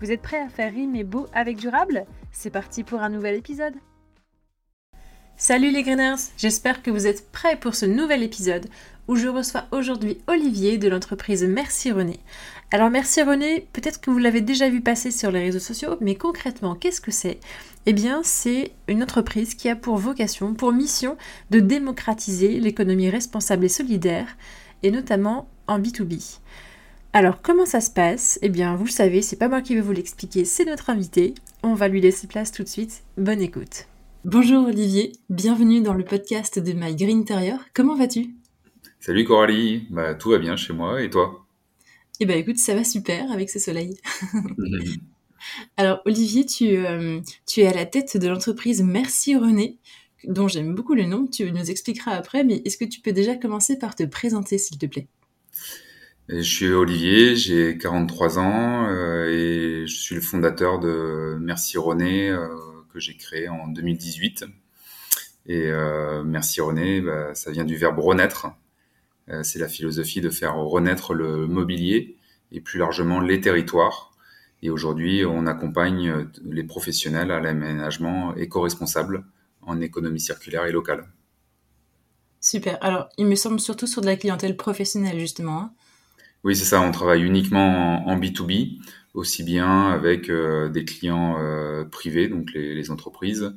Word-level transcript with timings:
Vous 0.00 0.12
êtes 0.12 0.22
prêts 0.22 0.40
à 0.40 0.48
faire 0.48 0.72
rimer 0.72 1.02
beau 1.02 1.26
avec 1.32 1.56
durable? 1.56 2.06
C'est 2.30 2.50
parti 2.50 2.84
pour 2.84 3.00
un 3.00 3.08
nouvel 3.08 3.34
épisode 3.34 3.74
Salut 5.36 5.72
les 5.72 5.82
Greeners 5.82 6.20
J'espère 6.36 6.82
que 6.82 6.92
vous 6.92 7.08
êtes 7.08 7.32
prêts 7.32 7.58
pour 7.58 7.74
ce 7.74 7.84
nouvel 7.84 8.22
épisode 8.22 8.68
où 9.08 9.16
je 9.16 9.26
reçois 9.26 9.64
aujourd'hui 9.72 10.18
Olivier 10.28 10.78
de 10.78 10.86
l'entreprise 10.88 11.42
Merci 11.42 11.90
René. 11.90 12.20
Alors 12.70 12.90
Merci 12.90 13.22
René, 13.22 13.66
peut-être 13.72 14.00
que 14.00 14.12
vous 14.12 14.18
l'avez 14.18 14.40
déjà 14.40 14.68
vu 14.68 14.82
passer 14.82 15.10
sur 15.10 15.32
les 15.32 15.40
réseaux 15.40 15.58
sociaux, 15.58 15.96
mais 16.00 16.14
concrètement, 16.14 16.76
qu'est-ce 16.76 17.00
que 17.00 17.10
c'est? 17.10 17.40
Eh 17.86 17.92
bien, 17.92 18.20
c'est 18.22 18.72
une 18.86 19.02
entreprise 19.02 19.54
qui 19.54 19.68
a 19.68 19.74
pour 19.74 19.96
vocation, 19.96 20.54
pour 20.54 20.72
mission, 20.72 21.16
de 21.50 21.58
démocratiser 21.58 22.60
l'économie 22.60 23.10
responsable 23.10 23.64
et 23.64 23.70
solidaire, 23.70 24.36
et 24.82 24.90
notamment 24.90 25.48
en 25.66 25.80
B2B. 25.80 26.38
Alors, 27.14 27.40
comment 27.40 27.64
ça 27.64 27.80
se 27.80 27.90
passe? 27.90 28.38
Eh 28.42 28.50
bien, 28.50 28.76
vous 28.76 28.84
le 28.84 28.90
savez, 28.90 29.22
c'est 29.22 29.38
pas 29.38 29.48
moi 29.48 29.62
qui 29.62 29.74
vais 29.74 29.80
vous 29.80 29.92
l'expliquer, 29.92 30.44
c'est 30.44 30.66
notre 30.66 30.90
invité. 30.90 31.32
On 31.62 31.72
va 31.72 31.88
lui 31.88 32.02
laisser 32.02 32.26
place 32.26 32.52
tout 32.52 32.62
de 32.62 32.68
suite. 32.68 33.02
Bonne 33.16 33.40
écoute. 33.40 33.86
Bonjour 34.26 34.66
Olivier, 34.66 35.12
bienvenue 35.30 35.80
dans 35.80 35.94
le 35.94 36.04
podcast 36.04 36.58
de 36.58 36.72
My 36.72 36.94
Green 36.94 37.20
Interior. 37.20 37.60
Comment 37.72 37.96
vas-tu? 37.96 38.34
Salut 39.00 39.24
Coralie, 39.24 39.86
bah, 39.88 40.14
tout 40.14 40.30
va 40.30 40.38
bien 40.38 40.56
chez 40.56 40.74
moi 40.74 41.02
et 41.02 41.08
toi? 41.08 41.46
Eh 42.20 42.26
bien 42.26 42.36
écoute, 42.36 42.58
ça 42.58 42.74
va 42.74 42.84
super 42.84 43.32
avec 43.32 43.48
ce 43.48 43.58
soleil. 43.58 43.96
Alors 45.78 46.02
Olivier, 46.04 46.44
tu, 46.44 46.76
euh, 46.76 47.20
tu 47.46 47.60
es 47.60 47.66
à 47.66 47.72
la 47.72 47.86
tête 47.86 48.18
de 48.18 48.28
l'entreprise 48.28 48.82
Merci 48.82 49.34
René, 49.34 49.78
dont 50.24 50.46
j'aime 50.46 50.74
beaucoup 50.74 50.94
le 50.94 51.04
nom, 51.04 51.26
tu 51.26 51.50
nous 51.50 51.70
expliqueras 51.70 52.12
après, 52.12 52.44
mais 52.44 52.60
est-ce 52.66 52.76
que 52.76 52.84
tu 52.84 53.00
peux 53.00 53.12
déjà 53.12 53.34
commencer 53.34 53.78
par 53.78 53.94
te 53.94 54.02
présenter 54.02 54.58
s'il 54.58 54.76
te 54.76 54.84
plaît? 54.84 55.08
Je 56.28 56.42
suis 56.42 56.70
Olivier, 56.70 57.36
j'ai 57.36 57.78
43 57.78 58.38
ans 58.38 58.86
euh, 58.88 59.28
et 59.30 59.86
je 59.86 59.96
suis 59.96 60.14
le 60.14 60.20
fondateur 60.20 60.78
de 60.78 61.38
Merci 61.40 61.78
René 61.78 62.28
euh, 62.28 62.48
que 62.92 63.00
j'ai 63.00 63.16
créé 63.16 63.48
en 63.48 63.68
2018. 63.68 64.44
Et 65.46 65.72
Merci 66.26 66.60
René, 66.60 67.00
bah, 67.00 67.34
ça 67.34 67.50
vient 67.50 67.64
du 67.64 67.76
verbe 67.76 67.98
renaître, 67.98 68.48
euh, 69.30 69.42
c'est 69.42 69.58
la 69.58 69.68
philosophie 69.68 70.20
de 70.20 70.30
faire 70.30 70.56
renaître 70.56 71.14
le 71.14 71.46
mobilier 71.46 72.16
et 72.50 72.60
plus 72.60 72.78
largement 72.78 73.20
les 73.20 73.40
territoires. 73.40 74.12
Et 74.62 74.70
aujourd'hui, 74.70 75.24
on 75.24 75.46
accompagne 75.46 76.08
euh, 76.08 76.24
les 76.44 76.64
professionnels 76.64 77.30
à 77.30 77.40
l'aménagement 77.40 78.34
éco-responsable 78.34 79.24
en 79.62 79.80
économie 79.80 80.20
circulaire 80.20 80.64
et 80.64 80.72
locale. 80.72 81.08
Super. 82.40 82.78
Alors, 82.80 83.08
il 83.18 83.26
me 83.26 83.34
semble 83.34 83.60
surtout 83.60 83.86
sur 83.86 84.00
de 84.00 84.06
la 84.06 84.16
clientèle 84.16 84.56
professionnelle, 84.56 85.18
justement. 85.18 85.60
Hein. 85.60 85.72
Oui, 86.44 86.56
c'est 86.56 86.64
ça. 86.64 86.80
On 86.80 86.92
travaille 86.92 87.22
uniquement 87.22 88.06
en, 88.06 88.18
B2B, 88.18 88.78
aussi 89.14 89.42
bien 89.42 89.90
avec 89.90 90.30
euh, 90.30 90.68
des 90.68 90.84
clients 90.84 91.36
privés, 91.90 92.28
donc 92.28 92.52
les, 92.54 92.90
entreprises, 92.90 93.54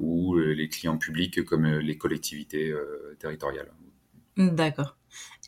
ou 0.00 0.36
les 0.36 0.68
clients 0.68 0.98
publics 0.98 1.44
comme 1.44 1.66
les 1.66 1.98
collectivités 1.98 2.74
territoriales. 3.18 3.70
D'accord. 4.36 4.96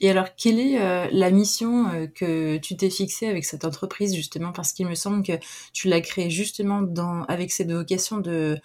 Et 0.00 0.10
alors, 0.10 0.28
quelle 0.36 0.58
est 0.60 0.80
euh, 0.80 1.08
la 1.10 1.30
mission 1.30 1.88
euh, 1.88 2.06
que 2.06 2.56
tu 2.58 2.76
t'es 2.76 2.90
fixée 2.90 3.26
avec 3.26 3.44
cette 3.44 3.64
entreprise, 3.64 4.14
justement? 4.14 4.52
Parce 4.52 4.72
qu'il 4.72 4.86
me 4.86 4.94
semble 4.94 5.24
que 5.24 5.32
tu 5.72 5.88
l'as 5.88 6.00
créée 6.00 6.30
justement 6.30 6.82
dans, 6.82 7.24
avec 7.24 7.50
cette 7.50 7.70
vocation 7.70 8.18
de, 8.18 8.56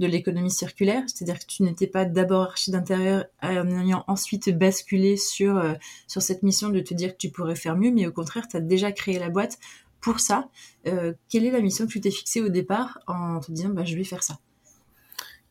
de 0.00 0.06
l'économie 0.06 0.50
circulaire, 0.50 1.04
c'est-à-dire 1.06 1.38
que 1.38 1.46
tu 1.46 1.62
n'étais 1.62 1.86
pas 1.86 2.04
d'abord 2.04 2.42
archi 2.42 2.72
d'intérieur 2.72 3.26
en 3.42 3.68
ayant 3.80 4.04
ensuite 4.08 4.50
basculé 4.56 5.16
sur, 5.16 5.58
euh, 5.58 5.74
sur 6.08 6.22
cette 6.22 6.42
mission 6.42 6.70
de 6.70 6.80
te 6.80 6.94
dire 6.94 7.12
que 7.12 7.18
tu 7.18 7.30
pourrais 7.30 7.54
faire 7.54 7.76
mieux, 7.76 7.92
mais 7.92 8.06
au 8.06 8.12
contraire, 8.12 8.48
tu 8.48 8.56
as 8.56 8.60
déjà 8.60 8.90
créé 8.90 9.18
la 9.18 9.28
boîte 9.28 9.58
pour 10.00 10.18
ça. 10.18 10.48
quelle 10.84 11.44
est 11.44 11.50
la 11.50 11.60
mission 11.60 11.86
que 11.86 11.92
tu 11.92 12.00
t'es 12.00 12.10
fixée 12.10 12.40
au 12.40 12.48
départ 12.48 12.98
en 13.06 13.38
te 13.38 13.52
disant, 13.52 13.68
bah, 13.68 13.84
je 13.84 13.94
vais 13.94 14.04
faire 14.04 14.22
ça? 14.22 14.38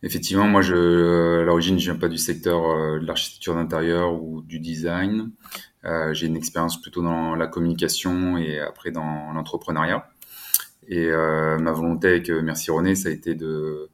Effectivement, 0.02 0.48
moi, 0.48 0.62
à 0.62 1.44
l'origine, 1.44 1.78
je 1.78 1.92
viens 1.92 2.00
pas 2.00 2.08
du 2.08 2.18
secteur 2.18 2.70
euh, 2.70 3.00
de 3.00 3.06
l'architecture 3.06 3.56
d'intérieur 3.56 4.14
ou 4.22 4.42
du 4.42 4.60
design. 4.60 5.32
Euh, 5.84 6.14
j'ai 6.14 6.28
une 6.28 6.38
expérience 6.38 6.82
plutôt 6.82 7.02
dans 7.02 7.36
la 7.36 7.48
communication 7.48 8.38
et 8.38 8.60
après 8.60 8.92
dans 8.92 9.34
l'entrepreneuriat. 9.34 10.10
Et 10.88 11.08
euh, 11.08 11.58
ma 11.60 11.74
volonté 11.74 12.08
avec 12.08 12.30
Merci 12.30 12.72
René, 12.72 12.96
ça 12.96 13.10
a 13.10 13.12
été 13.12 13.36
de, 13.36 13.90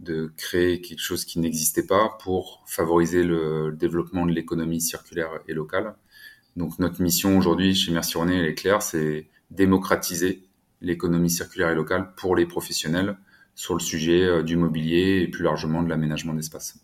de 0.00 0.32
créer 0.36 0.80
quelque 0.80 1.00
chose 1.00 1.24
qui 1.24 1.38
n'existait 1.40 1.86
pas 1.86 2.16
pour 2.22 2.62
favoriser 2.66 3.24
le, 3.24 3.72
développement 3.72 4.26
de 4.26 4.32
l'économie 4.32 4.80
circulaire 4.80 5.30
et 5.48 5.54
locale. 5.54 5.94
Donc 6.56 6.78
notre 6.78 7.02
mission 7.02 7.36
aujourd'hui 7.36 7.74
chez 7.74 7.92
Merci 7.92 8.18
René, 8.18 8.36
elle 8.36 8.46
est 8.46 8.54
claire, 8.54 8.82
c'est 8.82 9.26
démocratiser 9.50 10.44
l'économie 10.80 11.30
circulaire 11.30 11.70
et 11.70 11.74
locale 11.74 12.12
pour 12.16 12.36
les 12.36 12.46
professionnels 12.46 13.16
sur 13.54 13.74
le 13.74 13.80
sujet 13.80 14.22
euh, 14.24 14.42
du 14.42 14.56
mobilier 14.56 15.22
et 15.22 15.28
plus 15.28 15.42
largement 15.42 15.82
de 15.82 15.88
l'aménagement 15.88 16.32
d'espace. 16.32 16.76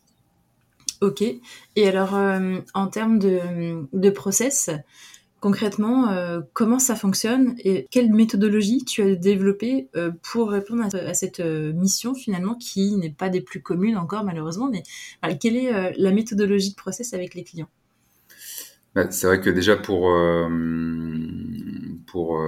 Ok. 1.00 1.22
Et 1.22 1.88
alors, 1.88 2.16
euh, 2.16 2.58
en 2.72 2.88
termes 2.88 3.18
de, 3.18 3.86
de 3.92 4.10
process, 4.10 4.70
concrètement, 5.44 6.08
euh, 6.08 6.40
comment 6.54 6.78
ça 6.78 6.96
fonctionne 6.96 7.54
et 7.58 7.86
quelle 7.90 8.10
méthodologie 8.10 8.82
tu 8.84 9.02
as 9.02 9.14
développée 9.14 9.90
pour 10.22 10.48
répondre 10.50 10.84
à, 10.94 11.12
cette 11.12 11.40
mission 11.40 12.14
finalement 12.14 12.54
qui 12.54 12.96
n'est 12.96 13.10
pas 13.12 13.28
des 13.28 13.42
plus 13.42 13.60
communes 13.60 13.98
encore 13.98 14.24
malheureusement, 14.24 14.70
mais 14.70 14.82
quelle 15.36 15.56
est 15.56 15.98
la 15.98 16.12
méthodologie 16.12 16.70
de 16.70 16.76
process 16.76 17.12
avec 17.12 17.34
les 17.34 17.44
clients? 17.44 17.68
Bah, 18.94 19.10
C'est 19.10 19.26
vrai 19.26 19.42
que 19.42 19.50
déjà 19.50 19.76
pour, 19.76 20.10
pour 22.06 22.42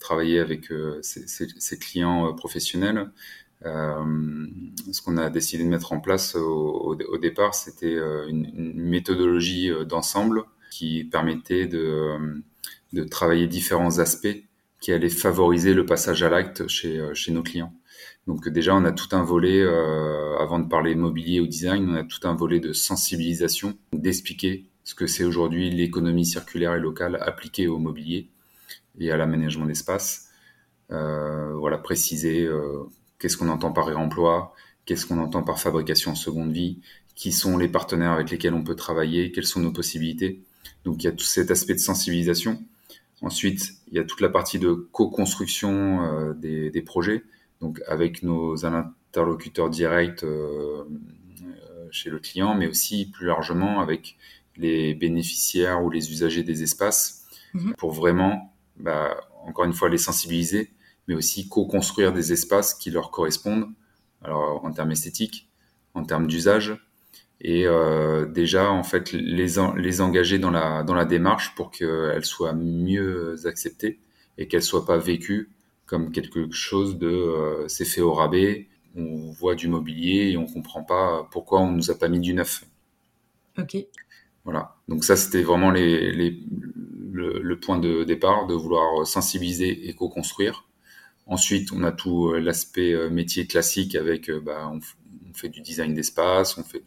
travailler 0.00 0.40
avec 0.40 0.72
ces, 1.02 1.78
clients 1.78 2.34
professionnels, 2.34 3.12
euh, 3.64 4.46
ce 4.92 5.02
qu'on 5.02 5.16
a 5.16 5.30
décidé 5.30 5.64
de 5.64 5.68
mettre 5.68 5.92
en 5.92 6.00
place 6.00 6.36
au, 6.36 6.96
départ, 7.20 7.54
c'était 7.54 7.94
euh, 7.94 8.26
une, 8.28 8.72
méthodologie 8.74 9.70
euh, 9.70 9.84
d'ensemble 9.84 10.44
qui 10.70 11.04
permettait 11.04 11.66
de, 11.66 12.42
de, 12.92 13.04
travailler 13.04 13.46
différents 13.46 13.98
aspects 13.98 14.44
qui 14.80 14.92
allaient 14.92 15.08
favoriser 15.08 15.74
le 15.74 15.86
passage 15.86 16.22
à 16.22 16.28
l'acte 16.28 16.68
chez, 16.68 17.02
chez 17.14 17.32
nos 17.32 17.42
clients. 17.42 17.72
Donc 18.26 18.48
déjà, 18.48 18.74
on 18.74 18.84
a 18.84 18.92
tout 18.92 19.08
un 19.16 19.24
volet, 19.24 19.62
avant 20.38 20.60
de 20.60 20.68
parler 20.68 20.94
mobilier 20.94 21.40
ou 21.40 21.46
design, 21.46 21.88
on 21.90 21.94
a 21.94 22.04
tout 22.04 22.28
un 22.28 22.34
volet 22.34 22.60
de 22.60 22.72
sensibilisation, 22.72 23.76
d'expliquer 23.92 24.66
ce 24.88 24.94
que 24.94 25.06
c'est 25.06 25.24
aujourd'hui 25.24 25.68
l'économie 25.68 26.24
circulaire 26.24 26.74
et 26.74 26.80
locale 26.80 27.18
appliquée 27.20 27.68
au 27.68 27.78
mobilier 27.78 28.30
et 28.98 29.10
à 29.10 29.18
l'aménagement 29.18 29.66
d'espace. 29.66 30.30
Euh, 30.90 31.52
voilà, 31.56 31.76
préciser 31.76 32.44
euh, 32.44 32.84
qu'est-ce 33.18 33.36
qu'on 33.36 33.50
entend 33.50 33.70
par 33.70 33.86
réemploi, 33.86 34.54
qu'est-ce 34.86 35.04
qu'on 35.04 35.18
entend 35.18 35.42
par 35.42 35.60
fabrication 35.60 36.12
en 36.12 36.14
seconde 36.14 36.52
vie, 36.52 36.78
qui 37.14 37.32
sont 37.32 37.58
les 37.58 37.68
partenaires 37.68 38.12
avec 38.12 38.30
lesquels 38.30 38.54
on 38.54 38.64
peut 38.64 38.76
travailler, 38.76 39.30
quelles 39.30 39.46
sont 39.46 39.60
nos 39.60 39.72
possibilités. 39.72 40.40
Donc 40.84 41.02
il 41.02 41.06
y 41.06 41.08
a 41.08 41.12
tout 41.12 41.24
cet 41.24 41.50
aspect 41.50 41.74
de 41.74 41.78
sensibilisation. 41.78 42.62
Ensuite, 43.20 43.72
il 43.88 43.94
y 43.94 43.98
a 43.98 44.04
toute 44.04 44.20
la 44.20 44.28
partie 44.28 44.58
de 44.58 44.72
co-construction 44.72 46.04
euh, 46.04 46.34
des, 46.34 46.70
des, 46.70 46.82
projets, 46.82 47.24
donc 47.60 47.82
avec 47.88 48.22
nos 48.22 48.64
interlocuteurs 48.64 49.70
directs 49.70 50.22
euh, 50.22 50.84
chez 51.90 52.10
le 52.10 52.18
client, 52.18 52.54
mais 52.54 52.68
aussi 52.68 53.10
plus 53.10 53.26
largement 53.26 53.80
avec 53.80 54.16
les 54.56 54.94
bénéficiaires 54.94 55.82
ou 55.82 55.90
les 55.90 56.10
usagers 56.12 56.42
des 56.42 56.62
espaces, 56.62 57.26
mhm. 57.54 57.74
pour 57.74 57.92
vraiment, 57.92 58.54
bah, 58.76 59.16
encore 59.44 59.64
une 59.64 59.72
fois, 59.72 59.88
les 59.88 59.98
sensibiliser, 59.98 60.70
mais 61.06 61.14
aussi 61.14 61.48
co-construire 61.48 62.12
des 62.12 62.32
espaces 62.32 62.74
qui 62.74 62.90
leur 62.90 63.10
correspondent, 63.10 63.68
alors 64.22 64.64
en 64.64 64.72
termes 64.72 64.90
esthétiques, 64.90 65.48
en 65.94 66.04
termes 66.04 66.26
d'usage, 66.26 66.76
et 67.40 67.66
euh, 67.66 68.26
déjà 68.26 68.70
en 68.70 68.82
fait 68.82 69.12
les, 69.12 69.46
les 69.76 70.00
engager 70.00 70.38
dans 70.38 70.50
la, 70.50 70.82
dans 70.82 70.94
la 70.94 71.04
démarche 71.04 71.54
pour 71.54 71.70
qu'elles 71.70 72.24
soient 72.24 72.52
mieux 72.52 73.36
acceptées 73.46 74.00
et 74.38 74.48
qu'elles 74.48 74.62
soient 74.62 74.86
pas 74.86 74.98
vécues 74.98 75.50
comme 75.86 76.10
quelque 76.10 76.50
chose 76.50 76.98
de 76.98 77.08
euh, 77.08 77.68
c'est 77.68 77.84
fait 77.84 78.00
au 78.00 78.12
rabais, 78.12 78.68
on 78.94 79.30
voit 79.30 79.54
du 79.54 79.68
mobilier 79.68 80.30
et 80.30 80.36
on 80.36 80.46
comprend 80.46 80.82
pas 80.82 81.28
pourquoi 81.30 81.60
on 81.60 81.70
nous 81.72 81.90
a 81.90 81.94
pas 81.94 82.08
mis 82.08 82.20
du 82.20 82.34
neuf. 82.34 82.64
Ok. 83.56 83.76
Voilà. 84.44 84.76
Donc 84.88 85.04
ça 85.04 85.16
c'était 85.16 85.42
vraiment 85.42 85.70
les, 85.70 86.12
les, 86.12 86.42
le, 87.10 87.40
le, 87.40 87.60
point 87.60 87.78
de 87.78 88.04
départ 88.04 88.46
de 88.46 88.54
vouloir 88.54 89.06
sensibiliser 89.06 89.88
et 89.88 89.94
co-construire 89.94 90.64
Ensuite, 91.26 91.72
on 91.72 91.84
a 91.84 91.92
tout 91.92 92.32
l'aspect 92.32 93.10
métier 93.10 93.46
classique 93.46 93.94
avec, 93.94 94.30
bah, 94.30 94.70
on, 94.72 94.80
fait 95.38 95.48
du 95.48 95.60
design 95.60 95.94
d'espace, 95.94 96.58
on 96.58 96.64
fait 96.64 96.82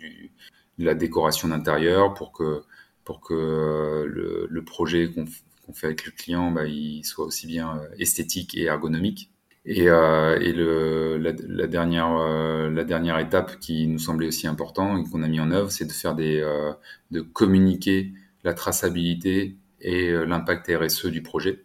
de 0.78 0.86
la 0.86 0.96
décoration 0.96 1.48
d'intérieur 1.50 2.14
pour 2.14 2.32
que, 2.32 2.62
pour 3.04 3.22
que 3.22 4.06
le, 4.08 4.48
le 4.50 4.64
projet 4.64 5.10
qu'on 5.12 5.26
fait 5.74 5.88
avec 5.88 6.06
le 6.06 6.12
client, 6.12 6.52
bah, 6.52 6.64
soit 7.04 7.26
aussi 7.26 7.48
bien 7.48 7.82
esthétique 7.98 8.56
et 8.56 8.64
ergonomique. 8.64 9.32
Et, 9.66 9.90
euh, 9.90 11.20
la, 11.20 11.68
dernière, 11.68 12.18
euh, 12.18 12.70
la 12.72 12.84
dernière 12.84 13.20
étape 13.20 13.60
qui 13.60 13.88
nous 13.88 14.00
semblait 14.00 14.28
aussi 14.28 14.48
important 14.48 14.98
et 14.98 15.04
qu'on 15.04 15.22
a 15.22 15.28
mis 15.28 15.40
en 15.40 15.52
œuvre, 15.52 15.72
c'est 15.72 15.86
de 15.86 15.92
faire 15.92 16.16
des, 16.16 16.42
euh, 16.42 16.72
de 17.12 17.22
communiquer 17.22 18.12
la 18.44 18.54
traçabilité 18.54 19.58
et 19.82 20.10
euh, 20.10 20.26
l'impact 20.26 20.70
RSE 20.70 21.08
du 21.08 21.22
projet. 21.22 21.64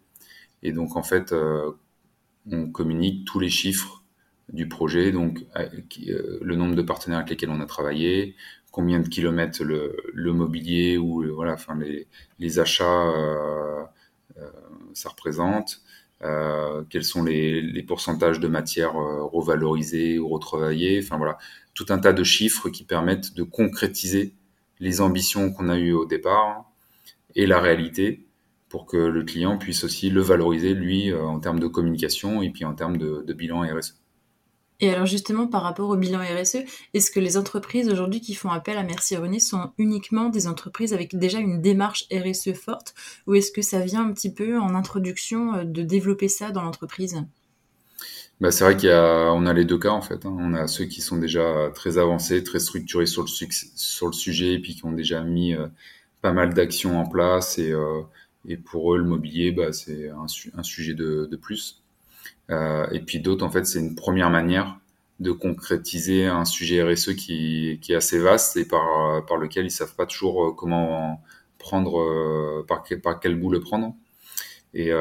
Et 0.63 0.71
donc 0.71 0.95
en 0.95 1.03
fait, 1.03 1.31
euh, 1.31 1.71
on 2.51 2.69
communique 2.69 3.25
tous 3.25 3.39
les 3.39 3.49
chiffres 3.49 3.96
du 4.49 4.67
projet, 4.67 5.11
donc 5.11 5.45
le 5.55 6.55
nombre 6.55 6.75
de 6.75 6.81
partenaires 6.81 7.19
avec 7.19 7.29
lesquels 7.31 7.49
on 7.49 7.59
a 7.59 7.65
travaillé, 7.65 8.35
combien 8.71 8.99
de 8.99 9.07
kilomètres 9.07 9.63
le, 9.63 10.33
mobilier 10.33 10.97
ou 10.97 11.23
voilà, 11.33 11.53
enfin 11.53 11.77
les, 12.39 12.59
achats 12.59 13.11
ça 14.93 15.09
représente, 15.09 15.81
euh, 16.23 16.83
quels 16.89 17.03
sont 17.03 17.23
les, 17.23 17.83
pourcentages 17.83 18.39
de 18.39 18.47
matières 18.47 18.97
euh, 18.97 19.23
revalorisées 19.23 20.17
ou 20.19 20.27
retravaillées, 20.27 20.99
enfin 21.03 21.17
voilà, 21.17 21.37
tout 21.73 21.85
un 21.89 21.99
tas 21.99 22.13
de 22.13 22.23
chiffres 22.23 22.69
qui 22.69 22.83
permettent 22.83 23.35
de 23.35 23.43
concrétiser 23.43 24.33
les 24.79 25.01
ambitions 25.01 25.51
qu'on 25.51 25.69
a 25.69 25.77
eues 25.77 25.93
au 25.93 26.05
départ 26.05 26.65
et 27.35 27.45
la 27.45 27.59
réalité 27.59 28.25
pour 28.69 28.85
que 28.85 28.97
le 28.97 29.23
client 29.23 29.57
puisse 29.57 29.83
aussi 29.83 30.09
le 30.09 30.21
valoriser, 30.21 30.73
lui, 30.73 31.11
euh, 31.11 31.23
en 31.23 31.39
termes 31.39 31.59
de 31.59 31.67
communication 31.67 32.41
et 32.41 32.49
puis 32.49 32.65
en 32.65 32.73
termes 32.73 32.97
de, 32.97 33.23
de 33.25 33.33
bilan 33.33 33.61
RSE. 33.61 33.95
Et 34.79 34.91
alors 34.91 35.07
justement, 35.07 35.47
par 35.47 35.63
rapport 35.63 35.89
au 35.89 35.95
bilan 35.95 36.19
RSE, 36.19 36.57
est-ce 36.93 37.09
que 37.09 37.19
les 37.19 37.35
entreprises 37.35 37.89
aujourd'hui 37.89 38.21
qui 38.21 38.35
font 38.35 38.49
appel 38.49 38.77
à 38.77 38.83
Merci 38.83 39.15
René 39.15 39.39
sont 39.39 39.71
uniquement 39.77 40.29
des 40.29 40.47
entreprises 40.47 40.93
avec 40.93 41.17
déjà 41.17 41.39
une 41.39 41.61
démarche 41.61 42.05
RSE 42.11 42.53
forte 42.53 42.93
ou 43.25 43.33
est-ce 43.33 43.51
que 43.51 43.63
ça 43.63 43.79
vient 43.79 44.07
un 44.07 44.13
petit 44.13 44.31
peu 44.31 44.59
en 44.59 44.75
introduction 44.75 45.55
euh, 45.55 45.63
de 45.63 45.81
développer 45.81 46.27
ça 46.27 46.51
dans 46.51 46.61
l'entreprise? 46.61 47.23
Bah, 48.39 48.51
c'est 48.51 48.63
vrai 48.63 48.75
y 48.83 48.89
a, 48.89 49.31
a 49.31 49.53
les 49.53 49.65
deux 49.65 49.79
cas 49.79 49.89
en 49.89 50.01
fait. 50.01 50.25
Hein. 50.25 50.35
On 50.37 50.53
a 50.53 50.67
ceux 50.67 50.85
qui 50.85 51.01
sont 51.01 51.17
déjà 51.17 51.71
très 51.73 51.97
avancés, 51.97 52.43
très 52.43 52.59
structurés 52.59 53.07
sur 53.07 53.23
le, 53.23 53.27
sur 53.27 54.07
le 54.07 54.13
sujet, 54.13 54.53
et 54.53 54.59
puis 54.59 54.75
qui 54.75 54.85
ont 54.85 54.91
déjà 54.91 55.23
mis 55.23 55.55
euh, 55.55 55.67
pas 56.21 56.33
mal 56.33 56.53
d'actions 56.53 56.99
en 56.99 57.07
place. 57.07 57.57
Et, 57.57 57.71
euh, 57.71 58.01
et 58.47 58.57
pour 58.57 58.93
eux, 58.93 58.99
le 58.99 59.05
mobilier, 59.05 59.51
bah, 59.51 59.73
c'est 59.73 60.09
un, 60.09 60.25
un, 60.55 60.63
sujet 60.63 60.93
de, 60.93 61.27
de 61.29 61.35
plus. 61.35 61.81
Euh, 62.51 62.87
et 62.91 62.99
puis 63.01 63.19
d'autres, 63.19 63.45
en 63.45 63.49
fait, 63.49 63.65
c'est 63.65 63.79
une 63.79 63.95
première 63.95 64.29
manière 64.29 64.79
de 65.19 65.31
concrétiser 65.31 66.27
un 66.27 66.45
sujet 66.45 66.83
RSE 66.83 67.15
qui, 67.15 67.79
est 67.89 67.95
assez 67.95 68.19
vaste 68.19 68.55
et 68.57 68.65
par, 68.65 69.37
lequel 69.39 69.65
ils 69.65 69.71
savent 69.71 69.95
pas 69.95 70.05
toujours 70.05 70.45
euh, 70.45 70.51
comment 70.51 71.21
prendre, 71.57 71.99
euh, 71.99 72.65
par, 72.67 73.19
quel 73.19 73.35
bout 73.35 73.49
le 73.51 73.59
prendre. 73.59 73.95
Et, 74.73 74.91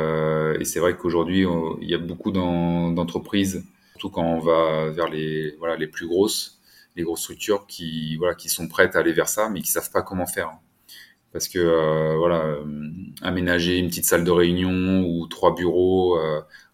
c'est 0.64 0.81
vrai 0.81 0.96
qu'aujourd'hui, 0.96 1.46
il 1.82 1.88
y 1.88 1.94
a 1.94 1.98
beaucoup 1.98 2.32
d'entreprises, 2.32 3.64
surtout 3.92 4.10
quand 4.10 4.25
on 4.25 4.38
va 4.38 4.90
vers 4.90 5.08
les, 5.08 5.54
voilà, 5.58 5.76
les 5.76 5.87
plus 5.87 6.06
grosses, 6.06 6.60
les 6.96 7.02
grosses 7.02 7.20
structures 7.20 7.66
qui, 7.66 8.16
voilà, 8.16 8.34
qui 8.34 8.49
sont 8.49 8.69
prêtes 8.69 8.96
à 8.96 9.00
aller 9.00 9.12
vers 9.12 9.28
ça, 9.28 9.50
mais 9.50 9.60
qui 9.60 9.70
savent 9.70 9.90
pas 9.90 10.02
comment 10.02 10.26
faire. 10.26 10.52
Parce 11.32 11.49
que 11.49 12.16
voilà, 12.16 12.56
aménager 13.20 13.76
une 13.76 13.88
petite 13.88 14.06
salle 14.06 14.25
de 14.25 14.31
réunion 14.31 15.04
ou 15.06 15.26
trois 15.26 15.54
bureaux 15.54 16.19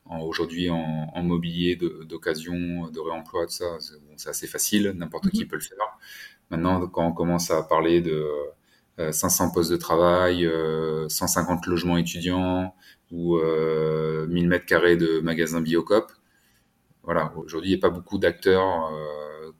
aujourd'hui 0.06 0.70
en, 0.70 1.10
en, 1.14 1.22
mobilier 1.22 1.76
d'occasion, 1.76 2.88
de, 2.88 3.00
réemploi, 3.00 3.46
tout 3.46 3.52
ça, 3.52 3.78
c'est 4.16 4.28
assez 4.28 4.46
facile, 4.46 4.92
n'importe 4.96 5.30
qui 5.30 5.42
mhm. 5.42 5.48
peut 5.48 5.56
le 5.56 5.62
faire. 5.62 5.78
Maintenant, 6.50 6.86
quand 6.86 7.06
on 7.06 7.12
commence 7.12 7.50
à 7.50 7.62
parler 7.62 8.00
de 8.02 8.26
500 8.98 9.46
euh, 9.48 9.52
postes 9.52 9.70
de 9.70 9.76
travail, 9.76 10.48
150 11.08 11.66
euh, 11.66 11.70
logements 11.70 11.96
étudiants 11.96 12.74
ou 13.10 13.36
1000 13.36 13.44
euh, 13.44 14.26
mètres 14.26 14.66
carrés 14.66 14.96
de 14.96 15.20
magasins 15.20 15.60
Biocop, 15.60 16.12
voilà, 17.02 17.32
aujourd'hui, 17.36 17.70
il 17.70 17.74
n'y 17.74 17.78
a 17.78 17.80
pas 17.80 17.90
beaucoup 17.90 18.18
d'acteurs 18.18 18.92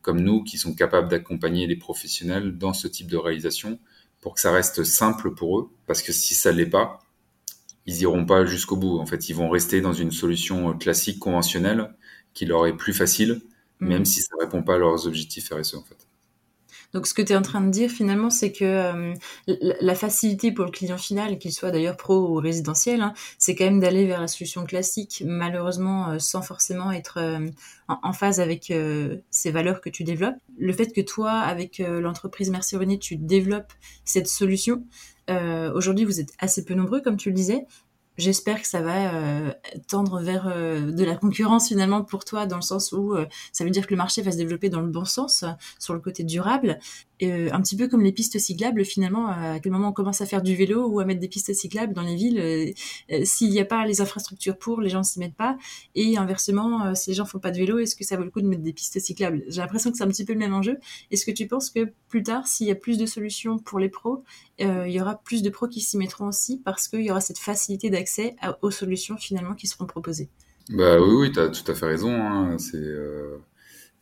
comme 0.00 0.20
nous 0.20 0.44
qui 0.44 0.58
sont 0.58 0.74
capables 0.74 1.08
d'accompagner 1.08 1.66
les 1.66 1.76
professionnels 1.76 2.56
dans 2.56 2.72
ce 2.72 2.86
type 2.88 3.10
de 3.10 3.16
réalisation 3.16 3.78
pour 4.20 4.34
que 4.34 4.40
ça 4.40 4.52
reste 4.52 4.84
simple 4.84 5.34
pour 5.34 5.58
eux, 5.58 5.70
parce 5.86 6.02
que 6.02 6.12
si 6.12 6.34
ça 6.34 6.52
l'est 6.52 6.66
pas, 6.66 7.00
ils 7.86 8.00
iront 8.02 8.24
pas 8.24 8.44
jusqu'au 8.44 8.76
bout. 8.76 8.98
En 8.98 9.06
fait, 9.06 9.28
ils 9.28 9.34
vont 9.34 9.50
rester 9.50 9.80
dans 9.80 9.92
une 9.92 10.12
solution 10.12 10.76
classique, 10.76 11.18
conventionnelle, 11.18 11.94
qui 12.34 12.46
leur 12.46 12.66
est 12.66 12.76
plus 12.76 12.92
facile, 12.92 13.42
mm. 13.80 13.88
même 13.88 14.04
si 14.04 14.20
ça 14.20 14.34
répond 14.40 14.62
pas 14.62 14.74
à 14.74 14.78
leurs 14.78 15.06
objectifs 15.06 15.50
RSE, 15.52 15.74
en 15.74 15.82
fait. 15.82 16.06
Donc, 16.92 17.06
ce 17.06 17.14
que 17.14 17.22
tu 17.22 17.32
es 17.32 17.36
en 17.36 17.42
train 17.42 17.62
de 17.62 17.70
dire 17.70 17.90
finalement, 17.90 18.28
c'est 18.28 18.52
que 18.52 18.64
euh, 18.64 19.14
la 19.46 19.94
facilité 19.94 20.52
pour 20.52 20.66
le 20.66 20.70
client 20.70 20.98
final, 20.98 21.38
qu'il 21.38 21.52
soit 21.52 21.70
d'ailleurs 21.70 21.96
pro 21.96 22.28
ou 22.28 22.34
résidentiel, 22.34 23.00
hein, 23.00 23.14
c'est 23.38 23.54
quand 23.54 23.64
même 23.64 23.80
d'aller 23.80 24.06
vers 24.06 24.20
la 24.20 24.28
solution 24.28 24.64
classique, 24.64 25.22
malheureusement 25.26 26.10
euh, 26.10 26.18
sans 26.18 26.42
forcément 26.42 26.92
être 26.92 27.18
euh, 27.18 27.48
en, 27.88 27.98
en, 28.02 28.12
phase 28.12 28.40
avec 28.40 28.72
ces 29.30 29.50
valeurs 29.50 29.80
que 29.80 29.88
tu 29.88 30.04
développes. 30.04 30.36
Le 30.58 30.72
fait 30.72 30.92
que 30.92 31.00
toi, 31.00 31.32
avec 31.32 31.78
l'entreprise 31.78 32.50
Merci 32.50 32.76
René, 32.76 32.98
tu 32.98 33.16
développes 33.16 33.72
cette 34.04 34.28
solution, 34.28 34.84
euh, 35.30 35.72
Aujourd'hui, 35.72 36.04
vous 36.04 36.20
êtes 36.20 36.32
assez 36.38 36.64
peu 36.64 36.74
nombreux, 36.74 37.00
comme 37.00 37.16
tu 37.16 37.30
le 37.30 37.34
disais. 37.34 37.66
J'espère 38.18 38.60
que 38.60 38.68
ça 38.68 38.82
va 38.82 39.14
euh, 39.14 39.52
tendre 39.88 40.20
vers 40.20 40.46
euh, 40.46 40.90
de 40.92 41.02
la 41.02 41.16
concurrence 41.16 41.68
finalement 41.68 42.04
pour 42.04 42.26
toi, 42.26 42.44
dans 42.44 42.56
le 42.56 42.62
sens 42.62 42.92
où 42.92 43.14
ça 43.52 43.64
veut 43.64 43.70
dire 43.70 43.86
que 43.86 43.92
le 43.92 43.96
marché 43.96 44.20
va 44.20 44.30
se 44.30 44.36
développer 44.36 44.68
dans 44.68 44.82
le 44.82 44.88
bon 44.88 45.04
sens, 45.04 45.44
sur 45.78 45.94
le 45.94 46.00
côté 46.00 46.22
durable. 46.22 46.78
Euh, 47.22 47.48
un 47.52 47.60
petit 47.60 47.76
peu 47.76 47.88
comme 47.88 48.02
les 48.02 48.12
pistes 48.12 48.38
cyclables, 48.38 48.84
finalement, 48.84 49.28
à 49.28 49.60
quel 49.60 49.72
moment 49.72 49.88
on 49.88 49.92
commence 49.92 50.20
à 50.20 50.26
faire 50.26 50.42
du 50.42 50.56
vélo 50.56 50.86
ou 50.86 51.00
à 51.00 51.04
mettre 51.04 51.20
des 51.20 51.28
pistes 51.28 51.52
cyclables 51.52 51.92
dans 51.92 52.02
les 52.02 52.14
villes, 52.14 52.38
euh, 52.40 52.72
euh, 53.12 53.24
s'il 53.24 53.50
n'y 53.50 53.60
a 53.60 53.64
pas 53.64 53.86
les 53.86 54.00
infrastructures 54.00 54.56
pour, 54.56 54.80
les 54.80 54.88
gens 54.88 55.02
s'y 55.02 55.18
mettent 55.18 55.36
pas. 55.36 55.56
Et 55.94 56.16
inversement, 56.16 56.94
si 56.94 57.10
les 57.10 57.14
gens 57.14 57.24
font 57.24 57.38
pas 57.38 57.50
de 57.50 57.58
vélo, 57.58 57.78
est-ce 57.78 57.96
que 57.96 58.04
ça 58.04 58.16
vaut 58.16 58.24
le 58.24 58.30
coup 58.30 58.40
de 58.40 58.46
mettre 58.46 58.62
des 58.62 58.72
pistes 58.72 58.98
cyclables? 58.98 59.42
J'ai 59.48 59.60
l'impression 59.60 59.90
que 59.90 59.98
c'est 59.98 60.04
un 60.04 60.08
petit 60.08 60.24
peu 60.24 60.32
le 60.32 60.38
même 60.38 60.54
enjeu. 60.54 60.78
Est-ce 61.10 61.24
que 61.24 61.30
tu 61.30 61.46
penses 61.46 61.70
que 61.70 61.92
plus 62.08 62.22
tard, 62.22 62.46
s'il 62.46 62.66
y 62.66 62.70
a 62.70 62.74
plus 62.74 62.98
de 62.98 63.06
solutions 63.06 63.58
pour 63.58 63.78
les 63.78 63.88
pros, 63.88 64.24
il 64.58 64.90
y 64.90 65.00
aura 65.00 65.16
plus 65.16 65.42
de 65.42 65.50
pros 65.50 65.68
qui 65.68 65.80
s'y 65.80 65.96
mettront 65.96 66.26
aussi 66.26 66.60
parce 66.64 66.88
qu'il 66.88 67.02
y 67.02 67.10
aura 67.10 67.20
cette 67.20 67.38
facilité 67.38 67.90
d'accès 67.90 68.36
aux 68.62 68.70
solutions 68.70 69.16
finalement 69.16 69.54
qui 69.54 69.66
seront 69.66 69.86
proposées? 69.86 70.28
Bah 70.70 71.00
oui, 71.00 71.14
oui, 71.14 71.32
tu 71.32 71.40
as 71.40 71.48
tout 71.48 71.70
à 71.70 71.74
fait 71.74 71.86
raison. 71.86 72.12
Hein. 72.12 72.58
C'est 72.58 72.78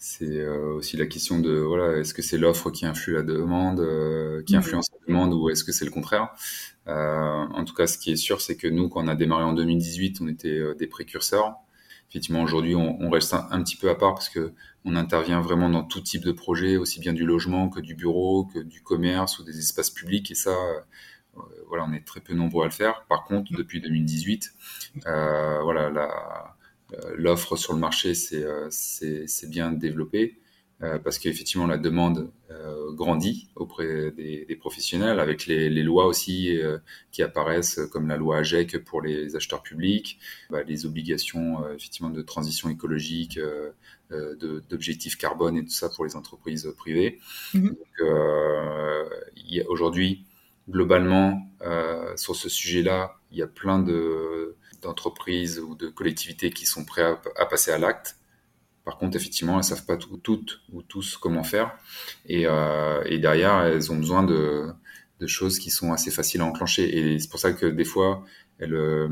c'est 0.02 0.40
euh, 0.40 0.72
aussi 0.76 0.96
la 0.96 1.04
question 1.04 1.40
de 1.40 1.58
voilà 1.58 1.98
est-ce 1.98 2.14
que 2.14 2.22
c'est 2.22 2.38
l'offre 2.38 2.70
qui 2.70 2.86
influe 2.86 3.12
la 3.12 3.22
demande 3.22 3.80
euh, 3.80 4.42
qui 4.44 4.54
mhm. 4.54 4.60
influence 4.60 4.90
la 4.92 5.06
demande 5.06 5.34
ou 5.34 5.50
est-ce 5.50 5.62
que 5.62 5.72
c'est 5.72 5.84
le 5.84 5.90
contraire? 5.90 6.30
Euh, 6.88 7.46
en 7.52 7.64
tout 7.66 7.74
cas 7.74 7.86
ce 7.86 7.98
qui 7.98 8.10
est 8.10 8.16
sûr 8.16 8.40
c'est 8.40 8.56
que 8.56 8.66
nous 8.66 8.88
quand 8.88 9.04
on 9.04 9.08
a 9.08 9.14
démarré 9.14 9.44
en 9.44 9.52
2018 9.52 10.22
on 10.22 10.28
était 10.28 10.74
des 10.78 10.86
précurseurs. 10.86 11.54
Effectivement 12.08 12.42
aujourd'hui 12.42 12.74
on, 12.74 12.98
on, 12.98 13.10
reste 13.10 13.34
un, 13.34 13.62
petit 13.62 13.76
peu 13.76 13.90
à 13.90 13.94
part 13.94 14.14
parce 14.14 14.30
que 14.30 14.54
on 14.86 14.96
intervient 14.96 15.42
vraiment 15.42 15.68
dans 15.68 15.84
tout 15.84 16.00
type 16.00 16.24
de 16.24 16.32
projet 16.32 16.78
aussi 16.78 16.98
bien 16.98 17.12
du 17.12 17.26
logement 17.26 17.68
que 17.68 17.80
du 17.80 17.94
bureau 17.94 18.46
que 18.46 18.58
du 18.58 18.80
commerce 18.80 19.38
ou 19.38 19.44
des 19.44 19.58
espaces 19.58 19.90
publics 19.90 20.30
et 20.30 20.34
ça 20.34 20.56
voilà 21.68 21.84
on 21.86 21.92
est 21.92 22.06
très 22.06 22.20
peu 22.20 22.32
nombreux 22.32 22.64
à 22.64 22.68
le 22.68 22.72
faire. 22.72 23.04
Par 23.06 23.24
contre 23.24 23.52
depuis 23.52 23.82
2018 23.82 24.54
voilà 25.04 25.90
la 25.90 26.56
euh, 26.59 26.59
l'offre 27.16 27.56
sur 27.56 27.72
le 27.72 27.78
marché 27.78 28.14
c'est 28.14 28.44
euh, 28.44 29.26
bien 29.48 29.72
développé 29.72 30.38
euh, 30.82 30.98
parce 30.98 31.18
qu'effectivement 31.18 31.66
la 31.66 31.78
demande 31.78 32.30
grandit 32.92 33.48
auprès 33.54 34.10
des, 34.10 34.44
des, 34.46 34.56
professionnels 34.56 35.20
avec 35.20 35.46
les, 35.46 35.70
les 35.70 35.82
lois 35.82 36.06
aussi 36.06 36.58
qui 37.12 37.22
apparaissent 37.22 37.80
comme 37.92 38.08
la 38.08 38.16
loi 38.16 38.38
AGEC 38.38 38.84
pour 38.84 39.00
les 39.00 39.36
acheteurs 39.36 39.62
publics, 39.62 40.18
bah, 40.50 40.64
les 40.64 40.86
obligations 40.86 41.66
effectivement 41.72 42.10
de 42.10 42.20
transition 42.20 42.68
écologique, 42.68 43.38
d'objectifs 44.10 45.16
carbone 45.16 45.56
et 45.56 45.64
tout 45.64 45.70
ça 45.70 45.88
pour 45.88 46.04
les 46.04 46.16
entreprises 46.16 46.68
privées. 46.76 47.20
Mmh. 47.54 47.70
Aujourd'hui, 49.68 50.24
globalement, 50.68 51.40
sur 52.16 52.34
ce 52.34 52.48
sujet-là, 52.48 53.14
il 53.30 53.38
y 53.38 53.42
a 53.42 53.46
plein 53.46 53.78
de 53.78 54.29
d'entreprises 54.82 55.58
ou 55.58 55.74
de 55.74 55.88
collectivités 55.88 56.50
qui 56.50 56.66
sont 56.66 56.84
prêts 56.84 57.16
à, 57.36 57.46
passer 57.46 57.70
à 57.70 57.78
l'acte. 57.78 58.16
Par 58.84 58.96
contre, 58.98 59.16
effectivement, 59.16 59.58
elles 59.58 59.64
savent 59.64 59.84
pas 59.84 59.96
tout, 59.96 60.16
toutes 60.16 60.60
ou 60.72 60.82
tous 60.82 61.16
comment 61.16 61.44
faire. 61.44 61.72
Et, 62.26 62.46
euh, 62.46 63.02
et, 63.06 63.18
derrière, 63.18 63.62
elles 63.62 63.92
ont 63.92 63.96
besoin 63.96 64.22
de, 64.22 64.68
de, 65.20 65.26
choses 65.26 65.58
qui 65.58 65.70
sont 65.70 65.92
assez 65.92 66.10
faciles 66.10 66.40
à 66.40 66.46
enclencher. 66.46 66.96
Et 66.98 67.18
c'est 67.18 67.28
pour 67.28 67.40
ça 67.40 67.52
que 67.52 67.66
des 67.66 67.84
fois, 67.84 68.24
elles, 68.58 68.74
euh, 68.74 69.08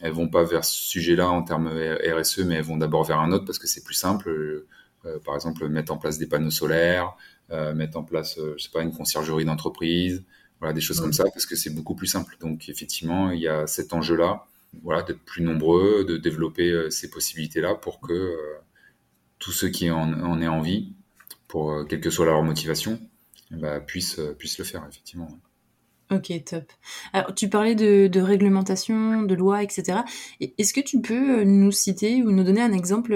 elles 0.00 0.12
vont 0.12 0.28
pas 0.28 0.44
vers 0.44 0.64
ce 0.64 0.74
sujet-là 0.74 1.28
en 1.28 1.42
termes 1.42 1.68
RSE, 1.68 2.40
mais 2.40 2.56
elles 2.56 2.64
vont 2.64 2.78
d'abord 2.78 3.04
vers 3.04 3.20
un 3.20 3.32
autre 3.32 3.44
parce 3.44 3.58
que 3.58 3.66
c'est 3.66 3.84
plus 3.84 3.94
simple. 3.94 4.64
Euh, 5.06 5.18
par 5.24 5.34
exemple, 5.34 5.66
mettre 5.68 5.92
en 5.92 5.98
place 5.98 6.18
des 6.18 6.26
panneaux 6.26 6.50
solaires, 6.50 7.16
euh, 7.50 7.74
mettre 7.74 7.96
en 7.96 8.04
place, 8.04 8.38
euh, 8.38 8.54
je 8.58 8.64
sais 8.64 8.70
pas, 8.70 8.82
une 8.82 8.92
conciergerie 8.92 9.44
d'entreprise, 9.44 10.24
voilà, 10.58 10.74
des 10.74 10.80
choses 10.80 11.00
comme 11.00 11.14
ça, 11.14 11.24
parce 11.24 11.46
que 11.46 11.56
c'est 11.56 11.70
beaucoup 11.70 11.94
plus 11.94 12.06
simple. 12.06 12.36
Donc, 12.40 12.68
effectivement, 12.68 13.30
il 13.30 13.40
y 13.40 13.48
a 13.48 13.66
cet 13.66 13.94
enjeu-là 13.94 14.46
voilà, 14.82 15.02
d'être 15.02 15.22
plus 15.24 15.42
nombreux, 15.42 16.04
de 16.04 16.16
développer 16.16 16.90
ces 16.90 17.10
possibilités-là 17.10 17.74
pour 17.74 18.00
que 18.00 18.36
tous 19.38 19.52
ceux 19.52 19.68
qui 19.68 19.90
en, 19.90 20.12
en 20.22 20.40
aient 20.40 20.48
envie, 20.48 20.94
pour 21.48 21.86
quelle 21.88 22.00
que 22.00 22.10
soit 22.10 22.26
leur 22.26 22.42
motivation, 22.42 23.00
bah, 23.50 23.80
puissent, 23.80 24.20
puissent 24.38 24.58
le 24.58 24.64
faire, 24.64 24.86
effectivement. 24.88 25.28
Ok, 26.10 26.32
top. 26.44 26.64
Alors, 27.12 27.34
tu 27.34 27.48
parlais 27.48 27.76
de, 27.76 28.08
de 28.08 28.20
réglementation, 28.20 29.22
de 29.22 29.34
loi, 29.34 29.62
etc. 29.62 30.00
Est-ce 30.40 30.74
que 30.74 30.80
tu 30.80 31.00
peux 31.00 31.44
nous 31.44 31.70
citer 31.70 32.22
ou 32.22 32.32
nous 32.32 32.42
donner 32.42 32.62
un 32.62 32.72
exemple 32.72 33.14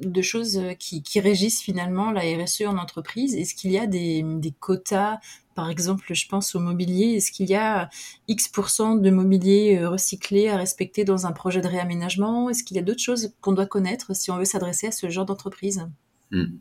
de 0.00 0.22
choses 0.22 0.60
qui, 0.78 1.02
qui 1.02 1.20
régissent 1.20 1.62
finalement 1.62 2.10
la 2.10 2.22
RSE 2.22 2.62
en 2.62 2.78
entreprise 2.78 3.34
Est-ce 3.34 3.54
qu'il 3.54 3.70
y 3.70 3.78
a 3.78 3.86
des, 3.86 4.24
quotas? 4.60 5.18
Par 5.54 5.70
exemple, 5.70 6.12
je 6.12 6.26
pense 6.26 6.54
au 6.54 6.60
mobilier. 6.60 7.14
Est-ce 7.16 7.30
qu'il 7.30 7.48
y 7.48 7.54
a 7.54 7.88
X% 8.28 8.96
de 8.96 9.10
mobilier 9.10 9.86
recyclé 9.86 10.48
à 10.48 10.56
respecter 10.56 11.04
dans 11.04 11.26
un 11.26 11.32
projet 11.32 11.60
de 11.60 11.68
réaménagement? 11.68 12.50
Est-ce 12.50 12.64
qu'il 12.64 12.76
y 12.76 12.80
a 12.80 12.82
d'autres 12.82 13.02
choses 13.02 13.32
qu'on 13.40 13.52
doit 13.52 13.66
connaître 13.66 14.16
si 14.16 14.30
on 14.30 14.36
veut 14.36 14.44
s'adresser 14.44 14.88
à 14.88 14.92
ce 14.92 15.08
genre 15.08 15.24
d'entreprise? 15.24 15.86
Hmm. 16.32 16.56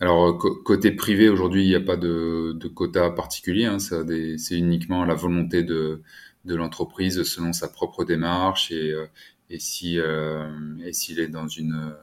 Alors, 0.00 0.38
côté 0.64 0.92
privé, 0.92 1.28
aujourd'hui, 1.28 1.64
il 1.64 1.68
n'y 1.68 1.74
a 1.74 1.80
pas 1.80 1.96
de, 1.96 2.52
de 2.54 2.68
quota 2.68 3.10
particulier. 3.10 3.64
Hein. 3.64 3.78
C'est 3.78 4.56
uniquement 4.56 5.04
la 5.04 5.14
volonté 5.14 5.62
de, 5.64 6.02
l'entreprise 6.44 7.22
selon 7.24 7.52
sa 7.52 7.68
propre 7.68 8.04
démarche 8.04 8.70
et, 8.70 8.92
euh, 8.92 9.06
et 9.50 9.58
si 9.58 9.98
euh, 9.98 10.48
et 10.82 10.94
s'il 10.94 11.20
est 11.20 11.28
dans 11.28 11.46
une 11.46 11.94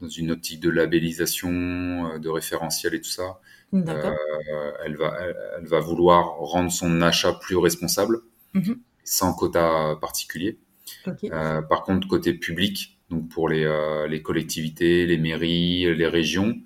dans 0.00 0.08
une 0.08 0.30
optique 0.30 0.60
de 0.60 0.70
labellisation, 0.70 1.50
euh, 1.50 2.18
de 2.18 2.28
référentiel 2.28 2.94
et 2.94 3.00
tout 3.00 3.10
ça, 3.10 3.40
euh, 3.74 4.72
elle 4.84 4.96
va 4.96 5.16
elle, 5.58 5.66
va 5.66 5.80
vouloir 5.80 6.36
rendre 6.38 6.72
son 6.72 7.02
achat 7.02 7.34
plus 7.34 7.56
responsable, 7.56 8.20
mm-hmm. 8.54 8.78
sans 9.04 9.34
quota 9.34 9.96
particulier. 10.00 10.58
Euh, 11.24 11.60
par 11.60 11.82
contre, 11.82 12.08
côté 12.08 12.32
public, 12.32 12.98
donc 13.10 13.28
pour 13.28 13.48
les, 13.48 13.64
euh, 13.64 14.06
les 14.06 14.22
collectivités, 14.22 15.04
les 15.06 15.18
mairies, 15.18 15.94
les 15.94 16.06
régions, 16.06 16.56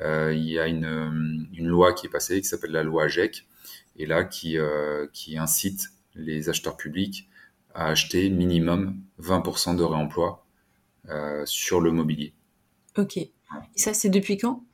il 0.00 0.44
y 0.44 0.58
a 0.58 0.66
une, 0.66 1.46
une, 1.52 1.68
loi 1.68 1.92
qui 1.92 2.06
est 2.06 2.10
passée 2.10 2.40
qui 2.40 2.48
s'appelle 2.48 2.72
la 2.72 2.82
loi 2.82 3.04
AGEC 3.04 3.46
et 3.96 4.04
là 4.04 4.24
qui, 4.24 4.56
qui 5.12 5.38
incite 5.38 5.90
les 6.16 6.48
acheteurs 6.48 6.76
publics 6.76 7.28
à 7.72 7.86
acheter 7.86 8.28
minimum 8.28 8.96
20% 9.20 9.76
de 9.76 9.84
réemploi 9.84 10.44
sur 11.44 11.80
le 11.80 11.92
mobilier. 11.92 12.34
Ok. 12.96 13.16
Et 13.16 13.30
ça, 13.76 13.94
c'est 13.94 14.08
depuis 14.08 14.36
quand? 14.36 14.64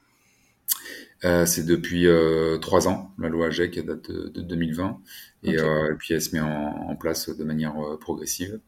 Euh, 1.25 1.47
C'est 1.47 1.65
depuis 1.65 2.07
euh, 2.07 2.59
trois 2.59 2.89
ans, 2.89 3.13
la 3.19 3.29
loi 3.29 3.47
AGEC 3.47 3.73
qui 3.73 3.83
date 3.83 4.11
de, 4.11 4.29
de 4.29 4.41
2020 4.41 5.01
et, 5.43 5.61
okay. 5.61 5.93
et, 5.93 5.95
puis 5.97 6.15
elle 6.15 6.23
se 6.23 6.35
met 6.35 6.41
en, 6.41 6.47
en 6.47 6.97
place 6.97 7.29
de 7.29 7.45
manière 7.45 7.75
progressive. 8.01 8.61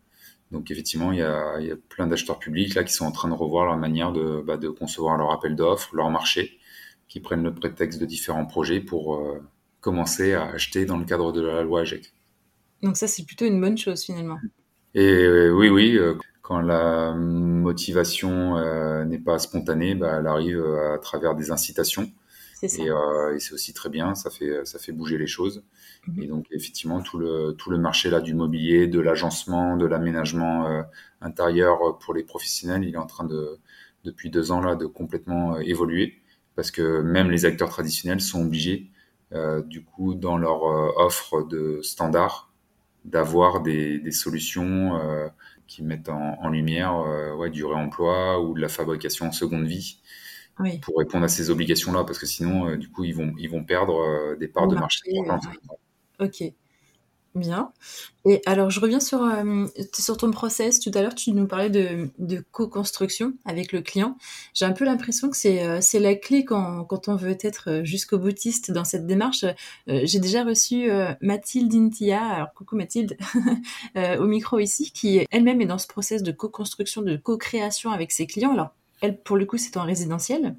Donc 0.50 0.70
effectivement, 0.70 1.12
il 1.12 1.18
y 1.18 1.22
a, 1.22 1.60
il 1.60 1.66
y 1.66 1.70
a 1.70 1.76
plein 1.76 2.06
d'acheteurs 2.06 2.38
publics 2.38 2.74
là 2.74 2.82
qui 2.82 2.92
sont 2.92 3.04
en 3.04 3.12
train 3.12 3.28
de 3.28 3.34
revoir 3.34 3.66
leur 3.66 3.76
manière 3.76 4.12
de, 4.12 4.42
bah, 4.44 4.56
de 4.56 4.68
concevoir 4.68 5.16
leur 5.16 5.30
appel 5.30 5.54
d'offres, 5.54 5.94
leur 5.94 6.10
marché, 6.10 6.58
qui 7.08 7.20
prennent 7.20 7.42
le 7.42 7.54
prétexte 7.54 8.00
de 8.00 8.06
différents 8.06 8.46
projets 8.46 8.80
pour 8.80 9.16
euh, 9.16 9.40
commencer 9.80 10.32
à 10.32 10.46
acheter 10.46 10.86
dans 10.86 10.96
le 10.96 11.04
cadre 11.04 11.32
de 11.32 11.40
la 11.40 11.62
loi 11.62 11.82
AGEC. 11.82 12.12
Donc 12.82 12.96
ça, 12.96 13.06
c'est 13.06 13.24
plutôt 13.24 13.44
une 13.44 13.60
bonne 13.60 13.78
chose 13.78 14.02
finalement. 14.02 14.38
Et 14.94 15.06
euh, 15.06 15.50
oui, 15.50 15.68
oui, 15.68 15.96
euh, 15.96 16.14
quand 16.50 16.60
la 16.60 17.14
motivation 17.14 18.56
euh, 18.56 19.04
n'est 19.04 19.20
pas 19.20 19.38
spontanée, 19.38 19.94
bah, 19.94 20.16
elle 20.18 20.26
arrive 20.26 20.64
à 20.92 20.98
travers 20.98 21.36
des 21.36 21.52
incitations. 21.52 22.10
Et, 22.62 22.90
euh, 22.90 23.36
et 23.36 23.38
c'est 23.38 23.54
aussi 23.54 23.72
très 23.72 23.88
bien, 23.88 24.16
ça 24.16 24.30
fait, 24.30 24.64
ça 24.64 24.80
fait 24.80 24.90
bouger 24.90 25.16
les 25.16 25.28
choses. 25.28 25.62
Mmh. 26.08 26.22
Et 26.22 26.26
donc 26.26 26.46
effectivement, 26.50 27.02
tout 27.02 27.18
le, 27.18 27.52
tout 27.52 27.70
le 27.70 27.78
marché 27.78 28.10
là 28.10 28.20
du 28.20 28.34
mobilier, 28.34 28.88
de 28.88 28.98
l'agencement, 28.98 29.76
de 29.76 29.86
l'aménagement 29.86 30.66
euh, 30.66 30.82
intérieur 31.20 31.98
pour 32.00 32.14
les 32.14 32.24
professionnels, 32.24 32.82
il 32.82 32.94
est 32.94 32.98
en 32.98 33.06
train 33.06 33.24
de, 33.24 33.60
depuis 34.02 34.28
deux 34.28 34.50
ans 34.50 34.60
là, 34.60 34.74
de 34.74 34.86
complètement 34.86 35.54
euh, 35.54 35.60
évoluer. 35.60 36.18
Parce 36.56 36.72
que 36.72 37.00
même 37.00 37.30
les 37.30 37.44
acteurs 37.44 37.68
traditionnels 37.68 38.20
sont 38.20 38.42
obligés, 38.42 38.90
euh, 39.32 39.62
du 39.62 39.84
coup, 39.84 40.14
dans 40.14 40.36
leur 40.36 40.64
euh, 40.64 40.90
offre 40.96 41.42
de 41.44 41.80
standard, 41.82 42.52
d'avoir 43.04 43.62
des, 43.62 43.98
des, 44.00 44.10
solutions 44.10 44.98
euh, 45.00 45.28
qui 45.70 45.82
mettent 45.82 46.08
en, 46.08 46.36
en 46.40 46.48
lumière 46.48 46.94
ouais, 47.38 47.48
du 47.48 47.64
réemploi 47.64 48.42
ou 48.42 48.54
de 48.54 48.60
la 48.60 48.68
fabrication 48.68 49.26
en 49.28 49.32
seconde 49.32 49.66
vie 49.66 50.00
oui. 50.60 50.78
pour 50.78 50.98
répondre 50.98 51.24
à 51.24 51.28
ces 51.28 51.50
obligations-là, 51.50 52.04
parce 52.04 52.18
que 52.18 52.26
sinon, 52.26 52.68
euh, 52.68 52.76
du 52.76 52.90
coup, 52.90 53.04
ils 53.04 53.14
vont, 53.14 53.32
ils 53.38 53.50
vont 53.50 53.64
perdre 53.64 53.98
euh, 54.00 54.36
des 54.36 54.48
parts 54.48 54.68
de 54.68 54.76
marché. 54.76 55.02
marché 55.26 55.48
ok, 56.18 56.52
bien. 57.34 57.72
Et 58.24 58.42
alors, 58.44 58.70
je 58.70 58.80
reviens 58.80 59.00
sur, 59.00 59.22
euh, 59.22 59.66
sur 59.94 60.16
ton 60.16 60.30
process. 60.30 60.80
Tout 60.80 60.90
à 60.94 61.02
l'heure, 61.02 61.14
tu 61.14 61.32
nous 61.32 61.46
parlais 61.46 61.70
de, 61.70 62.10
de 62.18 62.44
co-construction 62.50 63.34
avec 63.44 63.72
le 63.72 63.80
client. 63.80 64.16
J'ai 64.52 64.64
un 64.64 64.72
peu 64.72 64.84
l'impression 64.84 65.30
que 65.30 65.36
c'est 65.36 65.64
euh, 65.64 65.80
la 66.00 66.14
clé 66.14 66.44
quand, 66.44 66.84
quand 66.84 67.08
on 67.08 67.16
veut 67.16 67.36
être 67.40 67.82
jusqu'au 67.84 68.18
boutiste 68.18 68.70
dans 68.72 68.84
cette 68.84 69.06
démarche. 69.06 69.44
Euh, 69.88 70.00
J'ai 70.04 70.18
déjà 70.18 70.44
reçu 70.44 70.90
euh, 70.90 71.12
Mathilde 71.20 71.74
Intia, 71.74 72.22
alors 72.22 72.52
coucou 72.52 72.76
Mathilde, 72.76 73.16
au 73.96 74.26
micro 74.26 74.58
ici, 74.58 74.92
qui 74.92 75.26
elle-même 75.30 75.60
est 75.60 75.66
dans 75.66 75.78
ce 75.78 75.86
process 75.86 76.22
de 76.22 76.32
co-construction, 76.32 77.02
de 77.02 77.16
co-création 77.16 77.90
avec 77.90 78.12
ses 78.12 78.26
clients. 78.26 78.52
Alors, 78.52 78.70
elle, 79.00 79.20
pour 79.20 79.36
le 79.36 79.46
coup, 79.46 79.56
c'est 79.56 79.76
en 79.76 79.84
résidentiel. 79.84 80.56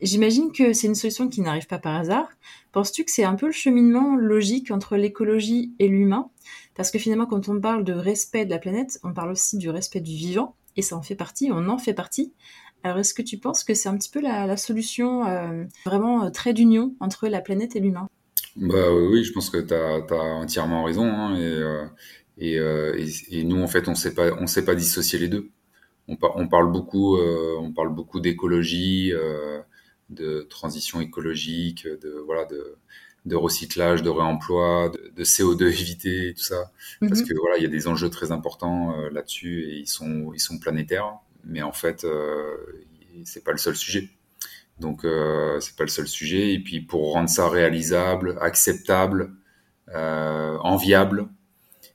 J'imagine 0.00 0.50
que 0.50 0.72
c'est 0.72 0.86
une 0.86 0.94
solution 0.94 1.28
qui 1.28 1.42
n'arrive 1.42 1.66
pas 1.66 1.78
par 1.78 1.94
hasard. 1.94 2.28
Penses-tu 2.72 3.04
que 3.04 3.10
c'est 3.10 3.24
un 3.24 3.34
peu 3.34 3.46
le 3.46 3.52
cheminement 3.52 4.14
logique 4.16 4.70
entre 4.70 4.96
l'écologie 4.96 5.74
et 5.78 5.88
l'humain? 5.88 6.30
Parce 6.76 6.90
que 6.90 6.98
finalement, 6.98 7.26
quand 7.26 7.48
on 7.48 7.60
parle 7.60 7.84
de 7.84 7.92
respect 7.92 8.44
de 8.44 8.50
la 8.50 8.58
planète, 8.58 9.00
on 9.02 9.12
parle 9.12 9.32
aussi 9.32 9.58
du 9.58 9.70
respect 9.70 10.00
du 10.00 10.12
vivant, 10.12 10.54
et 10.76 10.82
ça 10.82 10.96
en 10.96 11.02
fait 11.02 11.16
partie, 11.16 11.50
on 11.52 11.68
en 11.68 11.78
fait 11.78 11.94
partie. 11.94 12.32
Alors, 12.82 12.98
est-ce 12.98 13.12
que 13.12 13.22
tu 13.22 13.38
penses 13.38 13.64
que 13.64 13.74
c'est 13.74 13.88
un 13.88 13.96
petit 13.96 14.10
peu 14.10 14.20
la, 14.20 14.56
solution 14.56 15.26
euh, 15.26 15.64
vraiment 15.84 16.24
euh, 16.24 16.30
trait 16.30 16.54
d'union 16.54 16.94
entre 17.00 17.28
la 17.28 17.40
planète 17.40 17.76
et 17.76 17.80
l'humain? 17.80 18.08
Bah, 18.56 18.92
Oui, 18.92 19.24
je 19.24 19.32
pense 19.32 19.50
que 19.50 19.58
tu 19.58 19.74
as, 19.74 20.22
entièrement 20.36 20.84
raison. 20.84 21.04
Hein, 21.04 21.36
et, 22.38 22.58
euh, 22.58 22.96
et, 23.30 23.44
nous, 23.44 23.60
en 23.60 23.66
fait, 23.66 23.88
on 23.88 23.92
ne 23.92 24.46
sait 24.46 24.64
pas 24.64 24.74
dissocier 24.74 25.18
les 25.18 25.28
deux 25.28 25.50
on, 26.08 26.16
par, 26.16 26.36
on, 26.36 26.48
parle 26.48 26.72
beaucoup, 26.72 27.18
on 27.18 27.72
d'écologie, 28.20 29.12
de 30.10 30.46
transition 30.50 31.00
écologique, 31.00 31.86
de 31.86 32.10
voilà, 32.26 32.44
de, 32.46 32.76
de 33.26 33.36
recyclage, 33.36 34.02
de 34.02 34.10
réemploi, 34.10 34.90
de, 34.90 35.12
de 35.16 35.24
CO2 35.24 35.64
évité, 35.80 36.34
tout 36.36 36.44
ça, 36.44 36.72
mm 37.00 37.06
-hmm. 37.06 37.08
parce 37.08 37.22
que 37.22 37.34
voilà, 37.40 37.56
il 37.58 37.62
y 37.62 37.66
a 37.66 37.70
des 37.78 37.86
enjeux 37.88 38.10
très 38.10 38.30
importants 38.32 38.82
euh, 38.98 39.10
là-dessus 39.10 39.56
et 39.70 39.74
ils 39.84 39.88
sont 39.88 40.32
ils 40.34 40.40
sont 40.48 40.58
planétaires, 40.58 41.10
mais 41.44 41.62
en 41.62 41.72
fait, 41.72 42.04
euh, 42.04 42.56
c'est 43.24 43.44
pas 43.44 43.52
le 43.52 43.58
seul 43.58 43.76
sujet. 43.76 44.08
Donc 44.80 45.04
euh, 45.04 45.60
c'est 45.60 45.76
pas 45.76 45.84
le 45.84 45.90
seul 45.90 46.08
sujet. 46.08 46.52
Et 46.54 46.58
puis 46.60 46.80
pour 46.80 47.12
rendre 47.12 47.28
ça 47.28 47.48
réalisable, 47.48 48.38
acceptable, 48.40 49.32
euh, 49.94 50.56
enviable, 50.58 51.28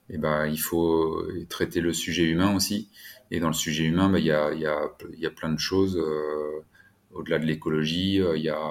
et 0.09 0.15
eh 0.15 0.17
ben 0.19 0.45
il 0.47 0.59
faut 0.59 1.23
traiter 1.49 1.81
le 1.81 1.93
sujet 1.93 2.23
humain 2.25 2.55
aussi. 2.55 2.89
Et 3.31 3.39
dans 3.39 3.47
le 3.47 3.53
sujet 3.53 3.85
humain, 3.85 4.09
bah, 4.09 4.19
il, 4.19 4.25
y 4.25 4.31
a, 4.31 4.53
il, 4.53 4.59
y 4.61 4.67
a, 4.67 4.79
il 5.13 5.19
y 5.19 5.25
a 5.25 5.31
plein 5.31 5.51
de 5.51 5.59
choses. 5.59 5.97
Euh, 5.97 6.61
au-delà 7.15 7.39
de 7.39 7.45
l'écologie, 7.45 8.21
euh, 8.21 8.37
il 8.37 8.43
y 8.43 8.49
a 8.49 8.61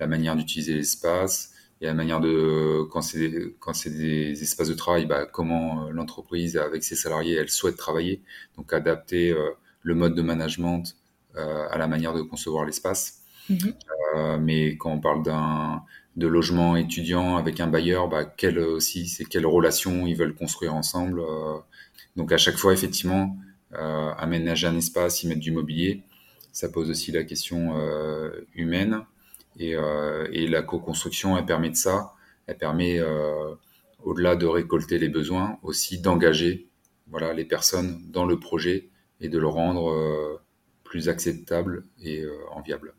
la 0.00 0.06
manière 0.06 0.36
d'utiliser 0.36 0.74
l'espace, 0.74 1.52
il 1.80 1.84
y 1.84 1.86
a 1.86 1.90
la 1.90 1.94
manière 1.94 2.20
de, 2.20 2.82
quand 2.90 3.02
c'est, 3.02 3.30
c'est 3.74 3.90
des 3.90 4.42
espaces 4.42 4.68
de 4.68 4.74
travail, 4.74 5.06
bah, 5.06 5.26
comment 5.26 5.90
l'entreprise, 5.90 6.56
avec 6.56 6.82
ses 6.82 6.96
salariés, 6.96 7.36
elle 7.36 7.50
souhaite 7.50 7.76
travailler. 7.76 8.22
Donc 8.56 8.72
adapter 8.72 9.32
euh, 9.32 9.50
le 9.82 9.94
mode 9.94 10.14
de 10.14 10.22
management 10.22 10.96
euh, 11.36 11.66
à 11.70 11.78
la 11.78 11.86
manière 11.86 12.14
de 12.14 12.22
concevoir 12.22 12.64
l'espace. 12.64 13.22
Mm-hmm. 13.50 13.74
Euh, 14.16 14.38
mais 14.38 14.76
quand 14.76 14.92
on 14.92 15.00
parle 15.00 15.22
d'un 15.22 15.82
de 16.16 16.26
logement 16.28 16.76
étudiant 16.76 17.36
avec 17.36 17.60
un 17.60 17.66
bailleur, 17.66 18.08
bah, 18.08 18.24
quelle 18.24 18.58
aussi, 18.58 19.08
c'est 19.08 19.24
quelle 19.24 19.46
relation 19.46 20.06
ils 20.06 20.16
veulent 20.16 20.34
construire 20.34 20.74
ensemble. 20.74 21.20
Euh. 21.20 21.58
donc 22.16 22.32
à 22.32 22.38
chaque 22.38 22.56
fois, 22.56 22.72
effectivement, 22.72 23.36
euh, 23.74 24.12
aménager 24.16 24.66
un 24.66 24.76
espace, 24.76 25.22
y 25.22 25.26
mettre 25.28 25.40
du 25.40 25.50
mobilier. 25.50 26.02
Ça 26.54 26.70
pose 26.70 26.88
aussi 26.88 27.12
la 27.12 27.24
question 27.24 27.76
euh, 27.76 28.30
humaine. 28.54 29.04
Et, 29.58 29.76
euh, 29.76 30.26
et, 30.32 30.46
la 30.46 30.62
co-construction, 30.62 31.36
elle 31.36 31.44
permet 31.44 31.68
de 31.68 31.76
ça. 31.76 32.14
Elle 32.46 32.56
permet, 32.56 33.00
au-delà 34.02 34.36
de 34.36 34.46
récolter 34.46 34.98
les 34.98 35.08
besoins, 35.08 35.58
aussi 35.62 35.98
d'engager 35.98 36.68
voilà, 37.06 37.32
les 37.32 37.44
personnes 37.44 38.02
dans 38.10 38.24
le 38.24 38.38
projet 38.38 38.90
et 39.20 39.28
de 39.28 39.38
le 39.38 39.48
rendre 39.48 40.42
plus 40.82 41.08
acceptable 41.08 41.86
et 42.02 42.22
enviable. 42.50 42.94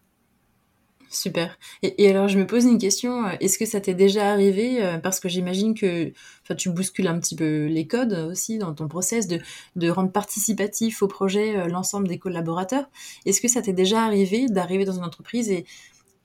Super. 1.15 1.57
Et, 1.81 2.09
alors, 2.09 2.27
je 2.27 2.37
me 2.37 2.45
pose 2.45 2.65
une 2.65 2.77
question. 2.77 3.25
Est-ce 3.39 3.57
que 3.57 3.65
ça 3.65 3.79
t'est 3.79 3.93
déjà 3.93 4.29
arrivé 4.31 4.99
Parce 5.01 5.21
que 5.21 5.29
j'imagine 5.29 5.73
que 5.73 6.11
tu 6.57 6.69
bouscules 6.69 7.07
un 7.07 7.17
petit 7.19 7.35
peu 7.37 7.67
les 7.67 7.87
codes 7.87 8.27
aussi 8.29 8.57
dans 8.57 8.73
ton 8.73 8.89
process 8.89 9.27
de, 9.27 9.89
rendre 9.89 10.11
participatif 10.11 11.01
au 11.01 11.07
projet 11.07 11.69
l'ensemble 11.69 12.09
des 12.09 12.19
collaborateurs. 12.19 12.89
Est-ce 13.25 13.39
que 13.39 13.47
ça 13.47 13.61
t'est 13.61 13.71
déjà 13.71 14.03
arrivé 14.03 14.47
d'arriver 14.47 14.83
dans 14.83 14.97
une 14.97 15.05
entreprise 15.05 15.53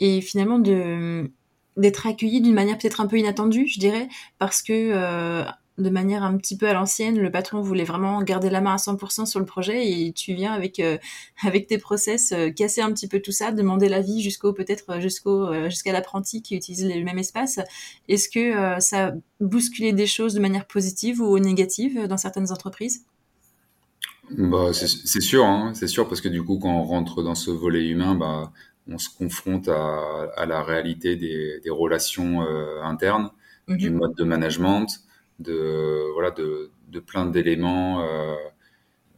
et, 0.01 0.21
finalement 0.23 0.59
d'être 0.59 2.07
accueilli 2.09 2.41
d'une 2.41 2.55
manière 2.55 2.77
peut-être 2.77 3.01
un 3.01 3.07
peu 3.07 3.17
inattendue, 3.17 3.69
je 3.69 3.79
dirais, 3.79 4.09
parce 4.39 4.61
que 4.61 4.73
euh, 4.73 5.45
de 5.79 5.91
manière 5.91 6.23
un 6.23 6.37
petit 6.37 6.57
peu 6.57 6.69
à 6.69 6.75
l'ancienne, 6.75 7.19
le 7.19 7.31
patron 7.31 7.61
voulait 7.63 7.85
vraiment 7.85 8.23
garder 8.23 8.51
la 8.51 8.61
main 8.61 8.75
à 8.75 8.77
100% 8.77 9.27
sur 9.27 9.41
le 9.41 9.47
projet 9.47 9.91
et 9.91 10.13
tu 10.13 10.35
viens 10.35 10.53
avec 10.53 10.79
euh, 10.79 10.99
avec 11.45 11.67
tes 11.67 11.79
process 11.79 12.33
euh, 12.33 12.51
casser 12.51 12.81
un 12.81 12.93
petit 12.93 13.09
peu 13.09 13.21
tout 13.21 13.33
ça, 13.33 13.53
demander 13.53 13.89
l'avis 13.89 14.21
jusqu'au 14.23 14.53
peut-être 14.53 15.01
jusqu'au 15.01 15.53
jusqu'à 15.69 15.93
l'apprenti 15.93 16.43
qui 16.43 16.57
utilise 16.57 16.87
le 16.87 17.05
même 17.05 17.19
espace. 17.19 17.61
Est-ce 18.09 18.29
que 18.29 18.81
ça 18.81 19.09
a 19.09 19.13
bousculé 19.41 19.93
des 19.93 20.07
choses 20.07 20.35
de 20.35 20.41
manière 20.41 20.67
positive 20.67 21.21
ou 21.21 21.39
négative 21.39 22.07
dans 22.07 22.17
certaines 22.17 22.53
entreprises? 22.53 23.05
Bah, 24.31 24.73
c'est 24.73 25.21
sûr, 25.21 25.45
hein, 25.45 25.73
c'est 25.75 25.89
sûr, 25.89 26.09
parce 26.09 26.21
que 26.21 26.29
du 26.29 26.43
coup, 26.43 26.59
quand 26.59 26.73
on 26.73 26.85
rentre 26.85 27.23
dans 27.23 27.35
ce 27.35 27.51
volet 27.51 27.87
humain, 27.89 28.15
bah, 28.15 28.53
on 28.87 28.99
se 28.99 29.09
confronte 29.11 29.69
à, 29.69 30.29
à 30.37 30.47
la 30.47 30.63
réalité 30.63 31.17
des, 31.17 31.61
des 31.61 31.71
relations 31.71 32.43
euh, 32.43 32.83
internes, 32.83 33.31
mhm. 33.67 33.77
du 33.77 33.91
mode 33.91 34.15
de 34.15 34.25
management, 34.25 34.87
de 35.41 36.13
voilà, 36.15 36.31
de, 36.31 36.71
de 36.89 37.01
plein 37.01 37.27
d'éléments 37.27 38.03
euh, 38.03 38.35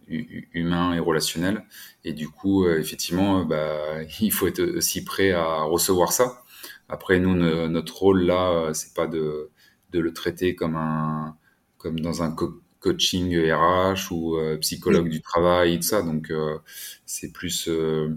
humains 0.09 0.95
et 0.95 1.01
relationnels. 1.01 1.65
Et 2.05 2.13
du 2.13 2.29
coup, 2.29 2.65
euh, 2.65 2.79
effectivement, 2.79 3.45
bah, 3.45 4.03
il 4.21 4.33
faut 4.33 4.47
être 4.47 4.63
aussi 4.77 5.05
prêt 5.05 5.33
à 5.33 5.63
recevoir 5.63 6.13
ça. 6.13 6.43
Après, 6.89 7.19
nous, 7.19 7.35
notre 7.35 7.97
rôle 7.99 8.23
là, 8.23 8.73
c'est 8.75 8.95
pas 8.95 9.07
de, 9.07 9.51
de 9.93 10.01
le 10.01 10.13
traiter 10.13 10.55
comme 10.55 10.77
un 10.77 11.37
comme 11.79 11.99
dans 12.01 12.23
un 12.23 12.35
coaching 12.83 13.37
RH 13.51 14.13
ou 14.13 14.37
euh, 14.37 14.57
psychologue 14.59 15.09
du 15.09 15.21
travail 15.21 15.75
et 15.75 15.77
tout 15.79 15.87
ça. 15.87 16.03
Donc, 16.03 16.31
euh, 16.31 16.59
c'est 17.07 17.33
plus 17.33 17.69
euh, 17.69 18.17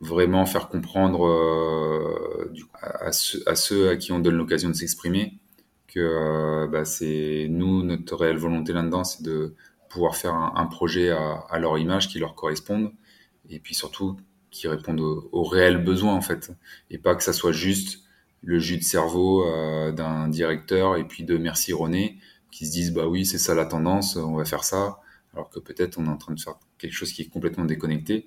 vraiment 0.00 0.46
faire 0.46 0.68
comprendre 0.68 2.48
du, 2.52 2.64
à, 2.80 3.12
ceux, 3.12 3.42
à, 3.46 3.54
ceux, 3.56 3.90
à 3.90 3.96
qui 3.96 4.12
on 4.12 4.20
donne 4.20 4.36
l'occasion 4.36 4.68
de 4.70 4.74
s'exprimer 4.74 5.34
que 5.88 6.66
bah, 6.66 6.84
c'est 6.84 7.46
nous, 7.50 7.82
notre 7.82 8.16
réelle 8.16 8.38
volonté 8.38 8.72
là-dedans, 8.72 9.04
c'est 9.04 9.22
de 9.22 9.54
pouvoir 9.88 10.16
faire 10.16 10.34
un, 10.34 10.66
projet 10.66 11.10
à, 11.10 11.44
à, 11.50 11.58
leur 11.58 11.78
image 11.78 12.08
qui 12.08 12.18
leur 12.18 12.34
corresponde 12.34 12.92
et 13.48 13.58
puis 13.58 13.74
surtout 13.74 14.16
qui 14.50 14.68
répondent 14.68 15.00
aux, 15.00 15.44
réels 15.44 15.82
besoins 15.82 16.14
en 16.14 16.20
fait 16.20 16.52
et 16.90 16.98
pas 16.98 17.14
que 17.14 17.22
ça 17.22 17.32
soit 17.32 17.52
juste 17.52 18.04
le 18.42 18.58
jus 18.58 18.76
de 18.76 18.82
cerveau 18.82 19.46
d'un 19.92 20.28
directeur 20.28 20.96
et 20.96 21.04
puis 21.04 21.24
de 21.24 21.38
merci 21.38 21.72
René 21.72 22.18
qui 22.50 22.66
se 22.66 22.72
disent 22.72 22.92
bah 22.92 23.06
oui 23.06 23.24
c'est 23.24 23.38
ça 23.38 23.54
la 23.54 23.66
tendance, 23.66 24.16
on 24.16 24.36
va 24.36 24.44
faire 24.44 24.64
ça, 24.64 25.00
alors 25.32 25.50
que 25.50 25.58
peut-être 25.58 25.98
on 25.98 26.06
est 26.06 26.10
en 26.10 26.16
train 26.16 26.34
de 26.34 26.40
faire 26.40 26.58
quelque 26.78 26.92
chose 26.92 27.12
qui 27.12 27.22
est 27.22 27.28
complètement 27.28 27.64
déconnecté. 27.64 28.26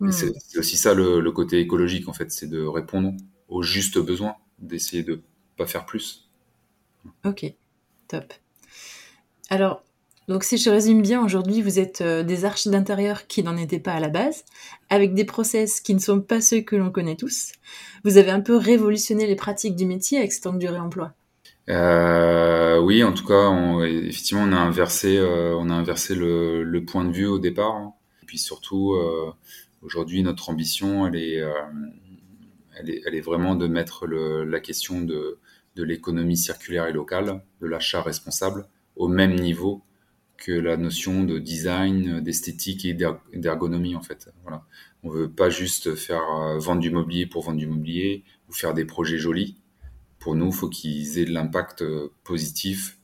Hmm. 0.00 0.10
C'est 0.10 0.58
aussi 0.58 0.76
ça 0.76 0.94
le, 0.94 1.30
côté 1.30 1.60
écologique 1.60 2.08
en 2.08 2.12
fait, 2.12 2.30
c'est 2.30 2.48
de 2.48 2.62
répondre 2.62 3.12
aux 3.48 3.62
justes 3.62 3.98
besoins, 3.98 4.36
d'essayer 4.58 5.02
de 5.02 5.22
pas 5.56 5.66
faire 5.66 5.86
plus. 5.86 6.29
Ok, 7.24 7.52
top. 8.08 8.32
Alors, 9.48 9.82
donc 10.28 10.44
si 10.44 10.58
je 10.58 10.70
résume 10.70 11.02
bien, 11.02 11.24
aujourd'hui 11.24 11.62
vous 11.62 11.78
êtes 11.78 12.02
euh, 12.02 12.22
des 12.22 12.44
arches 12.44 12.68
d'intérieur 12.68 13.26
qui 13.26 13.42
n'en 13.42 13.56
étaient 13.56 13.80
pas 13.80 13.92
à 13.92 14.00
la 14.00 14.08
base, 14.08 14.44
avec 14.88 15.14
des 15.14 15.24
process 15.24 15.80
qui 15.80 15.94
ne 15.94 15.98
sont 15.98 16.20
pas 16.20 16.40
ceux 16.40 16.60
que 16.60 16.76
l'on 16.76 16.90
connaît 16.90 17.16
tous. 17.16 17.52
Vous 18.04 18.16
avez 18.16 18.30
un 18.30 18.40
peu 18.40 18.56
révolutionné 18.56 19.26
les 19.26 19.36
pratiques 19.36 19.76
du 19.76 19.86
métier 19.86 20.18
avec 20.18 20.32
ce 20.32 20.40
temps 20.40 20.52
de 20.52 20.66
réemploi. 20.66 21.14
Euh, 21.70 22.80
oui, 22.80 23.04
en 23.04 23.12
tout 23.12 23.24
cas, 23.24 23.50
effectivement, 23.84 24.42
on 24.42 24.52
a 24.52 24.58
inversé, 24.58 25.16
euh, 25.18 25.54
on 25.56 25.70
a 25.70 25.74
inversé 25.74 26.14
le, 26.14 26.84
point 26.86 27.04
de 27.04 27.12
vue 27.12 27.26
au 27.26 27.38
départ. 27.38 27.74
Hein. 27.74 27.94
Et 28.22 28.26
puis 28.26 28.38
surtout, 28.38 28.94
euh, 28.94 29.32
aujourd'hui, 29.82 30.22
notre 30.22 30.50
ambition, 30.50 31.06
elle 31.06 31.16
est, 31.16 31.42
elle 32.76 33.14
est, 33.14 33.20
vraiment 33.20 33.54
de 33.54 33.66
mettre 33.68 34.06
la 34.06 34.60
question 34.60 35.02
de, 35.02 35.38
de 35.76 35.84
l'économie 35.84 36.36
circulaire 36.36 36.86
et 36.86 36.92
locale, 36.92 37.42
de 37.60 37.66
l'achat 37.66 38.02
responsable, 38.02 38.66
au 38.96 39.08
même 39.08 39.34
niveau 39.34 39.82
que 40.36 40.52
la 40.52 40.76
notion 40.76 41.24
de 41.24 41.38
design, 41.38 42.20
d'esthétique 42.20 42.84
et 42.84 42.96
d'ergonomie 43.34 43.94
en 43.94 44.02
fait. 44.02 44.30
Voilà. 44.42 44.64
On 45.02 45.10
veut 45.10 45.30
pas 45.30 45.50
juste 45.50 45.94
faire 45.94 46.22
euh, 46.22 46.58
vendre 46.58 46.80
du 46.80 46.90
mobilier 46.90 47.26
pour 47.26 47.44
vendre 47.44 47.58
du 47.58 47.66
mobilier 47.66 48.24
ou 48.48 48.52
faire 48.52 48.74
des 48.74 48.84
projets 48.84 49.18
jolis 49.18 49.56
pour 50.20 50.36
nous, 50.36 50.48
il 50.48 50.52
faut 50.52 50.68
qu'ils 50.68 51.18
aient 51.18 51.24
de 51.24 51.32
l'impact 51.32 51.82
euh, 51.82 52.12
positif 52.22 52.98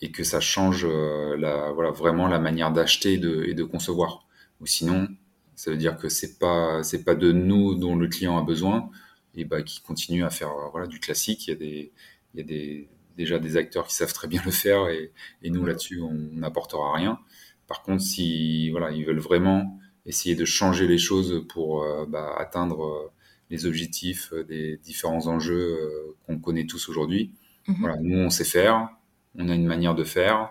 et 0.00 0.10
que 0.10 0.24
ça 0.24 0.40
change 0.40 0.86
euh, 0.88 1.36
la, 1.36 1.72
voilà, 1.72 1.90
vraiment 1.90 2.28
la 2.28 2.38
manière 2.38 2.72
d'acheter 2.72 3.14
et 3.14 3.54
de, 3.54 3.64
concevoir. 3.64 4.26
Ou 4.60 4.66
sinon, 4.66 5.08
ça 5.56 5.70
veut 5.70 5.76
dire 5.76 5.98
que 5.98 6.08
c'est 6.08 6.38
pas 6.38 6.82
c'est 6.82 7.04
pas 7.04 7.14
de 7.14 7.32
nous 7.32 7.74
dont 7.74 7.96
le 7.96 8.08
client 8.08 8.38
a 8.38 8.42
besoin 8.42 8.90
et 9.36 9.44
bah 9.44 9.62
qui 9.62 9.80
continue 9.80 10.24
à 10.24 10.30
faire 10.30 10.50
euh, 10.50 10.68
voilà 10.72 10.86
du 10.86 11.00
classique. 11.00 11.46
Il 11.46 11.50
y 11.50 11.52
a 11.52 11.56
des 11.56 11.92
il 12.34 12.40
y 12.40 12.42
a 12.42 12.46
des 12.46 12.88
déjà 13.16 13.38
des 13.38 13.56
acteurs 13.56 13.86
qui 13.86 13.94
savent 13.94 14.12
très 14.12 14.28
bien 14.28 14.42
le 14.44 14.50
faire 14.50 14.88
et, 14.88 15.12
et 15.42 15.50
nous 15.50 15.64
là-dessus 15.64 16.00
on 16.00 16.12
n'apportera 16.12 16.94
rien. 16.94 17.18
Par 17.66 17.82
contre, 17.82 18.02
si 18.02 18.70
voilà 18.70 18.90
ils 18.90 19.04
veulent 19.04 19.18
vraiment 19.18 19.78
essayer 20.04 20.36
de 20.36 20.44
changer 20.44 20.86
les 20.86 20.98
choses 20.98 21.44
pour 21.48 21.84
bah, 22.08 22.36
atteindre 22.38 23.12
les 23.50 23.66
objectifs 23.66 24.32
euh, 24.32 24.44
des 24.44 24.78
différents 24.78 25.26
enjeux 25.26 25.78
euh, 25.80 26.16
qu'on 26.26 26.38
connaît 26.38 26.66
tous 26.66 26.88
aujourd'hui. 26.88 27.32
Mhm. 27.68 27.76
Voilà, 27.80 27.96
nous, 28.00 28.18
on 28.18 28.30
sait 28.30 28.44
faire, 28.44 28.88
on 29.36 29.48
a 29.48 29.54
une 29.54 29.66
manière 29.66 29.94
de 29.94 30.04
faire 30.04 30.50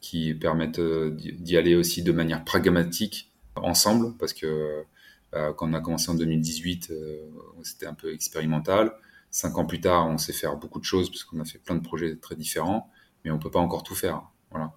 qui 0.00 0.34
permettent 0.34 0.78
euh, 0.78 1.10
d'y 1.10 1.56
aller 1.56 1.74
aussi 1.74 2.02
de 2.02 2.12
manière 2.12 2.44
pragmatique 2.44 3.32
ensemble, 3.56 4.16
parce 4.18 4.32
que 4.32 4.84
quand 5.32 5.70
on 5.70 5.72
a 5.74 5.80
commencé 5.80 6.10
en 6.10 6.14
2018, 6.14 6.92
c'était 7.62 7.86
un 7.86 7.94
peu 7.94 8.12
expérimental. 8.12 8.92
Cinq 9.30 9.58
ans 9.58 9.64
plus 9.64 9.80
tard, 9.80 10.08
on 10.08 10.18
sait 10.18 10.32
faire 10.32 10.56
beaucoup 10.56 10.80
de 10.80 10.84
choses, 10.84 11.08
parce 11.08 11.24
qu'on 11.24 11.40
a 11.40 11.44
fait 11.44 11.58
plein 11.58 11.76
de 11.76 11.82
projets 11.82 12.16
très 12.16 12.34
différents, 12.34 12.90
mais 13.24 13.30
on 13.30 13.38
peut 13.38 13.50
pas 13.50 13.60
encore 13.60 13.84
tout 13.84 13.94
faire. 13.94 14.22
Voilà. 14.50 14.72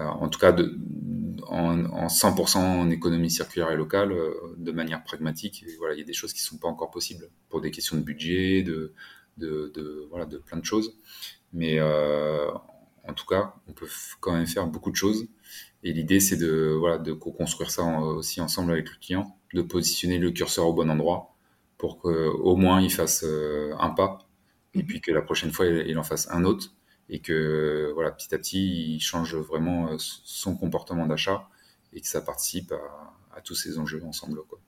Euh, 0.00 0.04
en 0.04 0.28
tout 0.28 0.40
cas 0.40 0.52
en, 1.46 1.84
en 1.84 2.06
100% 2.08 2.56
en 2.58 2.90
économie 2.90 3.30
circulaire 3.30 3.70
et 3.70 3.76
locale, 3.76 4.12
euh, 4.12 4.34
de 4.56 4.72
manière 4.72 5.04
pragmatique. 5.04 5.62
Il 5.62 5.98
y 5.98 6.00
a 6.00 6.04
des 6.04 6.12
choses 6.12 6.32
qui 6.32 6.40
ne 6.40 6.46
sont 6.46 6.58
pas 6.58 6.68
encore 6.68 6.90
possibles 6.90 7.28
pour 7.48 7.60
des 7.60 7.70
questions 7.70 7.96
de 7.96 8.02
budget, 8.02 8.62
de, 8.62 8.92
plein 10.46 10.58
de 10.58 10.64
choses. 10.64 10.98
Mais 11.52 11.76
euh, 11.78 12.50
en 13.06 13.14
tout 13.14 13.26
cas, 13.26 13.54
on 13.68 13.72
peut 13.72 13.88
quand 14.20 14.32
même 14.32 14.46
faire 14.46 14.66
beaucoup 14.66 14.90
de 14.90 14.96
choses. 14.96 15.28
Et 15.84 15.92
l'idée, 15.92 16.18
c'est 16.18 16.36
de, 16.36 16.74
voilà, 16.78 16.98
de 16.98 17.12
co-construire 17.12 17.70
ça 17.70 17.84
aussi 17.84 18.40
ensemble 18.40 18.72
avec 18.72 18.90
le 18.90 18.96
client, 18.98 19.38
de 19.52 19.62
positionner 19.62 20.18
le 20.18 20.30
curseur 20.30 20.66
au 20.66 20.72
bon 20.72 20.90
endroit 20.90 21.34
pour 21.78 21.98
qu'au 21.98 22.56
moins 22.56 22.80
il 22.80 22.90
fasse 22.90 23.24
un 23.24 23.90
pas 23.90 24.26
et 24.74 24.82
mmh. 24.82 24.86
puis 24.86 25.00
que 25.00 25.12
la 25.12 25.22
prochaine 25.22 25.52
fois, 25.52 25.66
il 25.66 25.98
en 25.98 26.02
fasse 26.02 26.28
un 26.30 26.44
autre 26.44 26.74
et 27.08 27.20
que 27.20 27.92
voilà, 27.94 28.10
petit 28.10 28.34
à 28.34 28.38
petit, 28.38 28.94
il 28.94 29.00
change 29.00 29.36
vraiment 29.36 29.88
euh, 29.88 29.96
son 29.98 30.56
comportement 30.56 31.06
d'achat 31.06 31.48
et 31.92 32.00
que 32.00 32.06
ça 32.06 32.20
participe 32.20 32.72
à, 32.72 33.40
tous 33.42 33.54
ces 33.54 33.78
enjeux 33.78 34.02
ensemble. 34.04 34.40
Quoi. 34.48 34.58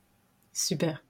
Super. 0.52 1.02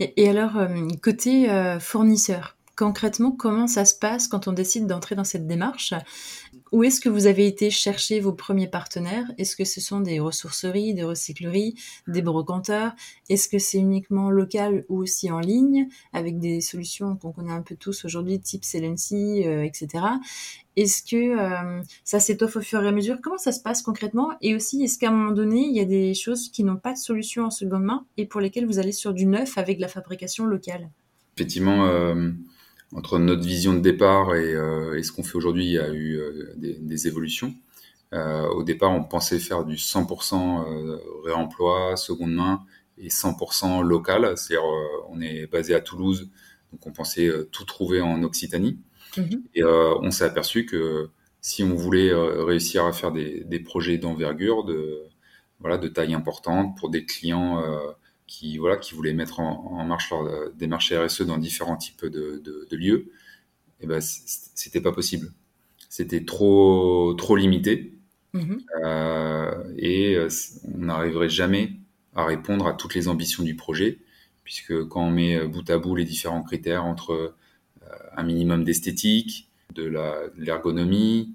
Et, 0.00 0.28
alors, 0.28 0.56
euh, 0.56 0.88
côté 1.02 1.50
euh, 1.50 1.78
fournisseur, 1.78 2.56
concrètement, 2.78 3.32
comment 3.32 3.66
ça 3.66 3.84
se 3.84 3.94
passe 3.98 4.28
quand 4.28 4.46
on 4.46 4.52
décide 4.52 4.86
d'entrer 4.86 5.16
dans 5.16 5.24
cette 5.24 5.48
démarche? 5.48 5.94
Où 6.70 6.84
est-ce 6.84 7.00
que 7.00 7.08
vous 7.08 7.26
avez 7.26 7.48
été 7.48 7.70
chercher 7.70 8.20
vos 8.20 8.32
premiers 8.32 8.68
partenaires? 8.68 9.24
Est-ce 9.36 9.56
que 9.56 9.64
ce 9.64 9.80
sont 9.80 10.00
des 10.00 10.20
ressourceries, 10.20 10.94
des 10.94 11.02
recycleries, 11.02 11.74
des 12.06 12.22
brocanteurs? 12.22 12.92
Est-ce 13.28 13.48
que 13.48 13.58
c'est 13.58 13.78
uniquement 13.78 14.30
local 14.30 14.84
ou 14.88 15.02
aussi 15.02 15.28
en 15.32 15.40
ligne, 15.40 15.88
avec 16.12 16.38
des 16.38 16.60
solutions 16.60 17.16
qu'on 17.16 17.32
connaît 17.32 17.52
un 17.52 17.62
peu 17.62 17.74
tous 17.74 18.04
aujourd'hui, 18.04 18.38
type 18.38 18.64
Celency, 18.64 19.42
euh, 19.44 19.64
etc. 19.64 20.04
Est-ce 20.76 21.02
que 21.02 21.36
euh, 21.36 21.82
ça 22.04 22.20
s'étoffe 22.20 22.56
au 22.56 22.60
fur 22.60 22.84
et 22.84 22.88
à 22.88 22.92
mesure? 22.92 23.18
Comment 23.20 23.38
ça 23.38 23.50
se 23.50 23.60
passe 23.60 23.82
concrètement? 23.82 24.30
Et 24.40 24.54
aussi, 24.54 24.84
est-ce 24.84 24.98
qu'à 24.98 25.08
un 25.08 25.12
moment 25.12 25.32
donné, 25.32 25.66
il 25.66 25.74
y 25.74 25.80
a 25.80 25.84
des 25.84 26.14
choses 26.14 26.48
qui 26.48 26.62
n'ont 26.62 26.76
pas 26.76 26.92
de 26.92 26.98
solution 26.98 27.46
en 27.46 27.50
seconde 27.50 27.82
main 27.82 28.06
et 28.16 28.26
pour 28.26 28.40
lesquelles 28.40 28.66
vous 28.66 28.78
allez 28.78 28.92
sur 28.92 29.14
du 29.14 29.26
neuf 29.26 29.58
avec 29.58 29.80
la 29.80 29.88
fabrication 29.88 30.44
locale? 30.44 30.90
Effectivement, 31.36 31.86
euh, 31.86 32.30
entre 32.94 33.18
notre 33.18 33.46
vision 33.46 33.74
de 33.74 33.80
départ 33.80 34.34
et, 34.34 34.54
euh, 34.54 35.02
ce 35.02 35.12
qu'on 35.12 35.22
fait 35.22 35.36
aujourd'hui, 35.36 35.66
il 35.66 35.72
y 35.72 35.78
a 35.78 35.90
eu 35.90 36.16
euh, 36.16 36.54
des, 36.56 37.06
évolutions. 37.06 37.54
Euh, 38.14 38.46
au 38.48 38.62
départ, 38.62 38.92
on 38.92 39.04
pensait 39.04 39.38
faire 39.38 39.64
du 39.64 39.76
100% 39.76 40.98
réemploi, 41.24 41.96
seconde 41.96 42.32
main 42.32 42.62
et 42.96 43.08
100% 43.08 43.82
local. 43.82 44.32
C'est-à-dire, 44.36 44.66
on 45.10 45.20
est 45.20 45.46
basé 45.46 45.74
à 45.74 45.80
Toulouse, 45.80 46.30
donc 46.72 46.86
on 46.86 46.92
pensait 46.92 47.30
tout 47.52 47.64
trouver 47.64 48.00
en 48.00 48.22
Occitanie. 48.22 48.78
Mhm. 49.16 49.42
Et 49.54 49.64
on 49.64 50.10
s'est 50.10 50.24
aperçu 50.24 50.64
que 50.64 51.10
si 51.42 51.62
on 51.62 51.74
voulait 51.74 52.12
réussir 52.14 52.86
à 52.86 52.92
faire 52.92 53.12
des, 53.12 53.44
des 53.44 53.60
projets 53.60 53.98
d'envergure, 53.98 54.64
de, 54.64 55.02
voilà, 55.60 55.76
de 55.76 55.88
taille 55.88 56.14
importante 56.14 56.78
pour 56.78 56.88
des 56.88 57.04
clients 57.04 57.62
qui 58.28 58.58
voilà 58.58 58.76
qui 58.76 58.94
voulaient 58.94 59.14
mettre 59.14 59.40
en, 59.40 59.84
marche 59.84 60.10
leur 60.10 60.52
démarche 60.54 60.92
RSE 60.92 61.22
dans 61.22 61.38
différents 61.38 61.76
types 61.76 62.04
de, 62.04 62.40
de, 62.44 62.76
lieux, 62.76 63.10
et 63.80 63.84
eh 63.84 63.86
ben 63.86 64.00
c'était 64.00 64.80
pas 64.80 64.92
possible. 64.92 65.32
C'était 65.88 66.24
trop 66.24 67.14
trop 67.14 67.34
limité 67.34 67.94
mm-hmm. 68.34 68.60
euh, 68.84 69.74
et 69.78 70.14
euh, 70.14 70.28
on 70.74 70.84
n'arriverait 70.84 71.30
jamais 71.30 71.72
à 72.14 72.24
répondre 72.24 72.66
à 72.66 72.74
toutes 72.74 72.94
les 72.94 73.08
ambitions 73.08 73.42
du 73.42 73.56
projet, 73.56 73.98
puisque 74.44 74.86
quand 74.88 75.06
on 75.06 75.10
met 75.10 75.44
bout 75.46 75.68
à 75.70 75.78
bout 75.78 75.96
les 75.96 76.04
différents 76.04 76.42
critères 76.42 76.84
entre 76.84 77.12
euh, 77.12 77.34
un 78.16 78.22
minimum 78.22 78.62
d'esthétique, 78.62 79.50
de 79.74 79.84
l'ergonomie, 80.36 81.34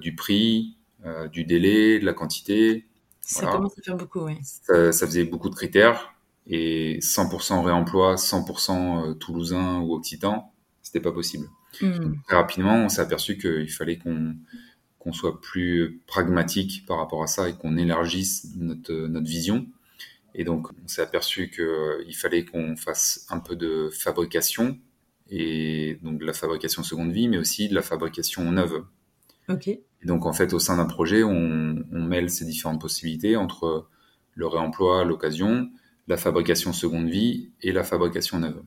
du 0.00 0.14
prix, 0.14 0.76
du 1.32 1.44
délai, 1.44 2.00
de 2.00 2.04
la 2.04 2.12
quantité. 2.12 2.86
Ça 3.20 3.46
commence 3.46 3.78
à 3.78 3.82
faire 3.82 3.96
beaucoup, 3.96 4.20
oui. 4.22 4.36
Ça, 4.42 4.90
ça, 4.92 5.06
faisait 5.06 5.24
beaucoup 5.24 5.48
de 5.48 5.54
critères 5.54 6.12
et 6.48 6.98
100% 7.00 7.62
réemploi, 7.62 8.16
100% 8.16 9.18
toulousain 9.18 9.80
ou 9.80 9.94
occitan, 9.94 10.52
c'était 10.82 11.00
pas 11.00 11.12
possible. 11.12 11.46
Hmm. 11.82 12.14
Très 12.26 12.36
rapidement, 12.36 12.74
on 12.76 12.88
s'est 12.88 13.02
aperçu 13.02 13.36
qu'il 13.36 13.70
fallait 13.70 13.98
qu'on 13.98 14.34
qu'on 14.98 15.12
soit 15.12 15.40
plus 15.40 16.00
pragmatique 16.06 16.84
par 16.86 16.98
rapport 16.98 17.22
à 17.22 17.28
ça 17.28 17.48
et 17.48 17.54
qu'on 17.54 17.76
élargisse 17.76 18.48
notre, 18.56 18.92
notre 18.92 19.28
vision. 19.28 19.66
Et 20.34 20.44
donc, 20.44 20.68
on 20.84 20.88
s'est 20.88 21.02
aperçu 21.02 21.50
qu'il 21.50 22.16
fallait 22.16 22.44
qu'on 22.44 22.76
fasse 22.76 23.26
un 23.30 23.38
peu 23.38 23.56
de 23.56 23.90
fabrication, 23.92 24.76
et 25.30 25.98
donc 26.02 26.18
de 26.18 26.26
la 26.26 26.32
fabrication 26.32 26.82
seconde 26.82 27.12
vie, 27.12 27.28
mais 27.28 27.38
aussi 27.38 27.68
de 27.68 27.74
la 27.74 27.82
fabrication 27.82 28.50
neuve. 28.50 28.84
Ok. 29.48 29.68
Et 29.68 29.82
donc, 30.04 30.26
en 30.26 30.32
fait, 30.32 30.52
au 30.52 30.58
sein 30.58 30.76
d'un 30.76 30.86
projet, 30.86 31.22
on, 31.22 31.76
on, 31.92 32.02
mêle 32.02 32.30
ces 32.30 32.44
différentes 32.44 32.80
possibilités 32.80 33.36
entre 33.36 33.88
le 34.34 34.46
réemploi, 34.46 35.04
l'occasion, 35.04 35.70
la 36.08 36.16
fabrication 36.16 36.72
seconde 36.72 37.08
vie 37.08 37.50
et 37.62 37.70
la 37.70 37.84
fabrication 37.84 38.38
neuve. 38.40 38.62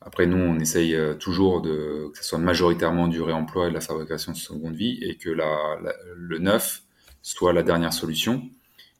Après, 0.00 0.26
nous, 0.26 0.36
on 0.36 0.58
essaye 0.58 0.94
euh, 0.94 1.14
toujours 1.14 1.60
de, 1.60 2.10
que 2.12 2.18
ce 2.18 2.24
soit 2.24 2.38
majoritairement 2.38 3.08
du 3.08 3.20
réemploi 3.20 3.66
et 3.66 3.68
de 3.68 3.74
la 3.74 3.80
fabrication 3.80 4.32
de 4.32 4.36
seconde 4.36 4.74
vie 4.74 4.98
et 5.02 5.16
que 5.16 5.30
la, 5.30 5.78
le 6.16 6.38
neuf 6.38 6.82
soit 7.20 7.52
la 7.52 7.62
dernière 7.62 7.92
solution. 7.92 8.42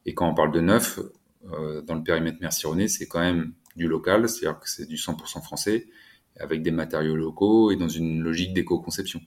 Et 0.07 0.15
quand 0.15 0.29
on 0.29 0.35
parle 0.35 0.53
de 0.53 0.61
neuf, 0.61 1.01
euh, 1.53 1.83
dans 1.83 1.95
le 1.95 2.03
périmètre 2.03 2.39
Merci 2.41 2.67
René, 2.67 2.87
c'est 2.89 3.07
quand 3.07 3.21
même 3.21 3.53
du 3.75 3.89
local, 3.89 4.29
c'est-à-dire 4.29 4.61
que 4.61 4.69
c'est 4.69 4.87
du 4.87 4.97
100% 4.97 5.43
français, 5.43 5.87
avec 6.39 6.63
des 6.63 6.71
matériaux 6.71 7.17
locaux 7.17 7.71
et 7.71 7.77
dans 7.77 7.89
une 7.89 8.23
logique 8.23 8.53
d'éco-conception. 8.53 9.21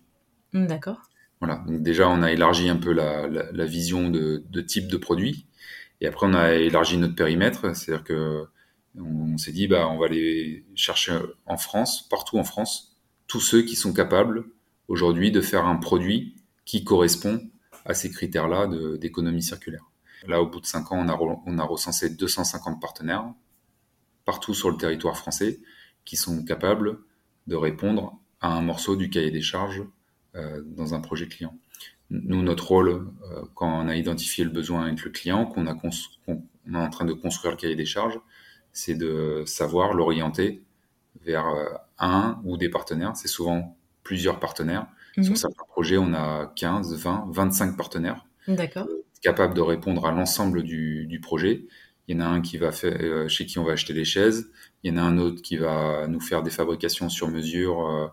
Hmm, 0.53 0.67
d'accord. 0.67 1.01
Voilà, 1.41 1.63
donc 1.67 1.83
déjà 1.83 2.07
on 2.09 2.21
a 2.21 2.31
élargi 2.31 2.69
un 2.69 2.77
peu 2.77 2.93
la 2.93 3.65
vision 3.65 4.09
de, 4.09 4.43
de, 4.49 4.61
type 4.61 4.87
de 4.87 4.95
produit, 4.95 5.45
et 6.01 6.07
après 6.07 6.27
on 6.27 6.33
a 6.33 6.53
élargi 6.53 6.97
notre 6.97 7.15
périmètre, 7.15 7.75
c'est-à-dire 7.75 8.03
que 8.03 8.45
on, 8.97 9.37
s'est 9.37 9.51
dit, 9.51 9.67
bah, 9.67 9.87
on 9.89 9.97
va 9.97 10.05
aller 10.05 10.65
chercher 10.75 11.19
en 11.45 11.57
France, 11.57 12.07
partout 12.07 12.37
en 12.37 12.43
France, 12.43 12.95
tous 13.27 13.41
ceux 13.41 13.63
qui 13.63 13.75
sont 13.75 13.93
capables 13.93 14.45
aujourd'hui 14.87 15.31
de 15.31 15.41
faire 15.41 15.65
un 15.65 15.75
produit 15.75 16.35
qui 16.63 16.83
correspond 16.83 17.41
à 17.85 17.93
ces 17.93 18.09
critères-là 18.09 18.67
d'économie 18.97 19.43
circulaire. 19.43 19.83
Là, 20.27 20.41
au 20.41 20.47
bout 20.47 20.61
de 20.61 20.65
cinq 20.65 20.91
ans, 20.91 20.97
on 20.97 21.09
a, 21.09 21.41
on 21.45 21.59
a 21.59 21.63
recensé 21.63 22.09
250 22.09 22.81
partenaires 22.81 23.25
partout 24.23 24.53
sur 24.53 24.71
le 24.71 24.77
territoire 24.77 25.17
français 25.17 25.59
qui 26.03 26.17
sont 26.17 26.43
capables 26.43 26.99
de 27.47 27.55
répondre 27.55 28.19
à 28.41 28.49
un 28.49 28.61
morceau 28.61 28.95
du 28.95 29.09
cahier 29.09 29.31
des 29.31 29.41
charges 29.41 29.83
euh, 30.35 30.61
dans 30.65 30.93
un 30.93 30.99
projet 30.99 31.27
client. 31.27 31.55
Nous, 32.11 32.41
notre 32.43 32.67
rôle, 32.67 32.89
euh, 32.89 33.41
quand 33.55 33.83
on 33.83 33.87
a 33.87 33.95
identifié 33.95 34.43
le 34.43 34.49
besoin 34.49 34.85
avec 34.85 35.03
le 35.03 35.11
client, 35.11 35.45
qu'on 35.45 35.65
a 35.67 35.73
qu'on 35.73 35.91
est 36.71 36.75
en 36.75 36.89
train 36.89 37.05
de 37.05 37.13
construire 37.13 37.51
le 37.51 37.57
cahier 37.57 37.75
des 37.75 37.85
charges, 37.85 38.19
c'est 38.71 38.95
de 38.95 39.43
savoir 39.45 39.93
l'orienter 39.93 40.63
vers 41.23 41.47
euh, 41.47 41.65
un 41.97 42.39
ou 42.43 42.57
des 42.57 42.69
partenaires. 42.69 43.15
C'est 43.15 43.27
souvent 43.27 43.77
plusieurs 44.03 44.39
partenaires. 44.39 44.87
Mhm. 45.17 45.23
Sur 45.23 45.37
certains 45.37 45.63
projets, 45.67 45.97
on 45.97 46.13
a 46.13 46.51
15, 46.55 46.95
20, 46.95 47.25
25 47.29 47.77
partenaires. 47.77 48.25
D'accord. 48.47 48.87
Capables 49.21 49.55
de 49.55 49.61
répondre 49.61 50.05
à 50.05 50.11
l'ensemble 50.11 50.61
du, 50.61 51.07
du, 51.07 51.19
projet. 51.19 51.65
Il 52.07 52.15
y 52.15 52.19
en 52.19 52.21
a 52.21 52.27
un 52.27 52.41
qui 52.41 52.57
va 52.57 52.71
faire, 52.71 52.95
euh, 52.99 53.27
chez 53.27 53.45
qui 53.45 53.57
on 53.57 53.63
va 53.63 53.73
acheter 53.73 53.93
les 53.93 54.05
chaises. 54.05 54.51
Il 54.83 54.93
y 54.93 54.95
en 54.95 54.97
a 54.97 55.01
un 55.01 55.17
autre 55.17 55.41
qui 55.41 55.57
va 55.57 56.07
nous 56.07 56.19
faire 56.19 56.43
des 56.43 56.51
fabrications 56.51 57.09
sur 57.09 57.29
mesure 57.29 57.87
euh, 57.87 58.07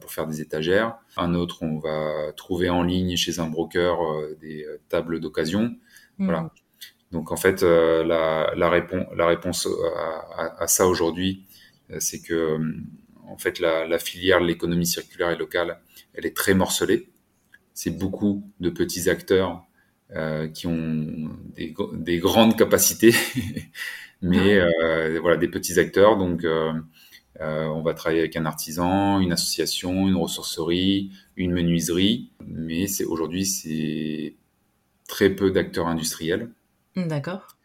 pour 0.00 0.10
faire 0.12 0.26
des 0.26 0.40
étagères. 0.40 0.96
Un 1.16 1.34
autre, 1.34 1.62
on 1.62 1.78
va 1.78 2.32
trouver 2.36 2.70
en 2.70 2.82
ligne 2.82 3.16
chez 3.16 3.40
un 3.40 3.46
broker 3.46 3.98
des 4.40 4.66
tables 4.88 5.20
d'occasion. 5.20 5.76
Voilà. 6.18 6.42
Mhm. 6.42 6.50
Donc 7.12 7.32
en 7.32 7.36
fait, 7.36 7.62
euh, 7.62 8.04
la, 8.04 8.52
la, 8.56 8.70
la, 9.14 9.26
réponse 9.26 9.68
à, 10.36 10.62
à, 10.62 10.66
ça 10.66 10.86
aujourd'hui, 10.86 11.46
euh, 11.90 11.96
c'est 12.00 12.20
que 12.20 12.34
euh, 12.34 12.74
en 13.26 13.38
fait 13.38 13.60
la, 13.60 13.86
la 13.86 13.98
filière 13.98 14.40
de 14.40 14.46
l'économie 14.46 14.86
circulaire 14.86 15.30
et 15.30 15.36
locale, 15.36 15.80
elle 16.14 16.26
est 16.26 16.36
très 16.36 16.54
morcelée. 16.54 17.08
C'est 17.74 17.96
beaucoup 17.96 18.50
de 18.60 18.70
petits 18.70 19.08
acteurs 19.08 19.64
euh, 20.14 20.48
qui 20.48 20.66
ont 20.66 21.30
des, 21.54 21.74
des, 21.92 22.18
grandes 22.18 22.56
capacités, 22.56 23.14
mais 24.22 24.58
euh, 24.58 25.18
voilà 25.20 25.36
des 25.36 25.48
petits 25.48 25.78
acteurs. 25.78 26.16
Donc 26.16 26.44
euh, 27.40 27.66
on 27.66 27.82
va 27.82 27.94
travailler 27.94 28.20
avec 28.20 28.36
un 28.36 28.46
artisan, 28.46 29.20
une 29.20 29.32
association, 29.32 30.08
une 30.08 30.16
ressourcerie, 30.16 31.10
une 31.36 31.52
menuiserie, 31.52 32.30
mais 32.46 32.86
c'est 32.86 33.04
aujourd'hui 33.04 33.44
c'est 33.44 34.36
très 35.08 35.30
peu 35.30 35.50
d'acteurs 35.50 35.86
industriels. 35.86 36.50
D'accord. 36.96 37.56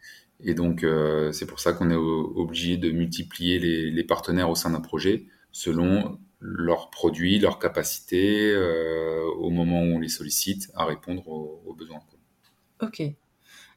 Et 0.44 0.54
donc, 0.54 0.82
euh, 0.82 1.32
c'est 1.32 1.46
pour 1.46 1.60
ça 1.60 1.72
qu'on 1.72 1.90
est 1.90 1.94
obligé 1.96 2.76
de 2.76 2.90
multiplier 2.90 3.58
les, 3.58 4.04
partenaires 4.04 4.50
au 4.50 4.54
sein 4.54 4.70
d'un 4.70 4.80
projet 4.80 5.26
selon 5.52 6.18
leurs 6.40 6.90
produits, 6.90 7.38
leurs 7.38 7.58
capacités, 7.58 8.50
euh, 8.50 9.22
au 9.38 9.50
moment 9.50 9.82
où 9.82 9.94
on 9.94 9.98
les 10.00 10.08
sollicite, 10.08 10.70
à 10.74 10.84
répondre 10.84 11.28
aux, 11.28 11.74
besoins. 11.78 12.00
Ok. 12.80 13.02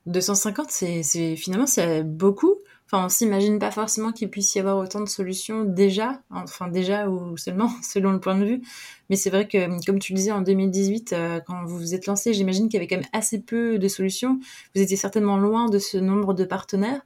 250, 0.07 0.69
c'est 0.69 1.35
finalement 1.35 1.67
c'est 1.67 2.03
beaucoup. 2.03 2.55
Enfin, 2.85 3.05
on 3.05 3.09
s'imagine 3.09 3.57
pas 3.57 3.71
forcément 3.71 4.11
qu'il 4.11 4.29
puisse 4.29 4.53
y 4.53 4.59
avoir 4.59 4.77
autant 4.77 4.99
de 4.99 5.09
solutions 5.09 5.63
déjà, 5.63 6.21
enfin 6.29 6.67
déjà 6.67 7.09
ou 7.09 7.35
seulement 7.35 7.69
selon 7.81 8.11
le 8.11 8.19
point 8.19 8.37
de 8.37 8.45
vue. 8.45 8.61
Mais 9.09 9.15
c'est 9.15 9.31
vrai 9.31 9.47
que, 9.47 9.85
comme 9.85 9.99
tu 9.99 10.13
disais, 10.13 10.31
en 10.31 10.41
2018, 10.41 11.13
euh, 11.13 11.39
quand 11.45 11.65
vous 11.65 11.77
vous 11.77 11.95
êtes 11.95 12.05
lancé, 12.05 12.33
j'imagine 12.33 12.67
qu'il 12.67 12.75
y 12.75 12.77
avait 12.77 12.87
quand 12.87 12.97
même 12.97 13.09
assez 13.11 13.41
peu 13.41 13.79
de 13.79 13.87
solutions. 13.87 14.39
Vous 14.75 14.81
étiez 14.81 14.97
certainement 14.97 15.37
loin 15.37 15.67
de 15.69 15.79
ce 15.79 15.97
nombre 15.97 16.33
de 16.35 16.45
partenaires. 16.45 17.01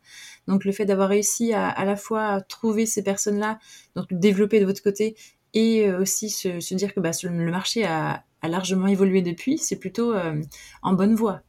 Donc 0.48 0.66
le 0.66 0.72
fait 0.72 0.86
d'avoir 0.86 1.10
réussi 1.10 1.54
à 1.54 1.70
à 1.70 1.86
la 1.86 1.96
fois 1.96 2.42
trouver 2.42 2.86
ces 2.86 3.04
personnes-là, 3.04 3.60
donc 3.96 4.08
développer 4.12 4.60
de 4.60 4.66
votre 4.66 4.84
côté, 4.84 5.16
et 5.54 5.88
euh, 5.88 6.02
aussi 6.02 6.30
se, 6.30 6.60
se 6.60 6.74
dire 6.76 6.94
que 6.94 7.00
bah, 7.00 7.12
le 7.24 7.52
marché 7.52 7.86
a, 7.86 8.24
a 8.42 8.48
largement 8.48 8.88
évolué 8.88 9.22
depuis, 9.22 9.58
c'est 9.58 9.78
plutôt 9.78 10.14
euh, 10.14 10.42
en 10.82 10.94
bonne 10.94 11.16
voie. 11.16 11.42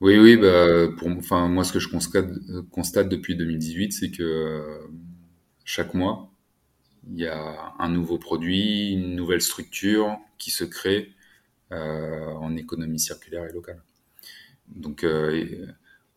Oui, 0.00 0.16
oui, 0.18 0.36
bah, 0.36 0.88
pour, 0.96 1.08
enfin, 1.08 1.48
moi, 1.48 1.64
ce 1.64 1.72
que 1.72 1.80
je 1.80 1.88
constate, 1.88 2.30
constate 2.70 3.08
depuis 3.08 3.34
2018, 3.34 3.92
c'est 3.92 4.10
que 4.10 4.22
euh, 4.22 4.86
chaque 5.64 5.92
mois, 5.94 6.32
il 7.08 7.18
y 7.18 7.26
a 7.26 7.74
un 7.78 7.88
nouveau 7.88 8.18
produit, 8.18 8.92
une 8.92 9.16
nouvelle 9.16 9.42
structure 9.42 10.16
qui 10.38 10.50
se 10.50 10.64
crée 10.64 11.14
euh, 11.72 12.32
en 12.34 12.56
économie 12.56 13.00
circulaire 13.00 13.44
et 13.46 13.52
locale. 13.52 13.82
Donc, 14.68 15.02
euh, 15.02 15.66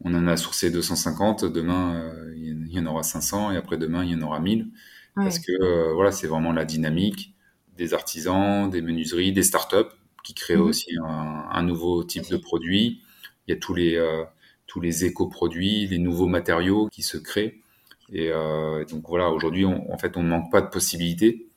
on 0.02 0.14
en 0.14 0.28
a 0.28 0.38
sourcé 0.38 0.70
250, 0.70 1.46
demain, 1.46 2.14
il 2.36 2.72
y 2.72 2.80
en 2.80 2.86
aura 2.86 3.02
500, 3.02 3.52
et 3.52 3.58
après 3.58 3.78
demain, 3.78 4.04
il 4.04 4.12
y 4.12 4.16
en 4.16 4.22
aura 4.22 4.40
1000. 4.40 4.64
Ouais. 5.18 5.24
Parce 5.24 5.40
que, 5.40 5.94
voilà, 5.94 6.12
c'est 6.12 6.28
vraiment 6.28 6.52
la 6.52 6.66
dynamique 6.66 7.34
des 7.78 7.96
artisans, 7.96 8.70
des 8.70 8.82
menuiseries, 8.82 9.34
des 9.34 9.44
startups 9.44 9.96
qui 10.24 10.36
créent 10.36 10.56
mmh. 10.56 10.62
aussi 10.62 10.92
un, 11.04 11.48
un, 11.52 11.64
nouveau 11.64 12.04
type 12.04 12.30
de 12.30 12.38
produit 12.38 13.02
il 13.48 13.54
y 13.54 13.58
a 13.58 13.60
tous 13.60 13.74
les 13.74 13.96
euh, 13.96 14.24
tous 14.72 14.80
les 14.80 15.04
éco-produits, 15.04 15.86
les 15.88 15.98
nouveaux 15.98 16.28
matériaux 16.28 16.88
qui 16.88 17.02
se 17.02 17.18
créent. 17.18 17.60
Et 18.14 18.30
euh, 18.30 18.86
donc 18.86 19.04
voilà, 19.08 19.30
aujourd'hui, 19.30 19.66
en 19.66 19.98
fait, 19.98 20.16
on 20.16 20.24
ne 20.24 20.30
manque 20.30 20.50
pas 20.50 20.62
de 20.62 20.68
possibilités. 20.68 21.48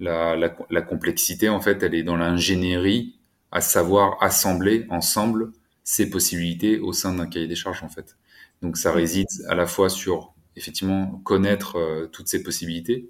La, 0.00 0.34
la, 0.36 0.82
complexité, 0.82 1.48
en 1.48 1.60
fait, 1.60 1.82
elle 1.84 1.94
est 1.94 2.02
dans 2.02 2.16
l'ingénierie, 2.16 3.14
à 3.52 3.60
savoir 3.60 4.20
assembler 4.20 4.86
ensemble 4.90 5.52
ces 5.84 6.10
possibilités 6.10 6.80
au 6.80 6.92
sein 6.92 7.14
d'un 7.14 7.26
cahier 7.26 7.46
des 7.46 7.54
charges, 7.54 7.84
en 7.84 7.88
fait. 7.88 8.16
Donc 8.60 8.76
ça 8.76 8.92
réside 8.92 9.28
à 9.48 9.54
la 9.54 9.66
fois 9.66 9.88
sur, 9.88 10.34
effectivement, 10.56 11.20
connaître 11.24 11.76
euh, 11.76 12.06
toutes 12.06 12.28
ces 12.28 12.42
possibilités, 12.42 13.08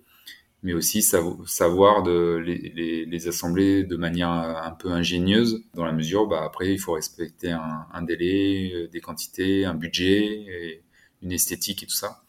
mais 0.62 0.72
aussi 0.72 1.02
savoir 1.02 2.02
de 2.02 2.36
les, 2.44 2.72
les, 2.74 3.04
les, 3.04 3.28
assembler 3.28 3.84
de 3.84 3.96
manière 3.96 4.30
un 4.30 4.72
peu 4.72 4.90
ingénieuse, 4.90 5.62
dans 5.74 5.84
la 5.84 5.92
mesure, 5.92 6.26
bah, 6.26 6.42
après, 6.44 6.72
il 6.72 6.78
faut 6.78 6.92
respecter 6.92 7.52
un, 7.52 7.86
un 7.92 8.02
délai, 8.02 8.72
euh, 8.74 8.88
des 8.88 9.00
quantités, 9.00 9.64
un 9.64 9.74
budget, 9.74 10.24
et 10.24 10.82
une 11.22 11.32
esthétique 11.32 11.82
et 11.84 11.86
tout 11.86 11.94
ça. 11.94 12.22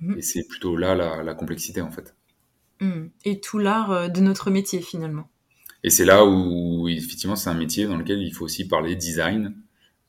Mmh. 0.00 0.18
Et 0.18 0.22
c'est 0.22 0.46
plutôt 0.46 0.76
là 0.76 0.94
la, 0.94 1.22
la, 1.22 1.34
complexité, 1.34 1.80
en 1.80 1.90
fait. 1.90 2.14
Mmh. 2.80 3.06
Et 3.24 3.40
tout 3.40 3.58
l'art 3.58 3.90
euh, 3.90 4.08
de 4.08 4.20
notre 4.20 4.50
métier, 4.50 4.80
finalement. 4.82 5.28
Et 5.82 5.90
c'est 5.90 6.04
là 6.04 6.26
où, 6.26 6.88
effectivement, 6.88 7.36
c'est 7.36 7.50
un 7.50 7.54
métier 7.54 7.86
dans 7.86 7.96
lequel 7.96 8.22
il 8.22 8.32
faut 8.32 8.44
aussi 8.44 8.68
parler 8.68 8.94
design, 8.94 9.54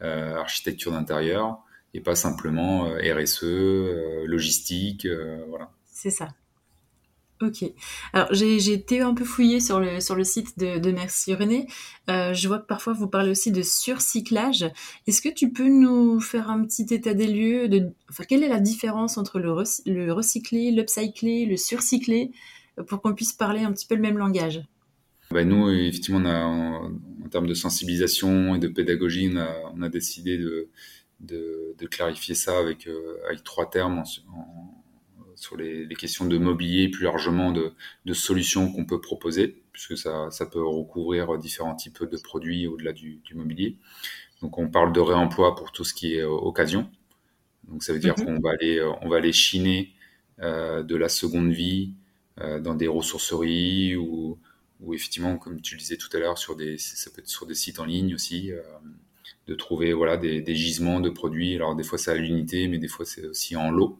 euh, 0.02 0.36
architecture 0.36 0.92
d'intérieur, 0.92 1.60
et 1.94 2.02
pas 2.02 2.16
simplement 2.16 2.90
RSE, 2.90 3.44
euh, 3.44 4.26
logistique, 4.26 5.08
voilà. 5.48 5.72
C'est 5.86 6.10
ça. 6.10 6.30
Ok. 7.42 7.66
Alors 8.14 8.30
j'ai 8.32 8.72
été 8.72 9.02
un 9.02 9.14
peu 9.14 9.26
fouillée 9.26 9.60
sur 9.60 9.82
le, 9.82 10.00
sur 10.00 10.16
le 10.16 10.24
site 10.24 10.58
de, 10.58 10.92
Merci 10.92 11.34
René. 11.34 11.68
Euh, 12.10 12.34
je 12.34 12.48
vois 12.48 12.60
que 12.60 12.66
parfois 12.66 12.94
vous 12.94 13.08
parlez 13.08 13.32
aussi 13.32 13.52
de 13.52 13.62
surcyclage. 13.62 14.66
Est-ce 15.06 15.22
que 15.22 15.28
tu 15.28 15.52
peux 15.52 15.68
nous 15.68 16.22
faire 16.22 16.50
un 16.50 16.64
petit 16.64 16.86
état 16.94 17.14
des 17.14 17.28
lieux 17.28 17.68
de, 17.68 17.90
Quelle 18.30 18.44
est 18.44 18.48
la 18.48 18.62
différence 18.62 19.18
entre 19.18 19.40
le, 19.40 19.54
le 19.86 20.14
recyclé, 20.14 20.72
l'upcyclé, 20.72 21.46
le 21.46 21.58
surcyclé, 21.58 22.32
pour 22.88 23.02
qu'on 23.02 23.14
puisse 23.14 23.34
parler 23.34 23.64
un 23.64 23.74
petit 23.74 23.86
peu 23.86 23.96
le 23.96 24.02
même 24.02 24.18
langage? 24.18 24.64
Bah 25.30 25.44
Nous, 25.44 25.70
effectivement, 25.72 26.22
on 26.22 26.26
a, 26.26 26.46
en 27.26 27.30
termes 27.30 27.48
de 27.48 27.54
sensibilisation 27.54 28.56
et 28.56 28.60
de 28.60 28.70
pédagogie, 28.70 29.30
on 29.76 29.82
a, 29.82 29.90
décidé 29.90 30.38
de, 30.38 31.88
clarifier 31.88 32.36
ça 32.36 32.58
avec, 32.58 32.88
avec 33.28 33.44
trois 33.44 33.70
termes 33.70 34.04
sur 35.36 35.58
les, 35.58 35.88
questions 35.96 36.26
de 36.26 36.38
mobilier, 36.38 36.90
plus 36.90 37.04
largement 37.04 37.52
de, 37.52 37.74
de 38.06 38.14
solutions 38.14 38.72
qu'on 38.72 38.86
peut 38.86 39.02
proposer, 39.02 39.62
puisque 39.72 39.98
ça, 39.98 40.30
ça, 40.32 40.46
peut 40.46 40.66
recouvrir 40.66 41.38
différents 41.38 41.76
types 41.76 42.04
de 42.04 42.18
produits 42.18 42.68
au-delà 42.68 42.94
du, 42.94 43.22
du, 43.24 43.36
mobilier. 43.36 43.78
Donc 44.42 44.58
on 44.58 44.70
parle 44.70 44.94
de 44.94 45.00
réemploi 45.00 45.56
pour 45.56 45.72
tout 45.72 45.84
ce 45.84 45.94
qui 45.94 46.16
est 46.16 46.24
occasion. 46.24 46.90
Donc 47.68 47.84
ça 47.84 47.94
veut 47.94 48.00
dire 48.00 48.16
mhm. 48.18 48.26
qu'on 48.26 48.40
va 48.40 48.52
aller, 48.52 48.82
on 49.02 49.10
va 49.10 49.18
aller 49.18 49.34
chiner 49.34 49.94
euh, 50.42 50.84
de 50.84 50.98
la 50.98 51.08
seconde 51.08 51.52
vie 51.52 51.94
euh, 52.42 52.60
dans 52.60 52.76
des 52.76 52.88
ressourceries 52.88 53.96
ou, 53.96 54.38
ou, 54.82 54.94
effectivement, 54.94 55.38
comme 55.38 55.62
tu 55.62 55.76
le 55.76 55.80
disais 55.80 55.96
tout 55.96 56.10
à 56.12 56.20
l'heure, 56.20 56.38
sur 56.38 56.58
des, 56.58 56.78
ça 56.78 57.10
peut 57.10 57.22
être 57.22 57.30
sur 57.30 57.46
des 57.46 57.56
sites 57.56 57.80
en 57.80 57.86
ligne 57.86 58.14
aussi, 58.14 58.52
euh, 58.52 58.62
de 59.48 59.56
trouver 59.56 59.94
voilà 59.94 60.18
des, 60.18 60.42
des, 60.42 60.56
gisements 60.56 61.00
de 61.00 61.10
produits. 61.10 61.56
Alors 61.56 61.76
des 61.76 61.84
fois 61.84 61.98
c'est 61.98 62.12
à 62.12 62.16
l'unité, 62.16 62.68
mais 62.68 62.80
des 62.80 62.90
fois 62.90 63.06
c'est 63.06 63.26
aussi 63.26 63.56
en 63.56 63.72
lot. 63.72 63.98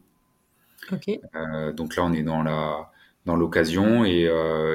Donc 1.74 1.96
là 1.96 2.04
on 2.04 2.12
est 2.12 2.22
dans 2.22 2.42
la 2.42 2.90
dans 3.24 3.34
l'occasion 3.34 4.04
et, 4.04 4.30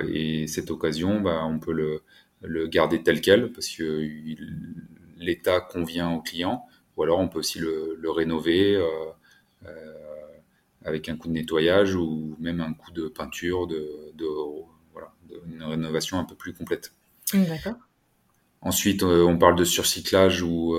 et, 0.10 0.46
cette 0.48 0.72
occasion, 0.72 1.22
bah, 1.22 1.46
on 1.46 1.58
peut 1.58 1.72
le, 1.72 2.02
le 2.42 2.68
garder 2.68 3.02
tel 3.02 3.22
quel 3.22 3.52
parce 3.52 3.70
que 3.70 4.06
l'état 5.18 5.62
convient 5.62 6.12
au 6.12 6.22
client, 6.22 6.66
ou 6.98 7.04
alors 7.04 7.20
on 7.20 7.28
peut 7.28 7.40
aussi 7.40 7.60
le, 7.60 7.98
le 8.00 8.12
rénover 8.12 8.76
euh, 8.76 8.88
euh, 9.68 9.94
avec 10.84 11.10
un 11.10 11.16
coup 11.16 11.28
de 11.28 11.34
nettoyage 11.34 11.96
ou 11.96 12.36
même 12.40 12.60
un 12.60 12.74
coup 12.74 12.92
de 12.92 13.08
peinture, 13.08 13.68
de, 13.68 14.12
de 14.16 14.26
voilà, 14.92 15.14
une 15.48 15.64
rénovation 15.64 16.20
un 16.20 16.26
peu 16.26 16.36
plus 16.36 16.54
complète. 16.54 16.94
D'accord. 17.34 17.76
Ensuite, 18.62 19.04
euh, 19.04 19.24
on 19.24 19.38
parle 19.38 19.56
de 19.56 19.64
surcyclage 19.64 20.42
ou 20.44 20.76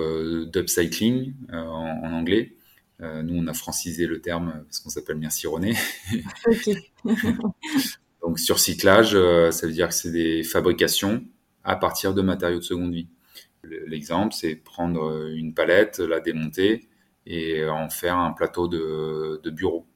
d'upcycling 0.47 1.35
en, 1.53 1.57
en, 1.57 2.13
anglais. 2.13 2.55
Nous, 3.03 3.35
on 3.37 3.47
a 3.49 3.53
francisé 3.53 4.07
le 4.07 4.21
terme 4.21 4.65
parce 4.65 4.81
qu'on 4.81 4.91
s'appelle 4.91 5.17
Merci 5.17 5.47
René. 5.47 5.75
Donc, 8.23 8.39
surcyclage, 8.39 9.13
ça 9.51 9.67
veut 9.67 9.73
dire 9.73 9.89
que 9.89 9.95
c'est 9.95 10.13
des 10.13 10.45
fabrications 10.45 11.25
à 11.65 11.77
partir 11.77 12.15
de 12.15 12.23
matériaux 12.23 12.59
de 12.59 12.65
seconde 12.65 12.93
vie. 12.93 13.09
L'exemple, 13.65 14.35
c'est 14.35 14.55
prendre 14.55 15.29
une 15.35 15.55
palette, 15.55 15.99
la 15.99 16.21
démonter 16.21 16.89
et 17.27 17.65
en 17.69 17.89
faire 17.89 18.17
un 18.17 18.33
plateau 18.33 18.69
de, 18.69 19.51
bureau. 19.51 19.87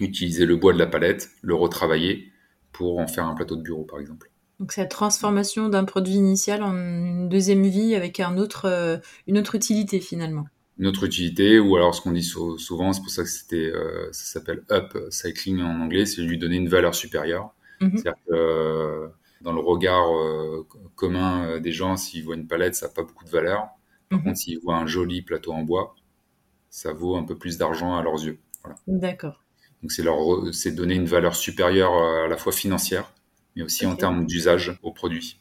Utiliser 0.00 0.46
le 0.46 0.56
bois 0.56 0.72
de 0.72 0.78
la 0.78 0.86
palette, 0.86 1.30
le 1.42 1.54
retravailler 1.54 2.32
pour 2.72 2.98
en 2.98 3.06
faire 3.06 3.24
un 3.24 3.34
plateau 3.34 3.56
de 3.56 3.62
bureau, 3.62 3.84
par 3.84 3.98
exemple. 3.98 4.30
Donc 4.60 4.72
cette 4.72 4.90
transformation 4.90 5.68
d'un 5.68 5.84
produit 5.84 6.14
initial 6.14 6.62
en 6.62 6.72
une 6.72 7.28
deuxième 7.28 7.66
vie 7.66 7.94
avec 7.94 8.20
un 8.20 8.38
autre, 8.38 8.66
euh, 8.66 8.96
une 9.26 9.38
autre 9.38 9.54
utilité 9.54 10.00
finalement. 10.00 10.46
Une 10.78 10.86
autre 10.86 11.04
utilité, 11.04 11.58
ou 11.58 11.76
alors 11.76 11.94
ce 11.94 12.02
qu'on 12.02 12.12
dit 12.12 12.22
souvent, 12.22 12.92
c'est 12.92 13.00
pour 13.00 13.10
ça 13.10 13.22
que 13.22 13.30
c'était, 13.30 13.70
euh, 13.72 14.08
ça 14.12 14.24
s'appelle 14.24 14.62
up 14.70 14.96
cycling 15.10 15.62
en 15.62 15.80
anglais, 15.80 16.04
c'est 16.04 16.20
lui 16.20 16.36
donner 16.36 16.56
une 16.56 16.68
valeur 16.68 16.94
supérieure. 16.94 17.54
Mm-hmm. 17.80 17.90
C'est-à-dire 17.92 18.20
que 18.28 19.10
dans 19.40 19.52
le 19.52 19.60
regard 19.60 20.12
euh, 20.12 20.66
commun 20.94 21.46
euh, 21.46 21.60
des 21.60 21.72
gens, 21.72 21.96
s'ils 21.96 22.24
voient 22.24 22.36
une 22.36 22.46
palette, 22.46 22.74
ça 22.74 22.86
n'a 22.86 22.92
pas 22.92 23.02
beaucoup 23.02 23.24
de 23.24 23.30
valeur. 23.30 23.68
Par 24.08 24.18
mhm. 24.18 24.24
contre, 24.24 24.38
s'ils 24.38 24.58
voient 24.60 24.76
un 24.76 24.86
joli 24.86 25.22
plateau 25.22 25.52
en 25.52 25.62
bois, 25.62 25.94
ça 26.70 26.92
vaut 26.92 27.16
un 27.16 27.24
peu 27.24 27.36
plus 27.36 27.58
d'argent 27.58 27.96
à 27.96 28.02
leurs 28.02 28.24
yeux. 28.24 28.38
D'accord. 28.86 29.44
Donc 29.82 29.92
c'est 29.92 30.02
leur, 30.02 30.18
c'est 30.52 30.72
donner 30.72 30.94
une 30.94 31.06
valeur 31.06 31.36
supérieure 31.36 31.94
euh, 31.94 32.24
à 32.24 32.28
la 32.28 32.36
fois 32.36 32.52
financière, 32.52 33.12
mais 33.54 33.62
aussi 33.62 33.86
en 33.86 33.94
termes 33.94 34.26
d'usage 34.26 34.78
au 34.82 34.92
produit. 34.92 35.40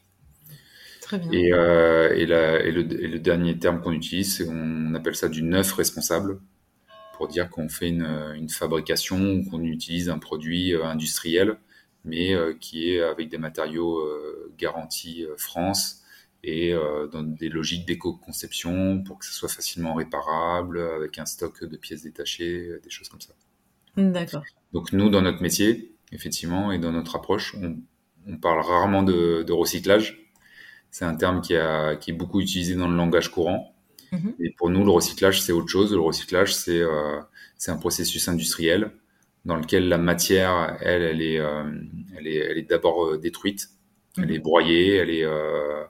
Très 1.06 1.20
bien. 1.20 1.32
Et, 1.32 1.48
et, 1.48 2.26
le, 2.26 3.18
dernier 3.18 3.58
terme 3.58 3.82
qu'on 3.82 3.94
utilise, 3.94 4.46
on 4.50 4.94
appelle 4.94 5.16
ça 5.16 5.30
du 5.30 5.42
neuf 5.42 5.72
responsable, 5.74 6.40
pour 7.16 7.28
dire 7.28 7.50
qu'on 7.50 7.70
fait 7.70 7.88
une, 7.88 8.34
une 8.36 8.50
fabrication 8.50 9.36
ou 9.36 9.50
qu'on 9.50 9.64
utilise 9.64 10.10
un 10.10 10.20
produit 10.20 10.76
industriel 10.76 11.58
mais 12.06 12.34
euh, 12.34 12.54
qui 12.54 12.92
est 12.92 13.02
avec 13.02 13.30
des 13.30 13.38
matériaux 13.38 14.00
euh, 14.00 14.54
garantis 14.58 15.26
euh, 15.26 15.36
France 15.38 16.04
et 16.48 16.76
dans 17.12 17.24
des 17.24 17.50
logiques 17.50 17.88
d'éco-conception 17.88 19.02
pour 19.02 19.18
que 19.18 19.26
ce 19.26 19.34
soit 19.34 19.50
facilement 19.50 19.96
réparable, 19.96 20.80
avec 20.80 21.18
un 21.18 21.26
stock 21.26 21.64
de 21.64 21.76
pièces 21.76 22.04
détachées, 22.04 22.70
des 22.84 22.90
choses 22.92 23.10
comme 23.10 23.20
ça. 23.20 23.34
D'accord. 23.98 24.44
Donc 24.72 24.94
nous, 24.94 25.10
dans 25.10 25.24
notre 25.24 25.42
métier, 25.42 25.96
effectivement, 26.12 26.72
et 26.72 26.78
dans 26.78 26.92
notre 26.92 27.16
approche, 27.16 27.56
on, 28.28 28.38
parle 28.38 28.60
rarement 28.60 29.02
de, 29.02 29.52
recyclage. 29.52 30.25
C'est 30.96 31.04
un 31.04 31.16
terme 31.16 31.42
qui, 31.42 31.58
a, 31.58 31.98
qui, 31.98 32.12
est 32.12 32.14
beaucoup 32.14 32.40
utilisé 32.40 32.74
dans 32.74 32.88
le 32.88 32.96
langage 32.96 33.30
courant. 33.30 33.76
Mhm. 34.14 34.34
Et 34.40 34.52
pour 34.52 34.70
nous, 34.70 34.86
le 34.86 34.92
recyclage, 34.92 35.42
c'est 35.42 35.52
autre 35.52 35.68
chose. 35.68 35.92
Le 35.92 36.00
recyclage, 36.00 36.56
c'est 36.56 36.82
c'est 37.58 37.72
un 37.72 37.76
processus 37.76 38.30
industriel 38.30 38.92
dans 39.44 39.58
lequel 39.58 39.90
la 39.90 39.98
matière, 39.98 40.78
elle, 40.80 41.02
elle 41.02 41.22
est, 41.22 41.38
euh, 41.38 41.70
elle 42.18 42.28
est, 42.28 42.38
elle 42.38 42.58
est 42.58 42.70
d'abord 42.70 43.08
euh, 43.08 43.18
détruite, 43.18 43.72
elle 44.18 44.32
est 44.32 44.38
mhm. 44.38 44.44
broyée, 44.44 44.96
elle 44.96 45.10
est, 45.10 45.26
euh, 45.26 45.84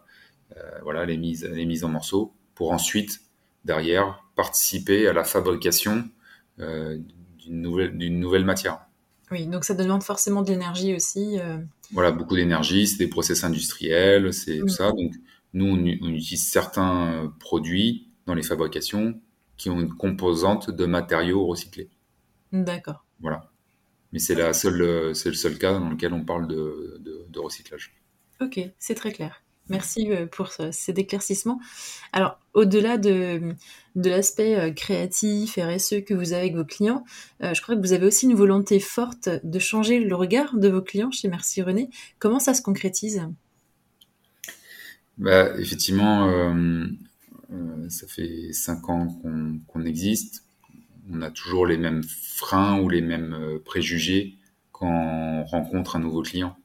voilà, 0.81 1.03
elle 1.03 1.11
est 1.11 1.17
mise, 1.17 1.43
elle 1.43 1.59
est 1.59 1.65
mise 1.65 1.83
en 1.83 1.89
morceaux 1.89 2.33
pour 2.55 2.71
ensuite, 2.71 3.21
derrière, 3.63 4.23
participer 4.35 5.07
à 5.07 5.13
la 5.13 5.23
fabrication 5.23 6.09
d'une 6.57 7.61
nouvelle, 7.61 7.95
d'une 7.95 8.19
nouvelle 8.19 8.45
matière. 8.45 8.84
Oui, 9.31 9.47
donc 9.47 9.63
ça 9.63 9.73
demande 9.73 10.03
forcément 10.03 10.41
de 10.41 10.49
l'énergie 10.49 10.95
aussi. 10.95 11.37
Voilà, 11.91 12.11
beaucoup 12.11 12.35
d'énergie, 12.35 12.87
c'est 12.87 12.97
des 12.97 13.07
process 13.07 13.43
industriels, 13.43 14.33
c'est 14.33 14.59
tout 14.59 14.67
ça. 14.67 14.91
Donc, 14.91 15.13
nous, 15.53 15.65
on, 15.65 15.77
on, 15.77 16.09
utilise 16.09 16.47
certains 16.47 17.33
produits 17.39 18.09
dans 18.25 18.33
les 18.33 18.43
fabrications 18.43 19.19
qui 19.57 19.69
ont 19.69 19.79
une 19.79 19.93
composante 19.93 20.69
de 20.69 20.85
matériaux 20.85 21.45
recyclés. 21.45 21.89
D'accord. 22.51 23.05
Voilà. 23.19 23.49
Mais 24.11 24.19
c'est 24.19 24.35
la 24.35 24.53
seule, 24.53 25.15
c'est 25.15 25.29
le 25.29 25.35
seul 25.35 25.57
cas 25.57 25.73
dans 25.73 25.89
lequel 25.89 26.13
on 26.13 26.23
parle 26.23 26.47
de, 26.47 27.01
de, 27.01 27.39
recyclage. 27.39 27.93
Ok, 28.41 28.59
c'est 28.79 28.95
très 28.95 29.11
clair. 29.11 29.43
Merci 29.69 30.11
euh, 30.11 30.27
pour 30.27 30.49
ces 30.49 30.91
éclaircissements. 30.91 31.59
Alors, 32.13 32.39
au-delà 32.53 32.97
de, 32.97 33.55
l'aspect 33.95 34.55
euh, 34.55 34.71
créatif, 34.71 35.57
RSE 35.57 36.03
que 36.05 36.13
vous 36.13 36.33
avez 36.33 36.41
avec 36.41 36.55
vos 36.55 36.65
clients, 36.65 37.03
euh, 37.41 37.53
je 37.53 37.61
crois 37.61 37.75
que 37.75 37.81
vous 37.81 37.93
avez 37.93 38.05
aussi 38.05 38.27
une 38.27 38.35
volonté 38.35 38.79
forte 38.79 39.29
de 39.43 39.59
changer 39.59 39.99
le 39.99 40.15
regard 40.15 40.55
de 40.55 40.69
vos 40.69 40.81
clients 40.81 41.11
chez 41.11 41.27
Merci 41.29 41.63
René. 41.63 41.89
Comment 42.19 42.39
ça 42.39 42.53
se 42.53 42.61
concrétise? 42.61 43.27
Bah, 45.17 45.59
Effectivement, 45.59 46.55
ça 47.89 48.05
fait 48.07 48.51
cinq 48.51 48.89
ans 48.89 49.07
qu'on 49.67 49.85
existe 49.85 50.43
on 51.07 51.21
a 51.21 51.29
toujours 51.29 51.67
les 51.67 51.77
mêmes 51.77 52.01
freins 52.03 52.79
ou 52.79 52.89
les 52.89 53.01
mêmes 53.01 53.59
préjugés 53.63 54.39
quand 54.71 54.89
on 54.89 55.43
rencontre 55.43 55.95
un 55.95 55.99
nouveau 55.99 56.23
client 56.23 56.57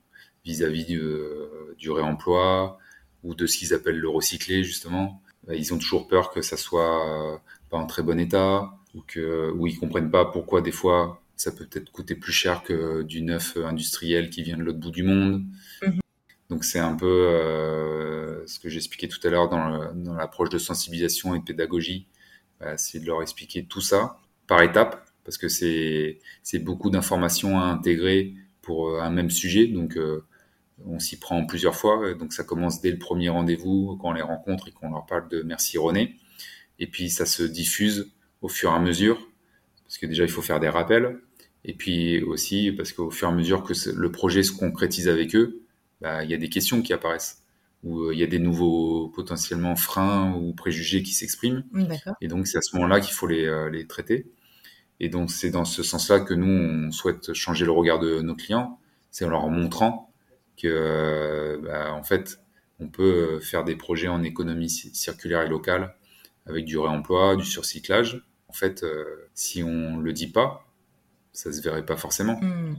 vis-à-vis 0.44 0.86
du, 0.86 1.90
réemploi 1.90 2.78
ou 3.24 3.34
de 3.34 3.46
ce 3.46 3.58
qu'ils 3.58 3.74
appellent 3.74 3.98
le 3.98 4.08
recyclé 4.08 4.64
justement. 4.64 5.22
Bah, 5.46 5.54
ils 5.54 5.72
ont 5.72 5.78
toujours 5.78 6.08
peur 6.08 6.30
que 6.30 6.42
ça 6.42 6.56
soit 6.56 7.34
euh, 7.34 7.38
pas 7.70 7.78
en 7.78 7.86
très 7.86 8.02
bon 8.02 8.18
état 8.18 8.70
ou 8.94 9.02
que 9.06 9.50
ou 9.52 9.66
ils 9.66 9.78
comprennent 9.78 10.10
pas 10.10 10.24
pourquoi 10.24 10.60
des 10.60 10.72
fois 10.72 11.22
ça 11.36 11.52
peut 11.52 11.66
peut-être 11.66 11.90
coûter 11.90 12.14
plus 12.14 12.32
cher 12.32 12.62
que 12.62 13.02
du 13.02 13.22
neuf 13.22 13.56
industriel 13.56 14.30
qui 14.30 14.42
vient 14.42 14.58
de 14.58 14.62
l'autre 14.62 14.78
bout 14.78 14.90
du 14.90 15.02
monde. 15.02 15.44
Mhm. 15.82 16.00
Donc 16.50 16.64
c'est 16.64 16.80
un 16.80 16.94
peu 16.94 18.42
ce 18.46 18.58
que 18.58 18.68
j'expliquais 18.68 19.08
tout 19.08 19.20
à 19.24 19.30
l'heure 19.30 19.48
dans 19.48 20.14
l'approche 20.14 20.50
de 20.50 20.58
sensibilisation 20.58 21.34
et 21.34 21.38
de 21.38 21.44
pédagogie, 21.44 22.06
bah, 22.60 22.76
c'est 22.76 23.00
de 23.00 23.06
leur 23.06 23.22
expliquer 23.22 23.64
tout 23.64 23.80
ça 23.80 24.18
par 24.46 24.62
étapes, 24.62 25.06
parce 25.24 25.38
que 25.38 25.48
c'est 25.48 26.18
beaucoup 26.58 26.90
d'informations 26.90 27.58
à 27.60 27.64
intégrer 27.64 28.34
pour 28.62 28.88
euh, 28.88 29.00
un 29.00 29.10
même 29.10 29.30
sujet. 29.30 29.66
Donc, 29.66 29.96
euh, 29.96 30.24
on 30.86 30.98
s'y 30.98 31.18
prend 31.18 31.44
plusieurs 31.46 31.74
fois. 31.74 32.14
Donc, 32.14 32.32
ça 32.32 32.44
commence 32.44 32.80
dès 32.80 32.90
le 32.90 32.98
premier 32.98 33.28
rendez-vous, 33.28 33.96
quand 34.00 34.10
on 34.10 34.12
les 34.12 34.22
rencontre 34.22 34.68
et 34.68 34.72
qu'on 34.72 34.90
leur 34.90 35.06
parle 35.06 35.28
de 35.28 35.42
Merci 35.42 35.78
René. 35.78 36.16
Et 36.78 36.86
puis, 36.86 37.10
ça 37.10 37.26
se 37.26 37.42
diffuse 37.42 38.12
au 38.42 38.48
fur 38.48 38.70
et 38.70 38.74
à 38.74 38.78
mesure, 38.78 39.28
parce 39.84 39.98
que 39.98 40.06
déjà, 40.06 40.24
il 40.24 40.30
faut 40.30 40.42
faire 40.42 40.60
des 40.60 40.68
rappels. 40.68 41.20
Et 41.64 41.74
puis 41.74 42.22
aussi, 42.22 42.72
parce 42.72 42.92
qu'au 42.92 43.10
fur 43.10 43.28
et 43.28 43.32
à 43.32 43.34
mesure 43.34 43.62
que 43.62 43.74
le 43.90 44.10
projet 44.10 44.42
se 44.42 44.52
concrétise 44.52 45.08
avec 45.08 45.36
eux, 45.36 45.62
bah, 46.00 46.24
il 46.24 46.30
y 46.30 46.34
a 46.34 46.38
des 46.38 46.48
questions 46.48 46.80
qui 46.80 46.94
apparaissent, 46.94 47.42
ou 47.84 48.00
euh, 48.00 48.14
il 48.14 48.18
y 48.18 48.22
a 48.22 48.26
des 48.26 48.38
nouveaux 48.38 49.08
potentiellement 49.08 49.76
freins 49.76 50.34
ou 50.34 50.54
préjugés 50.54 51.02
qui 51.02 51.12
s'expriment. 51.12 51.64
Et 52.22 52.28
donc, 52.28 52.46
c'est 52.46 52.56
à 52.56 52.62
ce 52.62 52.74
moment-là 52.76 53.00
qu'il 53.00 53.12
faut 53.12 53.26
les, 53.26 53.68
les 53.70 53.86
traiter. 53.86 54.30
Et 55.00 55.10
donc, 55.10 55.30
c'est 55.30 55.50
dans 55.50 55.66
ce 55.66 55.82
sens-là 55.82 56.20
que 56.20 56.32
nous, 56.32 56.46
on 56.46 56.90
souhaite 56.92 57.34
changer 57.34 57.66
le 57.66 57.72
regard 57.72 57.98
de 57.98 58.20
nos 58.20 58.34
clients. 58.34 58.78
C'est 59.10 59.24
en 59.24 59.30
leur 59.30 59.48
montrant 59.48 60.09
que, 60.60 60.68
euh, 60.68 61.58
bah, 61.62 61.92
en 61.92 62.02
fait, 62.02 62.40
on 62.78 62.88
peut 62.88 63.40
faire 63.40 63.64
des 63.64 63.76
projets 63.76 64.08
en 64.08 64.22
économie 64.22 64.70
circulaire 64.70 65.42
et 65.42 65.48
locale 65.48 65.94
avec 66.46 66.64
du 66.64 66.78
réemploi, 66.78 67.36
du 67.36 67.44
surcyclage. 67.44 68.22
En 68.48 68.52
fait, 68.52 68.82
euh, 68.82 69.28
si 69.34 69.62
on 69.62 69.98
le 69.98 70.12
dit 70.12 70.26
pas, 70.26 70.66
ça 71.32 71.52
se 71.52 71.60
verrait 71.62 71.86
pas 71.86 71.96
forcément. 71.96 72.40
Hmm. 72.40 72.76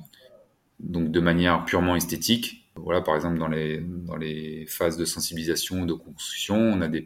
Donc, 0.79 1.11
de 1.11 1.19
manière 1.19 1.65
purement 1.65 1.95
esthétique, 1.95 2.57
Voilà, 2.75 3.01
par 3.01 3.15
exemple, 3.15 3.37
dans 3.37 3.49
les, 3.49 3.79
dans 3.81 4.15
les 4.15 4.65
phases 4.65 4.97
de 4.97 5.05
sensibilisation, 5.05 5.85
de 5.85 5.93
construction, 5.93 6.55
on 6.55 6.81
a 6.81 6.87
des, 6.87 7.03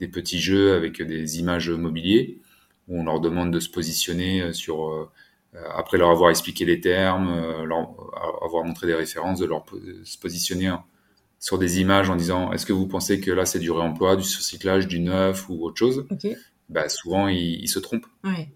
des 0.00 0.08
petits 0.08 0.40
jeux 0.40 0.74
avec 0.74 1.00
des 1.00 1.38
images 1.38 1.70
mobiliers 1.70 2.40
où 2.88 3.00
on 3.00 3.04
leur 3.04 3.20
demande 3.20 3.52
de 3.52 3.60
se 3.60 3.70
positionner 3.70 4.52
sur, 4.52 4.88
euh, 4.90 5.08
après 5.74 5.98
leur 5.98 6.10
avoir 6.10 6.30
expliqué 6.30 6.64
les 6.64 6.80
termes, 6.80 7.28
euh, 7.28 7.64
leur 7.64 7.94
avoir 8.42 8.64
montré 8.64 8.86
des 8.86 8.94
références, 8.94 9.38
de 9.38 9.46
leur 9.46 9.64
se 10.04 10.18
positionner 10.18 10.72
sur 11.38 11.58
des 11.58 11.80
images 11.80 12.10
en 12.10 12.16
disant 12.16 12.52
est-ce 12.52 12.66
que 12.66 12.72
vous 12.72 12.86
pensez 12.86 13.20
que 13.20 13.30
là 13.30 13.46
c'est 13.46 13.58
du 13.58 13.70
réemploi, 13.70 14.16
du 14.16 14.24
surcyclage, 14.24 14.86
du 14.86 15.00
neuf 15.00 15.48
ou 15.48 15.64
autre 15.64 15.76
chose? 15.76 16.06
Bah, 16.68 16.88
Souvent 16.88 17.28
ils, 17.28 17.68
se 17.68 17.78
trompent. 17.78 18.06
Ouais, 18.24 18.48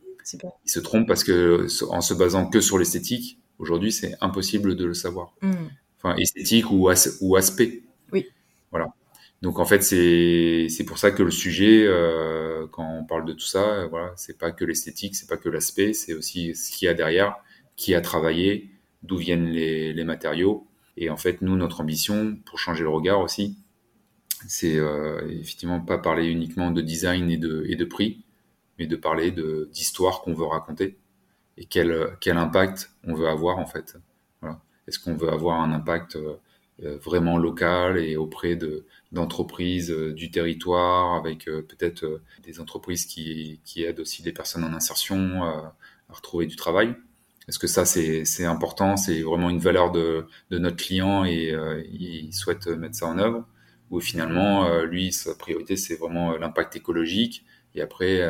ils 0.65 0.71
se 0.71 0.81
trompent 0.81 1.07
parce 1.07 1.25
que 1.25 1.67
en 1.91 2.01
se 2.01 2.15
basant 2.15 2.47
que 2.47 2.61
sur 2.61 2.79
l'esthétique, 2.79 3.39
aujourd'hui 3.59 3.93
c'est 3.93 4.15
impossible 4.21 4.77
de 4.77 4.85
le 4.85 4.95
savoir. 4.95 5.35
Hmm 5.43 5.69
enfin 5.99 6.17
esthétique 6.17 6.71
ou, 6.71 6.89
ou 7.21 7.37
aspect. 7.37 7.83
Oui. 8.13 8.27
Voilà. 9.41 9.51
Donc 9.51 9.59
en 9.59 9.65
fait 9.65 9.83
c'est 9.83 10.85
pour 10.85 10.99
ça 10.99 11.11
que 11.11 11.23
le 11.23 11.31
sujet 11.31 11.85
euh, 11.87 12.67
quand 12.73 12.99
on 12.99 13.05
parle 13.05 13.25
de 13.25 13.33
tout 13.33 13.47
ça 13.47 13.65
euh, 13.65 13.87
voilà 13.87 14.13
c'est 14.17 14.39
pas 14.39 14.51
que 14.51 14.65
l'esthétique 14.65 15.15
c'est 15.15 15.29
pas 15.29 15.37
que 15.37 15.49
l'aspect 15.49 15.93
c'est 15.93 16.15
aussi 16.15 16.55
ce 16.55 16.71
qu'il 16.77 16.87
y 16.87 16.89
a 16.89 16.95
derrière 16.95 17.37
qui 17.77 17.95
a 17.95 18.01
travaillé 18.01 18.71
d'où 19.05 19.17
viennent 19.17 19.47
les, 19.47 19.93
les, 19.93 20.05
matériaux 20.05 20.67
et 20.97 21.09
en 21.09 21.17
fait 21.17 21.41
nous 21.43 21.57
notre 21.57 21.81
ambition 21.81 22.37
pour 22.47 22.59
changer 22.59 22.83
le 22.83 22.91
regard 22.91 23.21
aussi 23.21 23.57
c'est 24.49 24.77
euh, 24.77 25.21
effectivement 25.29 25.81
pas 25.81 25.99
parler 25.99 26.27
uniquement 26.27 26.71
de 26.73 26.81
design 26.81 27.31
et 27.31 27.37
de 27.37 27.65
et 27.69 27.77
de 27.77 27.85
prix 27.85 28.25
mais 28.79 28.87
de 28.87 28.97
parler 28.97 29.31
de 29.31 29.69
d'histoire 29.73 30.23
qu'on 30.23 30.35
veut 30.35 30.47
raconter 30.47 30.99
et 31.57 31.65
quel 31.65 32.17
quel 32.21 32.39
impact 32.39 32.91
on 33.05 33.15
veut 33.15 33.29
avoir 33.29 33.59
en 33.59 33.67
fait 33.67 33.97
est-ce 34.89 34.99
qu'on 34.99 35.15
veut 35.15 35.29
avoir 35.29 35.61
un 35.61 35.71
impact 35.73 36.17
euh, 36.17 36.35
vraiment 36.79 37.39
local 37.39 37.99
et 37.99 38.17
auprès 38.17 38.57
de 38.57 38.87
d'entreprises 39.11 39.91
euh, 39.91 40.13
du 40.13 40.31
territoire, 40.31 41.15
avec 41.15 41.47
peut-être 41.47 42.21
des 42.45 42.61
entreprises 42.61 43.07
qui, 43.07 43.61
qui 43.65 43.85
aident 43.85 44.01
aussi 44.01 44.23
des 44.23 44.33
personnes 44.33 44.65
en 44.65 44.73
insertion 44.73 45.45
à 45.45 45.75
retrouver 46.11 46.47
du 46.47 46.57
travail. 46.57 46.95
Est-ce 47.49 47.59
que 47.59 47.67
ça 47.67 47.85
c'est 47.87 48.45
important, 48.45 48.97
c'est 48.97 49.23
vraiment 49.23 49.49
une 49.49 49.59
valeur 49.59 49.91
de, 49.91 50.27
de 50.51 50.59
notre 50.59 50.77
client 50.77 51.25
et 51.25 51.57
il 51.91 52.33
souhaite 52.35 52.67
mettre 52.67 52.97
ça 52.97 53.07
en 53.07 53.19
œuvre? 53.19 53.47
Ou 53.91 54.01
finalement, 54.01 54.83
lui, 54.83 55.13
sa 55.13 55.35
priorité 55.35 55.77
c'est 55.77 55.97
vraiment 55.97 56.37
l'impact 56.37 56.77
écologique 56.77 57.47
et 57.75 57.81
après 57.81 58.23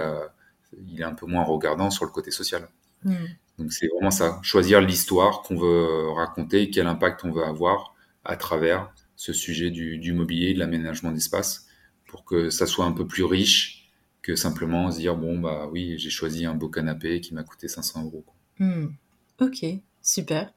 il 0.87 1.01
est 1.01 1.05
un 1.05 1.15
peu 1.15 1.27
moins 1.27 1.43
regardant 1.43 1.91
sur 1.91 2.05
le 2.05 2.13
côté 2.13 2.31
social? 2.31 2.69
Mmh. 3.03 3.15
Donc 3.59 3.73
c'est 3.73 3.89
vraiment 3.89 4.13
ça, 4.13 4.39
choisir 4.43 4.81
l'histoire 4.81 5.43
qu'on 5.43 5.57
veut 5.57 6.11
raconter, 6.11 6.71
quel 6.71 6.87
impact 6.87 7.25
on 7.25 7.33
veut 7.33 7.43
avoir 7.43 7.97
à 8.29 8.37
travers 8.37 8.93
ce 9.17 9.33
sujet 9.33 9.71
du, 9.73 10.13
mobilier, 10.13 10.55
de 10.55 10.61
l'aménagement 10.61 11.11
d'espace, 11.11 11.67
pour 12.07 12.25
que 12.25 12.51
ça 12.51 12.67
soit 12.67 12.85
un 12.85 12.93
peu 12.93 13.07
plus 13.07 13.25
riche 13.25 13.91
que 14.23 14.37
simplement 14.37 14.91
se 14.91 14.99
dire 14.99 15.17
bon 15.17 15.39
bah 15.39 15.69
oui 15.73 15.95
j'ai 15.99 16.11
choisi 16.11 16.45
un 16.45 16.55
beau 16.55 16.69
canapé 16.69 17.21
qui 17.21 17.35
m'a 17.35 17.43
coûté 17.43 17.67
500 17.67 18.05
euros. 18.05 18.25
Hmm. 18.59 18.89
Ok, 19.41 19.65
super. 20.03 20.53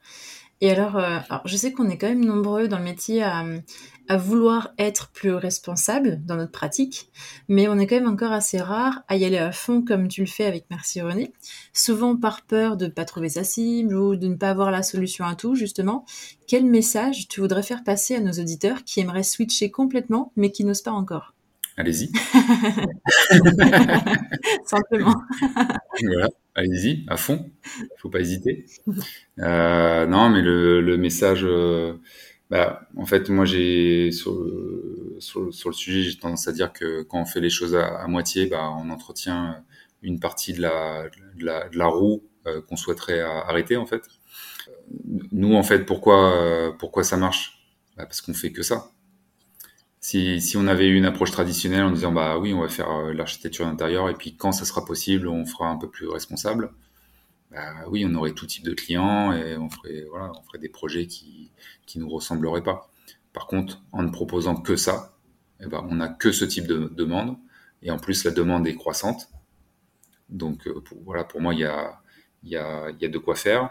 Et 0.61 0.69
alors, 0.69 0.95
euh, 0.95 1.17
alors, 1.27 1.41
je 1.45 1.57
sais 1.57 1.71
qu'on 1.71 1.89
est 1.89 1.97
quand 1.97 2.07
même 2.07 2.23
nombreux 2.23 2.67
dans 2.67 2.77
le 2.77 2.83
métier 2.83 3.23
à, 3.23 3.43
à, 4.07 4.17
vouloir 4.17 4.69
être 4.77 5.09
plus 5.11 5.33
responsable 5.33 6.23
dans 6.23 6.35
notre 6.35 6.51
pratique, 6.51 7.09
mais 7.47 7.67
on 7.67 7.79
est 7.79 7.87
quand 7.87 7.95
même 7.95 8.07
encore 8.07 8.31
assez 8.31 8.61
rare 8.61 9.01
à 9.07 9.15
y 9.15 9.25
aller 9.25 9.39
à 9.39 9.51
fond 9.51 9.81
comme 9.81 10.07
tu 10.07 10.21
le 10.21 10.27
fais 10.27 10.45
avec 10.45 10.65
Merci 10.69 11.01
René, 11.01 11.33
souvent 11.73 12.15
par 12.15 12.43
peur 12.43 12.77
de 12.77 12.85
ne 12.85 12.91
pas 12.91 13.05
trouver 13.05 13.29
sa 13.29 13.43
cible 13.43 13.95
ou 13.95 14.15
de 14.15 14.27
ne 14.27 14.35
pas 14.35 14.51
avoir 14.51 14.69
la 14.69 14.83
solution 14.83 15.25
à 15.25 15.35
tout, 15.35 15.55
justement. 15.55 16.05
Quel 16.45 16.65
message 16.65 17.27
tu 17.27 17.41
voudrais 17.41 17.63
faire 17.63 17.83
passer 17.83 18.15
à 18.15 18.19
nos 18.19 18.33
auditeurs 18.33 18.83
qui 18.83 18.99
aimeraient 18.99 19.23
switcher 19.23 19.71
complètement 19.71 20.31
mais 20.35 20.51
qui 20.51 20.63
n'osent 20.63 20.83
pas 20.83 20.91
encore? 20.91 21.33
Allez-y. 21.75 22.11
Simplement. 24.65 25.15
voilà 26.03 26.27
allez-y, 26.55 27.05
à 27.07 27.17
fond. 27.17 27.51
Il 27.79 27.87
faut 27.97 28.09
pas 28.09 28.19
hésiter. 28.19 28.65
Euh, 29.39 30.05
non, 30.05 30.29
mais 30.29 30.41
le, 30.41 30.81
le 30.81 30.97
message, 30.97 31.43
euh, 31.43 31.93
bah, 32.51 32.87
en 32.95 33.07
fait, 33.07 33.29
moi, 33.29 33.43
j'ai 33.45 34.11
sur, 34.11 34.37
sur, 35.19 35.51
sur, 35.51 35.69
le 35.69 35.73
sujet, 35.73 36.03
j'ai 36.03 36.15
tendance 36.19 36.47
à 36.47 36.51
dire 36.51 36.73
que 36.73 37.01
quand 37.03 37.21
on 37.21 37.25
fait 37.25 37.39
les 37.39 37.49
choses 37.49 37.75
à, 37.75 38.05
moitié, 38.07 38.45
bah, 38.45 38.69
on 38.77 38.91
entretient 38.91 39.63
une 40.03 40.19
partie 40.19 40.53
de 40.53 40.61
la, 40.61 41.09
de 41.37 41.45
la, 41.45 41.69
de 41.69 41.77
la 41.77 41.87
roue 41.87 42.23
euh, 42.45 42.61
qu'on 42.61 42.75
souhaiterait 42.75 43.21
arrêter, 43.21 43.77
en 43.77 43.87
fait. 43.87 44.03
Nous, 45.31 45.55
en 45.55 45.63
fait, 45.63 45.85
pourquoi, 45.85 46.35
euh, 46.35 46.71
pourquoi 46.71 47.03
ça 47.03 47.17
marche? 47.17 47.65
Bah, 47.97 48.05
Parce 48.05 48.21
qu'on 48.21 48.33
fait 48.33 48.51
que 48.51 48.63
ça. 48.63 48.91
Si, 50.03 50.41
si, 50.41 50.57
on 50.57 50.65
avait 50.65 50.87
eu 50.87 50.95
une 50.95 51.05
approche 51.05 51.29
traditionnelle 51.31 51.83
en 51.83 51.91
disant 51.91 52.11
bah 52.11 52.39
oui 52.39 52.53
on 52.53 52.61
va 52.61 52.69
faire 52.69 52.89
euh, 52.89 53.13
l'architecture 53.13 53.65
d'intérieur 53.65 54.09
et 54.09 54.15
puis 54.15 54.35
quand 54.35 54.51
ça 54.51 54.65
sera 54.65 54.83
possible 54.83 55.27
on 55.27 55.45
fera 55.45 55.69
un 55.69 55.77
peu 55.77 55.89
plus 55.91 56.07
responsable 56.07 56.71
bah 57.51 57.73
oui 57.89 58.05
on 58.09 58.15
aurait 58.15 58.33
tout 58.33 58.47
type 58.47 58.63
de 58.65 58.73
clients 58.73 59.33
et 59.33 59.57
on 59.57 59.69
ferait 59.69 60.05
voilà 60.09 60.31
on 60.37 60.41
ferait 60.43 60.59
des 60.59 60.69
projets 60.69 61.07
qui 61.07 61.51
qui 61.85 61.99
nous 61.99 62.09
ressembleraient 62.09 62.63
pas. 62.63 62.89
Par 63.33 63.47
contre 63.47 63.81
en 63.91 64.03
ne 64.03 64.09
proposant 64.11 64.55
que 64.55 64.75
ça 64.75 65.13
eh 65.61 65.67
ben, 65.67 65.85
on 65.89 65.95
n'a 65.95 66.09
que 66.09 66.31
ce 66.31 66.45
type 66.45 66.67
de 66.67 66.91
demande 66.95 67.37
et 67.83 67.91
en 67.91 67.97
plus 67.99 68.23
la 68.25 68.31
demande 68.31 68.67
est 68.67 68.75
croissante. 68.75 69.29
Donc 70.29 70.67
euh, 70.67 70.83
voilà 71.05 71.23
pour 71.23 71.41
moi 71.41 71.53
il 71.53 71.61
y 71.61 71.65
a 71.65 72.01
il 72.43 72.49
y 72.49 72.57
a 72.57 72.89
il 72.91 73.01
y 73.01 73.05
a 73.05 73.09
de 73.09 73.17
quoi 73.19 73.35
faire. 73.35 73.69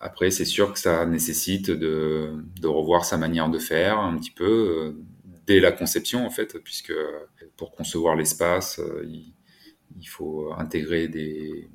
Après 0.00 0.30
c'est 0.30 0.44
sûr 0.44 0.72
que 0.72 0.78
ça 0.78 1.06
nécessite 1.06 1.70
de 1.70 2.44
de 2.60 2.68
revoir 2.68 3.04
sa 3.04 3.18
manière 3.18 3.50
de 3.50 3.58
faire 3.58 3.98
un 3.98 4.16
petit 4.16 4.30
peu 4.32 4.44
euh, 4.44 5.04
dès 5.50 5.58
la 5.58 5.72
conception 5.72 6.24
en 6.24 6.30
fait, 6.30 6.58
puisque 6.62 6.94
pour 7.56 7.72
concevoir 7.72 8.14
l'espace, 8.14 8.78
euh, 8.78 9.04
il, 9.98 10.06
faut 10.06 10.52
intégrer 10.56 11.08
des, 11.08 11.68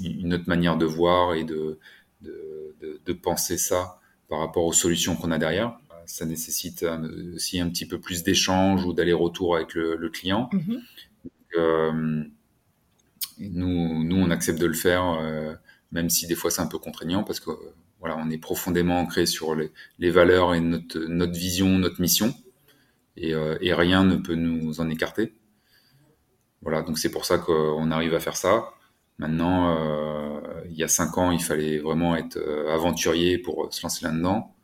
une 0.00 0.32
autre 0.34 0.44
manière 0.46 0.76
de 0.78 0.86
voir 0.86 1.34
et 1.34 1.42
de, 1.42 1.80
de, 2.22 3.12
penser 3.12 3.58
ça 3.58 3.98
par 4.28 4.38
rapport 4.38 4.64
aux 4.64 4.72
solutions 4.72 5.16
qu'on 5.16 5.32
a 5.32 5.38
derrière. 5.38 5.76
Ça 6.06 6.24
nécessite 6.24 6.86
aussi 7.34 7.58
un 7.58 7.68
petit 7.68 7.86
peu 7.86 7.98
plus 7.98 8.22
d'échange 8.22 8.84
ou 8.86 8.92
d'aller-retour 8.92 9.56
avec 9.56 9.74
le, 9.74 10.08
client. 10.08 10.48
Mm-hmm. 10.52 10.80
Euh, 11.56 12.24
nous, 13.38 14.04
nous, 14.04 14.16
on 14.16 14.30
accepte 14.30 14.60
de 14.60 14.66
le 14.66 14.74
faire, 14.74 15.04
euh, 15.20 15.54
même 15.90 16.08
si 16.08 16.28
des 16.28 16.36
fois 16.36 16.52
c'est 16.52 16.62
un 16.62 16.68
peu 16.68 16.78
contraignant, 16.78 17.24
parce 17.24 17.40
que 17.40 17.50
voilà, 17.98 18.16
on 18.16 18.30
est 18.30 18.38
profondément 18.38 19.00
ancré 19.00 19.26
sur 19.26 19.56
les, 19.56 19.72
les 19.98 20.10
valeurs 20.10 20.54
et 20.54 20.60
notre, 20.60 21.00
notre 21.08 21.36
vision, 21.36 21.76
notre 21.78 22.00
mission. 22.00 22.32
Euh, 23.18 23.58
et, 23.60 23.74
rien 23.74 24.04
ne 24.04 24.16
peut 24.16 24.34
nous 24.34 24.80
en 24.80 24.88
écarter. 24.88 25.34
Voilà, 26.62 26.82
donc 26.82 26.98
c'est 26.98 27.10
pour 27.10 27.24
ça 27.24 27.38
qu'on 27.38 27.90
arrive 27.90 28.14
à 28.14 28.20
faire 28.20 28.36
ça. 28.36 28.70
Maintenant, 29.18 29.76
euh, 29.76 30.40
il 30.70 30.76
y 30.76 30.84
a 30.84 30.88
cinq 30.88 31.18
ans, 31.18 31.30
il 31.30 31.42
fallait 31.42 31.78
vraiment 31.78 32.16
être 32.16 32.36
euh, 32.36 32.72
aventurier 32.74 33.38
pour 33.38 33.72
se 33.72 33.82
lancer 33.82 34.04
là-dedans. 34.04 34.54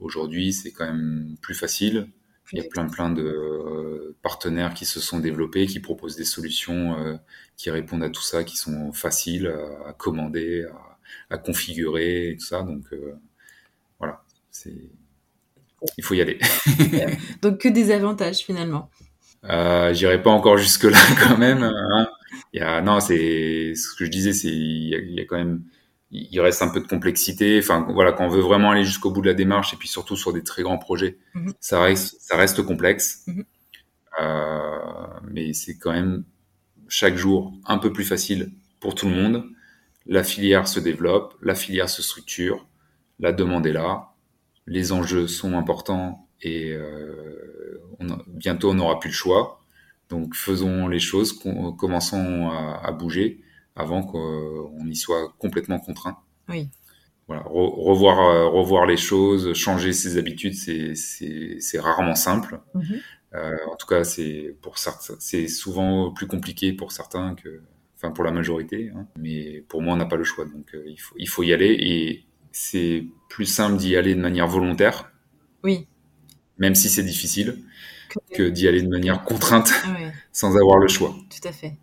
Aujourd'hui, 0.00 0.52
c'est 0.52 0.72
quand 0.72 0.86
même 0.86 1.36
plus 1.40 1.54
facile. 1.54 2.08
Il 2.52 2.58
y 2.58 2.60
a 2.62 2.68
plein 2.68 2.86
plein 2.88 3.10
de 3.10 4.16
partenaires 4.22 4.74
qui 4.74 4.84
se 4.84 5.00
sont 5.00 5.18
développés, 5.18 5.66
qui 5.66 5.80
proposent 5.80 6.16
des 6.16 6.24
solutions 6.24 7.18
qui 7.56 7.70
répondent 7.70 8.04
à 8.04 8.10
tout 8.10 8.22
ça, 8.22 8.44
qui 8.44 8.56
sont 8.56 8.92
faciles 8.92 9.52
à, 9.84 9.92
commander, 9.94 10.64
à, 11.30 11.38
configurer 11.38 12.30
et 12.30 12.36
tout 12.36 12.44
ça. 12.44 12.62
Donc 12.62 12.84
voilà, 13.98 14.22
c'est 14.52 14.90
il 15.96 16.04
faut 16.04 16.14
y 16.14 16.20
aller. 16.20 16.38
Donc 17.42 17.58
que 17.58 17.68
des 17.68 17.90
avantages 17.90 18.38
finalement. 18.38 18.90
Euh, 19.44 19.92
J'irai 19.94 20.22
pas 20.22 20.30
encore 20.30 20.58
jusque 20.58 20.84
là 20.84 20.98
quand 21.28 21.38
même. 21.38 21.62
Hein. 21.62 22.08
Il 22.52 22.60
y 22.60 22.62
a, 22.62 22.80
non, 22.80 23.00
c'est 23.00 23.74
ce 23.74 23.94
que 23.96 24.04
je 24.04 24.10
disais, 24.10 24.32
c'est 24.32 24.48
il, 24.48 25.14
y 25.14 25.20
a 25.20 25.24
quand 25.24 25.36
même, 25.36 25.62
il 26.10 26.40
reste 26.40 26.62
un 26.62 26.68
peu 26.68 26.80
de 26.80 26.86
complexité. 26.86 27.58
Enfin 27.58 27.86
voilà, 27.92 28.12
quand 28.12 28.24
on 28.24 28.28
veut 28.28 28.40
vraiment 28.40 28.70
aller 28.70 28.84
jusqu'au 28.84 29.10
bout 29.10 29.20
de 29.20 29.28
la 29.28 29.34
démarche 29.34 29.74
et 29.74 29.76
puis 29.76 29.88
surtout 29.88 30.16
sur 30.16 30.32
des 30.32 30.42
très 30.42 30.62
grands 30.62 30.78
projets, 30.78 31.18
mhm. 31.34 31.52
ça 31.60 31.80
reste 31.82 32.16
ça 32.20 32.36
reste 32.36 32.62
complexe. 32.62 33.24
Mhm. 33.26 33.44
euh, 34.20 35.06
mais 35.30 35.52
c'est 35.52 35.76
quand 35.76 35.92
même 35.92 36.24
chaque 36.88 37.16
jour 37.16 37.52
un 37.66 37.78
peu 37.78 37.92
plus 37.92 38.04
facile 38.04 38.52
pour 38.80 38.94
tout 38.94 39.08
le 39.08 39.14
monde. 39.14 39.44
La 40.06 40.22
filière 40.22 40.68
se 40.68 40.78
développe, 40.78 41.34
la 41.42 41.54
filière 41.54 41.90
se 41.90 42.00
structure, 42.00 42.66
la 43.18 43.32
demande 43.32 43.66
est 43.66 43.72
là, 43.72 44.12
les 44.66 44.92
enjeux 44.92 45.26
sont 45.26 45.56
importants 45.56 46.28
et 46.42 46.72
euh, 46.72 47.80
bientôt 48.28 48.70
on 48.70 48.74
n'aura 48.74 49.00
plus 49.00 49.10
le 49.10 49.14
choix. 49.14 49.60
Donc 50.08 50.34
faisons 50.34 50.86
les 50.88 51.00
choses, 51.00 51.38
commençons 51.78 52.48
à, 52.48 52.92
bouger 52.92 53.40
avant 53.74 54.02
qu'on 54.02 54.86
y 54.86 54.94
soit 54.94 55.34
complètement 55.38 55.80
contraint. 55.80 56.18
Oui. 56.48 56.68
Voilà, 57.26 57.42
revoir, 57.44 58.20
euh, 58.20 58.48
revoir 58.48 58.86
les 58.86 58.96
choses, 58.96 59.52
changer 59.54 59.92
ses 59.92 60.16
habitudes, 60.16 60.54
c'est 60.54 61.78
rarement 61.80 62.14
simple. 62.14 62.60
Mm-hmm. 62.76 63.00
Euh, 63.34 63.56
en 63.68 63.74
tout 63.74 63.88
cas, 63.88 64.04
c'est 64.04 64.56
pour 64.62 64.78
certains, 64.78 65.16
c'est 65.18 65.48
souvent 65.48 66.12
plus 66.12 66.28
compliqué 66.28 66.72
pour 66.72 66.92
certains 66.92 67.34
que, 67.34 67.62
enfin 67.96 68.12
pour 68.12 68.22
la 68.22 68.30
majorité. 68.30 68.92
Hein. 68.94 69.08
Mais 69.18 69.64
pour 69.68 69.82
moi, 69.82 69.94
on 69.94 69.96
n'a 69.96 70.06
pas 70.06 70.14
le 70.14 70.22
choix, 70.22 70.44
donc 70.44 70.76
il 70.86 70.96
faut 71.00 71.16
il 71.18 71.28
faut 71.28 71.42
y 71.42 71.52
aller 71.52 71.76
et 71.80 72.26
c'est 72.58 73.04
plus 73.28 73.44
simple 73.44 73.76
d'y 73.76 73.96
aller 73.96 74.14
de 74.14 74.20
manière 74.20 74.48
volontaire. 74.48 75.12
Oui. 75.62 75.86
même 76.58 76.74
si 76.74 76.88
c'est 76.88 77.02
difficile, 77.02 77.62
que 78.32 78.48
d'y 78.48 78.66
aller 78.66 78.80
de 78.80 78.88
manière 78.88 79.24
contrainte, 79.24 79.70
sans 80.32 80.56
avoir 80.56 80.78
le 80.78 80.88
choix. 80.88 81.14
Tout 81.28 81.46
à 81.46 81.52
fait. 81.52 81.74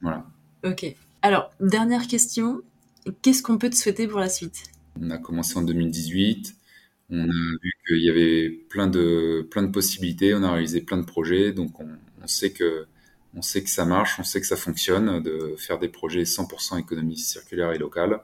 Voilà. 0.00 0.26
Ok. 0.64 0.84
Alors, 1.22 1.52
dernière 1.60 2.08
question. 2.08 2.62
Qu'est-ce 3.22 3.42
qu'on 3.42 3.56
peut 3.56 3.70
te 3.70 3.76
souhaiter 3.76 4.08
pour 4.08 4.18
la 4.18 4.28
suite? 4.28 4.64
On 5.00 5.10
a 5.10 5.18
commencé 5.18 5.56
en 5.56 5.62
2018. 5.62 6.56
On 7.10 7.28
a 7.28 7.58
vu 7.62 7.72
qu'il 7.86 8.02
y 8.02 8.10
avait 8.10 8.50
plein 8.68 8.88
de, 8.88 9.46
plein 9.48 9.62
de 9.62 9.70
possibilités. 9.70 10.34
On 10.34 10.42
a 10.42 10.50
réalisé 10.50 10.80
plein 10.80 10.98
de 10.98 11.06
projets. 11.06 11.52
Donc, 11.52 11.78
on, 11.78 12.26
sait 12.26 12.50
que, 12.50 12.86
on 13.36 13.42
sait 13.42 13.62
que 13.62 13.70
ça 13.70 13.84
marche, 13.84 14.18
on 14.18 14.24
sait 14.24 14.40
que 14.40 14.46
ça 14.46 14.56
fonctionne 14.56 15.22
de 15.22 15.54
faire 15.56 15.78
des 15.78 15.88
projets 15.88 16.22
100% 16.22 16.80
économie 16.80 17.16
circulaire 17.16 17.72
et 17.72 17.78
locale. 17.78 18.20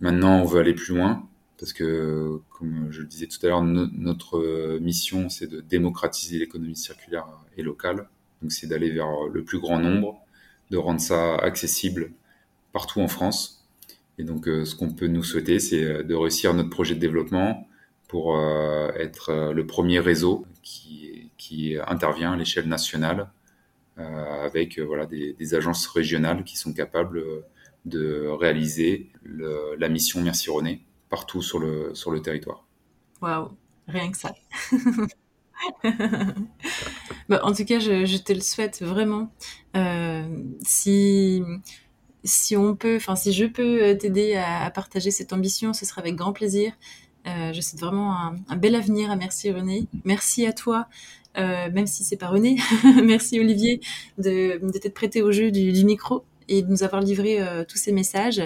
Maintenant, 0.00 0.40
on 0.40 0.44
veut 0.44 0.60
aller 0.60 0.74
plus 0.74 0.94
loin 0.94 1.26
parce 1.58 1.72
que, 1.72 2.40
comme 2.50 2.88
je 2.90 3.00
le 3.00 3.06
disais 3.06 3.26
tout 3.26 3.44
à 3.44 3.48
l'heure, 3.48 3.62
notre 3.62 4.78
mission, 4.78 5.28
c'est 5.28 5.48
de 5.48 5.60
démocratiser 5.60 6.38
l'économie 6.38 6.76
circulaire 6.76 7.26
et 7.56 7.62
locale. 7.62 8.08
Donc, 8.42 8.52
c'est 8.52 8.68
d'aller 8.68 8.90
vers 8.90 9.26
le 9.26 9.42
plus 9.42 9.58
grand 9.58 9.80
nombre, 9.80 10.20
de 10.70 10.76
rendre 10.76 11.00
ça 11.00 11.34
accessible 11.36 12.12
partout 12.72 13.00
en 13.00 13.08
France. 13.08 13.58
Et 14.18 14.24
donc, 14.24 14.48
euh, 14.48 14.64
ce 14.64 14.74
qu'on 14.74 14.90
peut 14.90 15.06
nous 15.06 15.22
souhaiter, 15.22 15.58
c'est 15.58 15.82
euh, 15.82 16.02
de 16.02 16.14
réussir 16.14 16.52
notre 16.54 16.70
projet 16.70 16.94
de 16.94 17.00
développement 17.00 17.68
pour 18.08 18.36
euh, 18.36 18.90
être 18.96 19.52
le 19.52 19.66
premier 19.66 20.00
réseau 20.00 20.46
qui, 20.62 21.30
qui 21.36 21.76
intervient 21.86 22.32
à 22.32 22.36
l'échelle 22.36 22.68
nationale 22.68 23.30
avec 23.96 24.78
voilà, 24.78 25.06
des, 25.06 25.32
des, 25.32 25.54
agences 25.56 25.84
régionales 25.88 26.44
qui 26.44 26.56
sont 26.56 26.72
capables 26.72 27.20
de 27.84 28.26
réaliser 28.28 29.10
la 29.24 29.88
mission 29.88 30.20
Merci 30.20 30.50
René 30.50 30.84
partout 31.08 31.42
sur 31.42 31.58
le, 31.58 31.94
sur 31.94 32.10
le 32.10 32.20
territoire. 32.20 32.66
Waouh, 33.20 33.50
rien 33.86 34.10
que 34.10 34.18
ça. 34.18 34.34
bah, 37.28 37.40
en 37.42 37.52
tout 37.52 37.64
cas, 37.64 37.78
je, 37.78 38.16
te 38.18 38.32
le 38.32 38.40
souhaite 38.40 38.82
vraiment. 38.82 39.32
Euh, 39.76 40.26
si, 40.62 41.42
si 42.24 42.56
on 42.56 42.76
peut, 42.76 42.96
enfin, 42.96 43.16
si 43.16 43.32
je 43.32 43.46
peux 43.46 43.96
t'aider 43.96 44.34
à, 44.34 44.70
partager 44.70 45.10
cette 45.10 45.32
ambition, 45.32 45.72
ce 45.72 45.84
sera 45.84 46.00
avec 46.00 46.14
grand 46.14 46.32
plaisir. 46.32 46.72
Euh, 47.26 47.52
je 47.52 47.60
souhaite 47.60 47.80
vraiment 47.80 48.14
un, 48.48 48.56
bel 48.56 48.74
avenir 48.74 49.10
à 49.10 49.16
Merci 49.16 49.50
René. 49.50 49.88
Merci 50.04 50.46
à 50.46 50.52
toi, 50.52 50.86
euh, 51.36 51.70
même 51.70 51.86
si 51.86 52.04
c'est 52.04 52.16
pas 52.16 52.28
René. 52.28 52.58
Merci 53.02 53.40
Olivier 53.40 53.80
de, 54.18 54.60
de 54.62 54.78
t'être 54.78 54.94
prêté 54.94 55.22
au 55.22 55.32
jeu 55.32 55.50
du 55.50 55.84
micro 55.84 56.24
et 56.48 56.62
de 56.62 56.68
nous 56.68 56.82
avoir 56.82 57.02
livré 57.02 57.40
euh, 57.40 57.64
tous 57.66 57.78
ces 57.78 57.92
messages. 57.92 58.40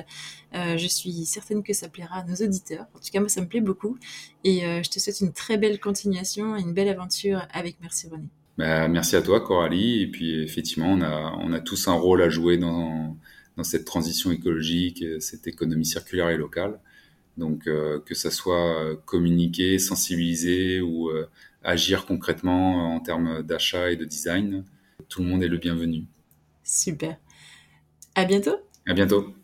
Euh, 0.55 0.77
je 0.77 0.87
suis 0.87 1.25
certaine 1.25 1.63
que 1.63 1.73
ça 1.73 1.89
plaira 1.89 2.17
à 2.17 2.25
nos 2.25 2.35
auditeurs. 2.35 2.87
En 2.95 2.99
tout 2.99 3.11
cas, 3.13 3.21
moi, 3.21 3.29
ça 3.29 3.41
me 3.41 3.47
plaît 3.47 3.61
beaucoup. 3.61 3.97
Et 4.45 4.65
euh, 4.67 4.83
je 4.83 4.91
te 4.91 4.99
souhaite 4.99 5.21
une 5.21 5.33
très 5.33 5.57
belle 5.57 5.81
continuation 5.81 6.57
et 6.57 6.61
une 6.61 6.75
belle 6.75 6.89
aventure 6.89 7.47
avec 7.53 7.77
Merci 7.81 8.09
René. 8.09 8.29
Bah, 8.59 8.89
merci 8.89 9.17
à 9.17 9.23
toi, 9.23 9.41
Coralie. 9.41 10.03
Et 10.03 10.07
puis, 10.09 10.43
effectivement, 10.43 10.93
on 10.93 11.01
a, 11.01 11.37
on 11.41 11.53
a 11.53 11.61
tous 11.61 11.89
un 11.89 11.95
rôle 11.95 12.23
à 12.23 12.29
jouer 12.29 12.59
dans, 12.59 13.17
dans 13.57 13.65
cette 13.65 13.85
transition 13.85 14.31
écologique, 14.31 15.05
cette 15.21 15.47
économie 15.47 15.87
circulaire 15.87 16.29
et 16.29 16.37
locale. 16.37 16.79
Donc, 17.39 17.65
que 17.65 18.15
ça 18.15 18.31
soit 18.31 18.95
communiquer, 19.07 19.79
sensibiliser 19.79 20.83
ou 20.83 21.11
agir 21.63 22.05
concrètement 22.05 22.95
en 22.95 23.01
termes 23.01 23.43
d'achat 23.43 23.91
et 23.91 23.97
de 23.97 24.05
design, 24.05 24.65
tout 25.09 25.23
le 25.23 25.29
monde 25.29 25.43
est 25.43 25.49
le 25.49 25.57
bienvenu. 25.57 26.05
Super. 26.63 27.17
À 28.15 28.25
bientôt. 28.25 28.57
À 28.87 28.95
bientôt. 28.95 29.35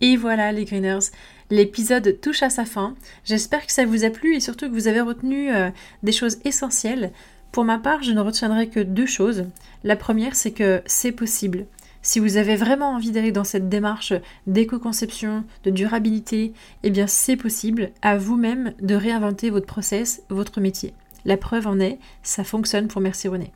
Et 0.00 0.16
voilà 0.16 0.52
les 0.52 0.64
Greeners, 0.64 1.10
l'épisode 1.50 2.20
touche 2.20 2.42
à 2.42 2.48
sa 2.48 2.64
fin. 2.64 2.94
J'espère 3.24 3.66
que 3.66 3.72
ça 3.72 3.84
vous 3.84 4.04
a 4.04 4.10
plu 4.10 4.34
et 4.34 4.40
surtout 4.40 4.68
que 4.68 4.74
vous 4.74 4.88
avez 4.88 5.02
retenu 5.02 5.54
euh, 5.54 5.70
des 6.02 6.12
choses 6.12 6.38
essentielles. 6.44 7.12
Pour 7.52 7.64
ma 7.64 7.78
part, 7.78 8.02
je 8.02 8.12
ne 8.12 8.20
retiendrai 8.20 8.68
que 8.68 8.80
deux 8.80 9.06
choses. 9.06 9.44
La 9.84 9.96
première, 9.96 10.36
c'est 10.36 10.52
que 10.52 10.80
c'est 10.86 11.12
possible. 11.12 11.66
Si 12.02 12.18
vous 12.18 12.38
avez 12.38 12.56
vraiment 12.56 12.92
envie 12.92 13.10
d'aller 13.10 13.32
dans 13.32 13.44
cette 13.44 13.68
démarche 13.68 14.14
d'éco-conception, 14.46 15.44
de 15.64 15.70
durabilité, 15.70 16.54
eh 16.82 16.90
bien 16.90 17.06
c'est 17.06 17.36
possible 17.36 17.90
à 18.00 18.16
vous-même 18.16 18.72
de 18.80 18.94
réinventer 18.94 19.50
votre 19.50 19.66
process, 19.66 20.22
votre 20.30 20.60
métier. 20.62 20.94
La 21.26 21.36
preuve 21.36 21.66
en 21.66 21.78
est, 21.78 21.98
ça 22.22 22.42
fonctionne 22.42 22.88
pour 22.88 23.02
Merci 23.02 23.28
René. 23.28 23.52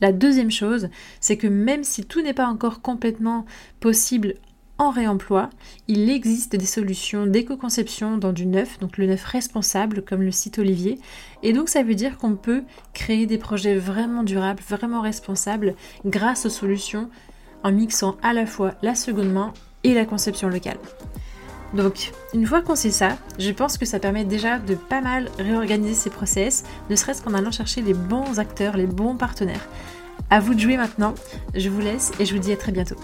La 0.00 0.12
deuxième 0.12 0.50
chose, 0.50 0.88
c'est 1.20 1.36
que 1.36 1.46
même 1.46 1.84
si 1.84 2.04
tout 2.04 2.22
n'est 2.22 2.34
pas 2.34 2.46
encore 2.46 2.80
complètement 2.80 3.44
possible 3.80 4.34
en 4.78 4.88
réemploi, 4.88 5.50
il 5.88 6.08
existe 6.08 6.56
des 6.56 6.64
solutions 6.64 7.26
d'éco-conception 7.26 8.16
dans 8.16 8.32
du 8.32 8.46
neuf, 8.46 8.78
donc 8.78 8.96
le 8.96 9.06
neuf 9.06 9.22
responsable 9.24 10.02
comme 10.02 10.22
le 10.22 10.30
site 10.30 10.58
Olivier. 10.58 10.98
Et 11.42 11.52
donc 11.52 11.68
ça 11.68 11.82
veut 11.82 11.94
dire 11.94 12.16
qu'on 12.16 12.34
peut 12.34 12.64
créer 12.94 13.26
des 13.26 13.36
projets 13.36 13.76
vraiment 13.76 14.22
durables, 14.22 14.62
vraiment 14.66 15.02
responsables 15.02 15.74
grâce 16.06 16.46
aux 16.46 16.50
solutions 16.50 17.10
en 17.62 17.72
mixant 17.72 18.16
à 18.22 18.32
la 18.32 18.46
fois 18.46 18.72
la 18.80 18.94
seconde 18.94 19.30
main 19.30 19.52
et 19.84 19.92
la 19.92 20.06
conception 20.06 20.48
locale. 20.48 20.78
Donc, 21.74 22.12
une 22.34 22.46
fois 22.46 22.62
qu'on 22.62 22.74
sait 22.74 22.90
ça, 22.90 23.16
je 23.38 23.50
pense 23.50 23.78
que 23.78 23.86
ça 23.86 24.00
permet 24.00 24.24
déjà 24.24 24.58
de 24.58 24.74
pas 24.74 25.00
mal 25.00 25.30
réorganiser 25.38 25.94
ses 25.94 26.10
process, 26.10 26.64
ne 26.88 26.96
serait-ce 26.96 27.22
qu'en 27.22 27.34
allant 27.34 27.52
chercher 27.52 27.80
les 27.80 27.94
bons 27.94 28.38
acteurs, 28.38 28.76
les 28.76 28.86
bons 28.86 29.16
partenaires. 29.16 29.68
À 30.30 30.40
vous 30.40 30.54
de 30.54 30.60
jouer 30.60 30.76
maintenant, 30.76 31.14
je 31.54 31.68
vous 31.68 31.80
laisse 31.80 32.12
et 32.18 32.24
je 32.24 32.34
vous 32.34 32.40
dis 32.40 32.52
à 32.52 32.56
très 32.56 32.72
bientôt. 32.72 32.96